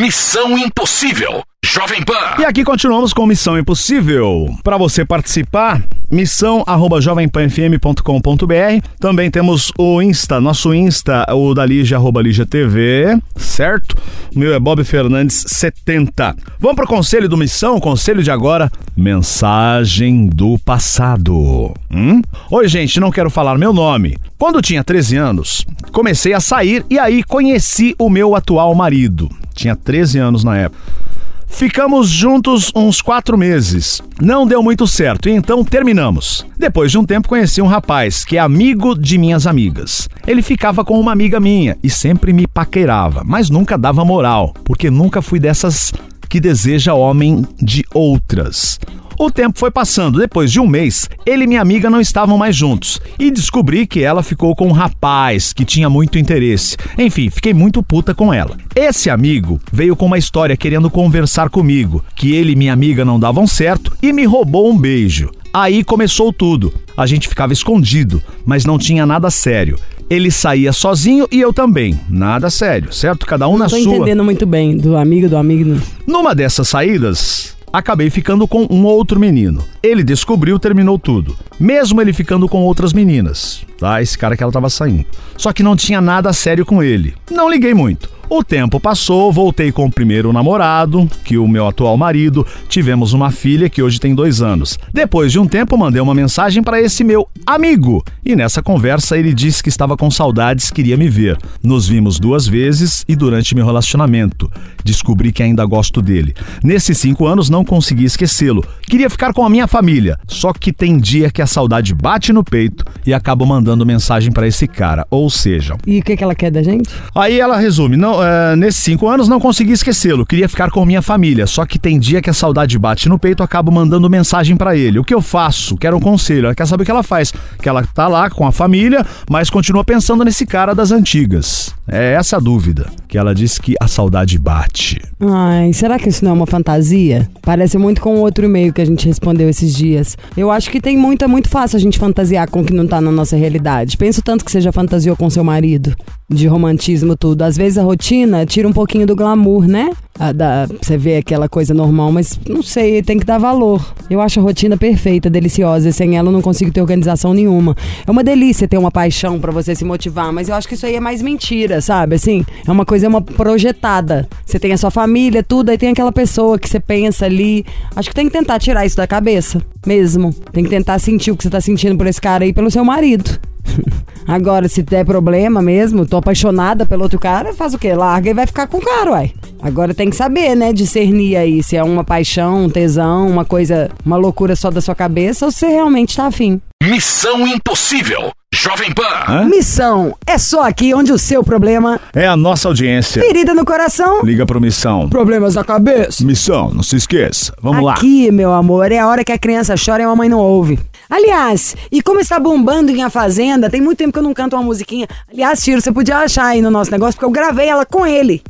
Missão 0.00 0.56
Impossível. 0.56 1.42
Jovem 1.64 2.02
Pan. 2.02 2.36
E 2.38 2.44
aqui 2.44 2.64
continuamos 2.64 3.14
com 3.14 3.24
Missão 3.24 3.58
Impossível. 3.58 4.52
Para 4.62 4.76
você 4.76 5.04
participar, 5.06 5.82
missão 6.10 6.62
arroba 6.66 7.00
jovempanfm.com.br. 7.00 8.86
Também 9.00 9.30
temos 9.30 9.72
o 9.78 10.02
Insta, 10.02 10.38
nosso 10.40 10.74
Insta, 10.74 11.24
o 11.32 11.54
da 11.54 11.64
Lígia, 11.64 11.96
arroba 11.96 12.20
Lígia 12.20 12.44
TV, 12.44 13.16
certo? 13.36 13.96
O 14.34 14.38
meu 14.38 14.52
é 14.52 14.58
Bob 14.58 14.84
Fernandes 14.84 15.44
70. 15.46 16.36
Vamos 16.58 16.76
pro 16.76 16.86
conselho 16.86 17.28
do 17.28 17.38
Missão, 17.38 17.80
conselho 17.80 18.22
de 18.22 18.30
agora, 18.30 18.70
mensagem 18.94 20.26
do 20.26 20.58
passado. 20.58 21.72
Hum? 21.90 22.20
Oi, 22.50 22.68
gente, 22.68 23.00
não 23.00 23.10
quero 23.10 23.30
falar 23.30 23.56
meu 23.56 23.72
nome. 23.72 24.18
Quando 24.36 24.60
tinha 24.60 24.84
13 24.84 25.16
anos, 25.16 25.64
comecei 25.90 26.34
a 26.34 26.40
sair 26.40 26.84
e 26.90 26.98
aí 26.98 27.22
conheci 27.22 27.94
o 27.98 28.10
meu 28.10 28.34
atual 28.34 28.74
marido. 28.74 29.30
Tinha 29.54 29.76
13 29.76 30.18
anos 30.18 30.44
na 30.44 30.58
época. 30.58 31.02
Ficamos 31.52 32.08
juntos 32.08 32.72
uns 32.74 33.00
quatro 33.00 33.38
meses. 33.38 34.02
Não 34.20 34.46
deu 34.46 34.62
muito 34.62 34.86
certo 34.86 35.28
e 35.28 35.32
então 35.32 35.62
terminamos. 35.62 36.44
Depois 36.58 36.90
de 36.90 36.98
um 36.98 37.04
tempo 37.04 37.28
conheci 37.28 37.62
um 37.62 37.66
rapaz 37.66 38.24
que 38.24 38.36
é 38.36 38.40
amigo 38.40 38.98
de 38.98 39.16
minhas 39.16 39.46
amigas. 39.46 40.08
Ele 40.26 40.42
ficava 40.42 40.84
com 40.84 40.98
uma 40.98 41.12
amiga 41.12 41.38
minha 41.38 41.78
e 41.80 41.88
sempre 41.88 42.32
me 42.32 42.48
paquerava, 42.48 43.22
mas 43.24 43.48
nunca 43.48 43.78
dava 43.78 44.04
moral, 44.04 44.52
porque 44.64 44.90
nunca 44.90 45.22
fui 45.22 45.38
dessas 45.38 45.92
que 46.32 46.40
deseja 46.40 46.94
homem 46.94 47.44
de 47.60 47.84
outras. 47.92 48.80
O 49.18 49.30
tempo 49.30 49.58
foi 49.58 49.70
passando. 49.70 50.18
Depois 50.18 50.50
de 50.50 50.58
um 50.58 50.66
mês, 50.66 51.06
ele 51.26 51.44
e 51.44 51.46
minha 51.46 51.60
amiga 51.60 51.90
não 51.90 52.00
estavam 52.00 52.38
mais 52.38 52.56
juntos. 52.56 52.98
E 53.18 53.30
descobri 53.30 53.86
que 53.86 54.02
ela 54.02 54.22
ficou 54.22 54.56
com 54.56 54.68
um 54.68 54.72
rapaz 54.72 55.52
que 55.52 55.62
tinha 55.62 55.90
muito 55.90 56.18
interesse. 56.18 56.78
Enfim, 56.96 57.28
fiquei 57.28 57.52
muito 57.52 57.82
puta 57.82 58.14
com 58.14 58.32
ela. 58.32 58.56
Esse 58.74 59.10
amigo 59.10 59.60
veio 59.70 59.94
com 59.94 60.06
uma 60.06 60.16
história 60.16 60.56
querendo 60.56 60.88
conversar 60.88 61.50
comigo, 61.50 62.02
que 62.16 62.34
ele 62.34 62.52
e 62.52 62.56
minha 62.56 62.72
amiga 62.72 63.04
não 63.04 63.20
davam 63.20 63.46
certo 63.46 63.94
e 64.00 64.10
me 64.10 64.24
roubou 64.24 64.70
um 64.72 64.78
beijo. 64.78 65.30
Aí 65.52 65.84
começou 65.84 66.32
tudo. 66.32 66.72
A 66.96 67.04
gente 67.04 67.28
ficava 67.28 67.52
escondido, 67.52 68.22
mas 68.44 68.64
não 68.64 68.78
tinha 68.78 69.04
nada 69.04 69.30
sério. 69.30 69.78
Ele 70.08 70.30
saía 70.30 70.72
sozinho 70.72 71.26
e 71.30 71.40
eu 71.40 71.52
também. 71.52 71.98
Nada 72.08 72.48
sério, 72.48 72.92
certo? 72.92 73.26
Cada 73.26 73.46
um 73.48 73.58
na 73.58 73.66
Tô 73.66 73.76
sua. 73.76 73.80
entendendo 73.80 74.24
muito 74.24 74.46
bem 74.46 74.76
do 74.76 74.96
amigo 74.96 75.28
do 75.28 75.36
amigo. 75.36 75.80
Numa 76.06 76.34
dessas 76.34 76.68
saídas, 76.68 77.56
acabei 77.72 78.08
ficando 78.10 78.46
com 78.48 78.66
um 78.70 78.84
outro 78.84 79.20
menino. 79.20 79.62
Ele 79.82 80.04
descobriu, 80.04 80.58
terminou 80.58 80.98
tudo. 80.98 81.36
Mesmo 81.58 82.00
ele 82.00 82.12
ficando 82.12 82.48
com 82.48 82.62
outras 82.62 82.92
meninas, 82.92 83.66
tá? 83.78 84.00
Esse 84.00 84.16
cara 84.16 84.36
que 84.36 84.42
ela 84.42 84.52
tava 84.52 84.70
saindo. 84.70 85.06
Só 85.36 85.52
que 85.52 85.62
não 85.62 85.74
tinha 85.74 86.00
nada 86.00 86.32
sério 86.32 86.64
com 86.64 86.82
ele. 86.82 87.14
Não 87.30 87.50
liguei 87.50 87.74
muito. 87.74 88.08
O 88.34 88.42
tempo 88.42 88.80
passou, 88.80 89.30
voltei 89.30 89.70
com 89.70 89.84
o 89.84 89.92
primeiro 89.92 90.32
namorado, 90.32 91.06
que 91.22 91.36
o 91.36 91.46
meu 91.46 91.68
atual 91.68 91.98
marido, 91.98 92.46
tivemos 92.66 93.12
uma 93.12 93.30
filha 93.30 93.68
que 93.68 93.82
hoje 93.82 94.00
tem 94.00 94.14
dois 94.14 94.40
anos. 94.40 94.78
Depois 94.90 95.30
de 95.30 95.38
um 95.38 95.46
tempo, 95.46 95.76
mandei 95.76 96.00
uma 96.00 96.14
mensagem 96.14 96.62
para 96.62 96.80
esse 96.80 97.04
meu 97.04 97.28
amigo. 97.44 98.02
E 98.24 98.34
nessa 98.34 98.62
conversa 98.62 99.18
ele 99.18 99.34
disse 99.34 99.62
que 99.62 99.68
estava 99.68 99.98
com 99.98 100.10
saudades, 100.10 100.70
queria 100.70 100.96
me 100.96 101.10
ver. 101.10 101.36
Nos 101.62 101.86
vimos 101.86 102.18
duas 102.18 102.46
vezes 102.46 103.04
e 103.06 103.14
durante 103.14 103.54
meu 103.54 103.66
relacionamento. 103.66 104.50
Descobri 104.82 105.30
que 105.30 105.42
ainda 105.42 105.66
gosto 105.66 106.00
dele. 106.00 106.34
Nesses 106.64 106.96
cinco 106.96 107.26
anos 107.26 107.50
não 107.50 107.66
consegui 107.66 108.04
esquecê-lo. 108.04 108.64
Queria 108.88 109.10
ficar 109.10 109.34
com 109.34 109.44
a 109.44 109.50
minha 109.50 109.68
família. 109.72 110.18
Só 110.28 110.52
que 110.52 110.70
tem 110.70 110.98
dia 110.98 111.30
que 111.30 111.40
a 111.40 111.46
saudade 111.46 111.94
bate 111.94 112.30
no 112.30 112.44
peito 112.44 112.84
e 113.06 113.14
acabo 113.14 113.46
mandando 113.46 113.86
mensagem 113.86 114.30
para 114.30 114.46
esse 114.46 114.68
cara. 114.68 115.06
Ou 115.10 115.30
seja, 115.30 115.76
E 115.86 115.98
o 115.98 116.02
que, 116.02 116.14
que 116.14 116.22
ela 116.22 116.34
quer 116.34 116.50
da 116.50 116.62
gente? 116.62 116.90
Aí 117.14 117.40
ela 117.40 117.56
resume: 117.56 117.96
não, 117.96 118.22
é, 118.22 118.54
nesses 118.54 118.84
cinco 118.84 119.08
anos 119.08 119.28
não 119.28 119.40
consegui 119.40 119.72
esquecê-lo, 119.72 120.26
queria 120.26 120.48
ficar 120.48 120.70
com 120.70 120.84
minha 120.84 121.00
família, 121.00 121.46
só 121.46 121.64
que 121.64 121.78
tem 121.78 121.98
dia 121.98 122.20
que 122.20 122.28
a 122.28 122.34
saudade 122.34 122.78
bate 122.78 123.08
no 123.08 123.18
peito, 123.18 123.42
acabo 123.42 123.72
mandando 123.72 124.10
mensagem 124.10 124.56
pra 124.56 124.76
ele. 124.76 124.98
O 124.98 125.04
que 125.04 125.14
eu 125.14 125.22
faço? 125.22 125.76
Quero 125.78 125.96
um 125.96 126.00
conselho. 126.00 126.46
Ela 126.46 126.54
quer 126.54 126.66
saber 126.66 126.82
o 126.82 126.84
que 126.84 126.90
ela 126.90 127.02
faz. 127.02 127.32
Que 127.62 127.68
ela 127.68 127.82
tá 127.82 128.06
lá 128.08 128.28
com 128.28 128.46
a 128.46 128.52
família, 128.52 129.06
mas 129.30 129.48
continua 129.48 129.82
pensando 129.84 130.22
nesse 130.22 130.44
cara 130.44 130.74
das 130.74 130.90
antigas. 130.92 131.74
É 131.88 132.12
essa 132.12 132.36
a 132.36 132.40
dúvida. 132.40 132.90
Que 133.08 133.16
ela 133.16 133.34
disse 133.34 133.60
que 133.60 133.74
a 133.80 133.88
saudade 133.88 134.38
bate. 134.38 135.00
Ai, 135.20 135.72
será 135.72 135.98
que 135.98 136.08
isso 136.08 136.24
não 136.24 136.32
é 136.32 136.34
uma 136.34 136.46
fantasia? 136.46 137.28
Parece 137.42 137.78
muito 137.78 138.00
com 138.00 138.16
o 138.16 138.20
outro 138.20 138.44
e-mail 138.44 138.72
que 138.72 138.80
a 138.80 138.84
gente 138.84 139.06
respondeu 139.06 139.48
esses 139.62 139.74
dias. 139.74 140.16
Eu 140.36 140.50
acho 140.50 140.70
que 140.70 140.80
tem 140.80 140.96
muito, 140.96 141.24
é 141.24 141.28
muito 141.28 141.48
fácil 141.48 141.76
a 141.76 141.80
gente 141.80 141.98
fantasiar 141.98 142.50
com 142.50 142.60
o 142.60 142.64
que 142.64 142.72
não 142.72 142.86
tá 142.86 143.00
na 143.00 143.12
nossa 143.12 143.36
realidade. 143.36 143.96
Penso 143.96 144.22
tanto 144.22 144.44
que 144.44 144.50
você 144.50 144.60
já 144.60 144.72
fantasiou 144.72 145.16
com 145.16 145.30
seu 145.30 145.44
marido. 145.44 145.94
De 146.32 146.46
romantismo, 146.46 147.16
tudo. 147.16 147.42
Às 147.42 147.56
vezes 147.56 147.78
a 147.78 147.82
rotina 147.82 148.44
tira 148.46 148.66
um 148.66 148.72
pouquinho 148.72 149.06
do 149.06 149.14
glamour, 149.16 149.66
né? 149.66 149.90
Da, 150.34 150.66
você 150.80 150.96
vê 150.96 151.16
aquela 151.16 151.48
coisa 151.48 151.72
normal, 151.74 152.12
mas 152.12 152.38
não 152.48 152.62
sei, 152.62 153.02
tem 153.02 153.18
que 153.18 153.24
dar 153.24 153.38
valor. 153.38 153.84
Eu 154.08 154.20
acho 154.20 154.38
a 154.38 154.42
rotina 154.42 154.76
perfeita, 154.76 155.28
deliciosa. 155.28 155.90
Sem 155.90 156.16
ela 156.16 156.28
eu 156.28 156.32
não 156.32 156.42
consigo 156.42 156.70
ter 156.70 156.80
organização 156.80 157.34
nenhuma. 157.34 157.74
É 158.06 158.10
uma 158.10 158.22
delícia 158.22 158.68
ter 158.68 158.78
uma 158.78 158.90
paixão 158.90 159.40
pra 159.40 159.50
você 159.50 159.74
se 159.74 159.84
motivar, 159.84 160.32
mas 160.32 160.48
eu 160.48 160.54
acho 160.54 160.68
que 160.68 160.74
isso 160.74 160.86
aí 160.86 160.94
é 160.94 161.00
mais 161.00 161.22
mentira, 161.22 161.80
sabe? 161.80 162.16
Assim, 162.16 162.44
é 162.66 162.70
uma 162.70 162.84
coisa, 162.84 163.06
é 163.06 163.08
uma 163.08 163.22
projetada. 163.22 164.28
Você 164.44 164.58
tem 164.58 164.72
a 164.72 164.76
sua 164.76 164.90
família, 164.90 165.42
tudo, 165.42 165.70
aí 165.70 165.78
tem 165.78 165.88
aquela 165.88 166.12
pessoa 166.12 166.58
que 166.58 166.68
você 166.68 166.78
pensa 166.78 167.26
ali. 167.26 167.64
Acho 167.96 168.10
que 168.10 168.14
tem 168.14 168.26
que 168.26 168.32
tentar 168.32 168.58
tirar 168.58 168.86
isso 168.86 168.96
da 168.96 169.06
cabeça, 169.06 169.60
mesmo. 169.86 170.32
Tem 170.52 170.62
que 170.62 170.70
tentar 170.70 170.98
sentir 170.98 171.30
o 171.30 171.36
que 171.36 171.42
você 171.42 171.50
tá 171.50 171.60
sentindo 171.60 171.96
por 171.96 172.06
esse 172.06 172.20
cara 172.20 172.44
aí, 172.44 172.52
pelo 172.52 172.70
seu 172.70 172.84
marido. 172.84 173.40
Agora, 174.26 174.68
se 174.68 174.82
der 174.82 175.04
problema 175.04 175.60
mesmo, 175.60 176.06
tô 176.06 176.16
apaixonada 176.16 176.86
pelo 176.86 177.02
outro 177.02 177.18
cara, 177.18 177.52
faz 177.52 177.74
o 177.74 177.78
quê? 177.78 177.92
Larga 177.94 178.30
e 178.30 178.34
vai 178.34 178.46
ficar 178.46 178.66
com 178.68 178.78
o 178.78 178.80
cara, 178.80 179.10
uai. 179.10 179.32
Agora 179.60 179.92
tem 179.94 180.08
que 180.10 180.16
saber, 180.16 180.54
né? 180.54 180.72
Discernir 180.72 181.36
aí 181.36 181.62
se 181.62 181.76
é 181.76 181.82
uma 181.82 182.04
paixão, 182.04 182.64
um 182.64 182.70
tesão, 182.70 183.26
uma 183.28 183.44
coisa, 183.44 183.90
uma 184.06 184.16
loucura 184.16 184.54
só 184.54 184.70
da 184.70 184.80
sua 184.80 184.94
cabeça 184.94 185.46
ou 185.46 185.50
se 185.52 185.58
você 185.60 185.66
realmente 185.68 186.16
tá 186.16 186.26
afim. 186.26 186.60
Missão 186.82 187.46
Impossível. 187.46 188.30
Jovem 188.54 188.92
Pan. 188.92 189.02
Hã? 189.28 189.44
Missão 189.46 190.14
é 190.26 190.36
só 190.36 190.68
aqui 190.68 190.92
onde 190.94 191.10
o 191.10 191.18
seu 191.18 191.42
problema, 191.42 191.98
É 192.14 192.26
a 192.26 192.36
nossa 192.36 192.68
audiência. 192.68 193.22
ferida 193.22 193.54
no 193.54 193.64
coração, 193.64 194.22
Liga 194.22 194.44
pro 194.44 194.60
Missão. 194.60 195.08
problemas 195.08 195.54
na 195.54 195.64
cabeça. 195.64 196.22
Missão, 196.24 196.70
não 196.72 196.82
se 196.82 196.94
esqueça. 196.96 197.52
Vamos 197.62 197.82
lá. 197.82 197.94
Aqui, 197.94 198.30
meu 198.30 198.52
amor, 198.52 198.92
é 198.92 198.98
a 198.98 199.08
hora 199.08 199.24
que 199.24 199.32
a 199.32 199.38
criança 199.38 199.74
chora 199.82 200.02
e 200.02 200.04
a 200.04 200.08
mamãe 200.08 200.28
não 200.28 200.38
ouve. 200.38 200.78
Aliás, 201.16 201.76
e 201.92 202.00
como 202.00 202.20
está 202.20 202.40
bombando 202.40 202.90
em 202.90 203.02
A 203.02 203.10
Fazenda, 203.10 203.68
tem 203.68 203.82
muito 203.82 203.98
tempo 203.98 204.12
que 204.14 204.18
eu 204.18 204.22
não 204.22 204.32
canto 204.32 204.56
uma 204.56 204.62
musiquinha. 204.62 205.06
Aliás, 205.30 205.62
Tiro, 205.62 205.78
você 205.78 205.92
podia 205.92 206.16
achar 206.16 206.46
aí 206.46 206.62
no 206.62 206.70
nosso 206.70 206.90
negócio, 206.90 207.12
porque 207.14 207.26
eu 207.26 207.30
gravei 207.30 207.68
ela 207.68 207.84
com 207.84 208.06
ele. 208.06 208.42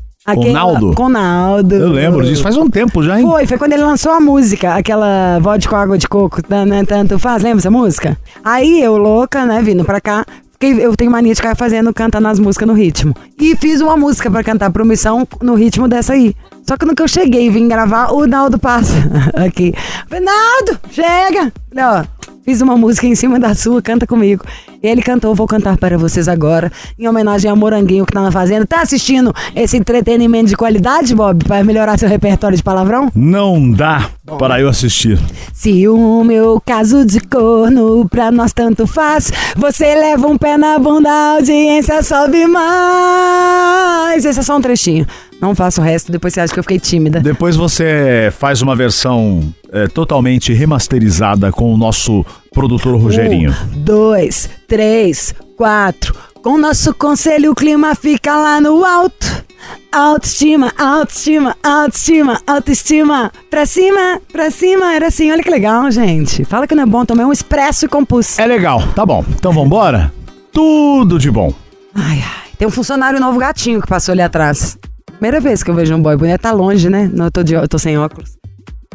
Naldo? 0.52 0.94
Com 0.94 1.08
Naldo. 1.08 1.74
Eu 1.74 1.88
lembro 1.90 2.24
disso, 2.24 2.40
faz 2.40 2.56
um 2.56 2.70
tempo 2.70 3.02
já, 3.02 3.18
hein? 3.18 3.26
Foi, 3.26 3.44
foi 3.48 3.58
quando 3.58 3.72
ele 3.72 3.82
lançou 3.82 4.12
a 4.12 4.20
música, 4.20 4.76
aquela 4.76 5.40
vodka 5.40 5.70
com 5.70 5.76
água 5.76 5.98
de 5.98 6.06
coco, 6.06 6.40
tan- 6.40 6.84
tanto 6.84 7.18
faz, 7.18 7.42
lembra 7.42 7.58
essa 7.58 7.70
música? 7.72 8.16
Aí 8.44 8.80
eu, 8.80 8.96
louca, 8.96 9.44
né, 9.44 9.60
vindo 9.60 9.84
pra 9.84 10.00
cá, 10.00 10.24
eu 10.60 10.94
tenho 10.96 11.10
mania 11.10 11.32
de 11.34 11.40
ficar 11.40 11.56
fazendo, 11.56 11.92
cantando 11.92 12.28
as 12.28 12.38
músicas 12.38 12.68
no 12.68 12.74
ritmo. 12.74 13.12
E 13.40 13.56
fiz 13.56 13.80
uma 13.80 13.96
música 13.96 14.30
pra 14.30 14.44
cantar 14.44 14.70
pro 14.70 14.86
Missão 14.86 15.26
no 15.42 15.56
ritmo 15.56 15.88
dessa 15.88 16.12
aí. 16.12 16.36
Só 16.64 16.76
que 16.76 16.84
no 16.86 16.94
que 16.94 17.02
eu 17.02 17.08
cheguei 17.08 17.46
e 17.46 17.50
vim 17.50 17.66
gravar, 17.66 18.12
o 18.12 18.24
Naldo 18.24 18.56
passa 18.60 18.94
aqui. 19.34 19.74
Falei, 20.08 20.24
Naldo, 20.24 20.78
chega! 20.92 21.52
Falei, 21.68 21.84
ó, 21.84 22.04
fiz 22.44 22.60
uma 22.60 22.76
música 22.76 23.06
em 23.06 23.14
cima 23.14 23.38
da 23.38 23.54
sua, 23.54 23.80
canta 23.80 24.06
comigo. 24.06 24.44
E 24.82 24.88
ele 24.88 25.02
cantou, 25.02 25.34
vou 25.34 25.46
cantar 25.46 25.76
para 25.76 25.96
vocês 25.96 26.28
agora, 26.28 26.70
em 26.98 27.06
homenagem 27.08 27.50
ao 27.50 27.56
Moranguinho 27.56 28.04
que 28.04 28.12
tá 28.12 28.20
na 28.20 28.32
fazenda. 28.32 28.66
Tá 28.66 28.82
assistindo 28.82 29.32
esse 29.54 29.76
entretenimento 29.76 30.46
de 30.46 30.56
qualidade, 30.56 31.14
Bob, 31.14 31.44
para 31.44 31.62
melhorar 31.62 31.98
seu 31.98 32.08
repertório 32.08 32.56
de 32.56 32.62
palavrão? 32.62 33.10
Não 33.14 33.70
dá 33.70 34.10
para 34.38 34.60
eu 34.60 34.68
assistir. 34.68 35.18
Se 35.52 35.86
o 35.88 36.24
meu 36.24 36.60
caso 36.64 37.04
de 37.04 37.20
corno 37.20 38.08
pra 38.08 38.30
nós 38.30 38.52
tanto 38.52 38.86
faz, 38.86 39.32
você 39.56 39.94
leva 39.94 40.26
um 40.26 40.36
pé 40.36 40.56
na 40.56 40.78
bunda, 40.78 41.08
a 41.08 41.34
audiência 41.36 42.02
sobe 42.02 42.46
mais. 42.46 44.24
Esse 44.24 44.40
é 44.40 44.42
só 44.42 44.56
um 44.56 44.60
trechinho. 44.60 45.06
Não 45.42 45.56
faço 45.56 45.80
o 45.80 45.84
resto, 45.84 46.12
depois 46.12 46.32
você 46.32 46.40
acha 46.40 46.54
que 46.54 46.60
eu 46.60 46.62
fiquei 46.62 46.78
tímida. 46.78 47.18
Depois 47.18 47.56
você 47.56 48.32
faz 48.38 48.62
uma 48.62 48.76
versão 48.76 49.52
é, 49.72 49.88
totalmente 49.88 50.52
remasterizada 50.52 51.50
com 51.50 51.74
o 51.74 51.76
nosso 51.76 52.24
produtor 52.54 52.96
Rogerinho. 52.96 53.50
Um, 53.50 53.80
dois, 53.80 54.48
três, 54.68 55.34
quatro. 55.56 56.14
Com 56.44 56.56
nosso 56.56 56.94
conselho 56.94 57.50
o 57.50 57.54
clima 57.56 57.92
fica 57.96 58.36
lá 58.36 58.60
no 58.60 58.84
alto. 58.84 59.44
Autoestima, 59.90 60.72
autoestima, 60.78 61.56
autoestima, 61.60 62.40
autoestima. 62.46 63.32
Pra 63.50 63.66
cima, 63.66 64.20
pra 64.32 64.48
cima, 64.48 64.94
era 64.94 65.08
assim. 65.08 65.32
Olha 65.32 65.42
que 65.42 65.50
legal, 65.50 65.90
gente. 65.90 66.44
Fala 66.44 66.68
que 66.68 66.74
não 66.76 66.84
é 66.84 66.86
bom, 66.86 67.04
tomei 67.04 67.26
um 67.26 67.32
expresso 67.32 67.86
e 67.86 67.88
compus. 67.88 68.38
É 68.38 68.46
legal, 68.46 68.80
tá 68.94 69.04
bom. 69.04 69.24
Então 69.30 69.52
vambora? 69.52 70.12
Tudo 70.52 71.18
de 71.18 71.32
bom. 71.32 71.52
Ai, 71.92 72.22
ai. 72.24 72.50
Tem 72.56 72.68
um 72.68 72.70
funcionário 72.70 73.18
novo 73.18 73.40
gatinho 73.40 73.80
que 73.82 73.88
passou 73.88 74.12
ali 74.12 74.22
atrás. 74.22 74.78
Primeira 75.22 75.38
vez 75.38 75.62
que 75.62 75.70
eu 75.70 75.74
vejo 75.76 75.94
um 75.94 76.02
boy 76.02 76.16
bonito. 76.16 76.40
Tá 76.40 76.50
longe, 76.50 76.90
né? 76.90 77.08
Não, 77.14 77.26
eu 77.26 77.30
tô, 77.30 77.44
de, 77.44 77.54
eu 77.54 77.68
tô 77.68 77.78
sem 77.78 77.96
óculos. 77.96 78.32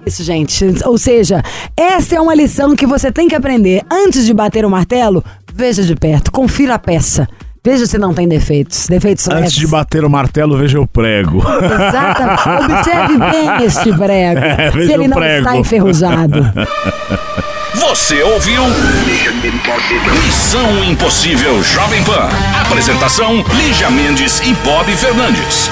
Isso, 0.05 0.21
gente. 0.25 0.65
Ou 0.83 0.97
seja, 0.97 1.41
essa 1.73 2.15
é 2.15 2.19
uma 2.19 2.35
lição 2.35 2.75
que 2.75 2.85
você 2.85 3.09
tem 3.09 3.29
que 3.29 3.35
aprender. 3.35 3.81
Antes 3.89 4.25
de 4.25 4.33
bater 4.33 4.65
o 4.65 4.69
martelo, 4.69 5.23
veja 5.53 5.83
de 5.83 5.95
perto, 5.95 6.29
confira 6.29 6.73
a 6.73 6.79
peça. 6.79 7.29
Veja 7.63 7.85
se 7.85 7.97
não 7.97 8.13
tem 8.13 8.27
defeitos. 8.27 8.87
Defeitos 8.87 9.25
Antes 9.29 9.39
leves. 9.39 9.53
de 9.53 9.67
bater 9.67 10.03
o 10.03 10.09
martelo, 10.09 10.57
veja 10.57 10.81
o 10.81 10.85
prego. 10.85 11.37
Exatamente. 11.39 12.73
Observe 12.73 13.17
bem 13.19 13.65
este 13.65 13.93
prego. 13.97 14.41
É, 14.43 14.71
se 14.71 14.91
ele 14.91 15.07
não 15.07 15.17
prego. 15.17 15.45
está 15.45 15.55
enferrujado. 15.55 16.45
Você 17.73 18.21
ouviu? 18.21 18.63
Missão 20.25 20.83
Impossível 20.83 21.63
Jovem 21.63 22.03
Pan. 22.03 22.27
Apresentação: 22.65 23.45
Lígia 23.55 23.89
Mendes 23.89 24.41
e 24.41 24.53
Bob 24.55 24.91
Fernandes. 24.93 25.71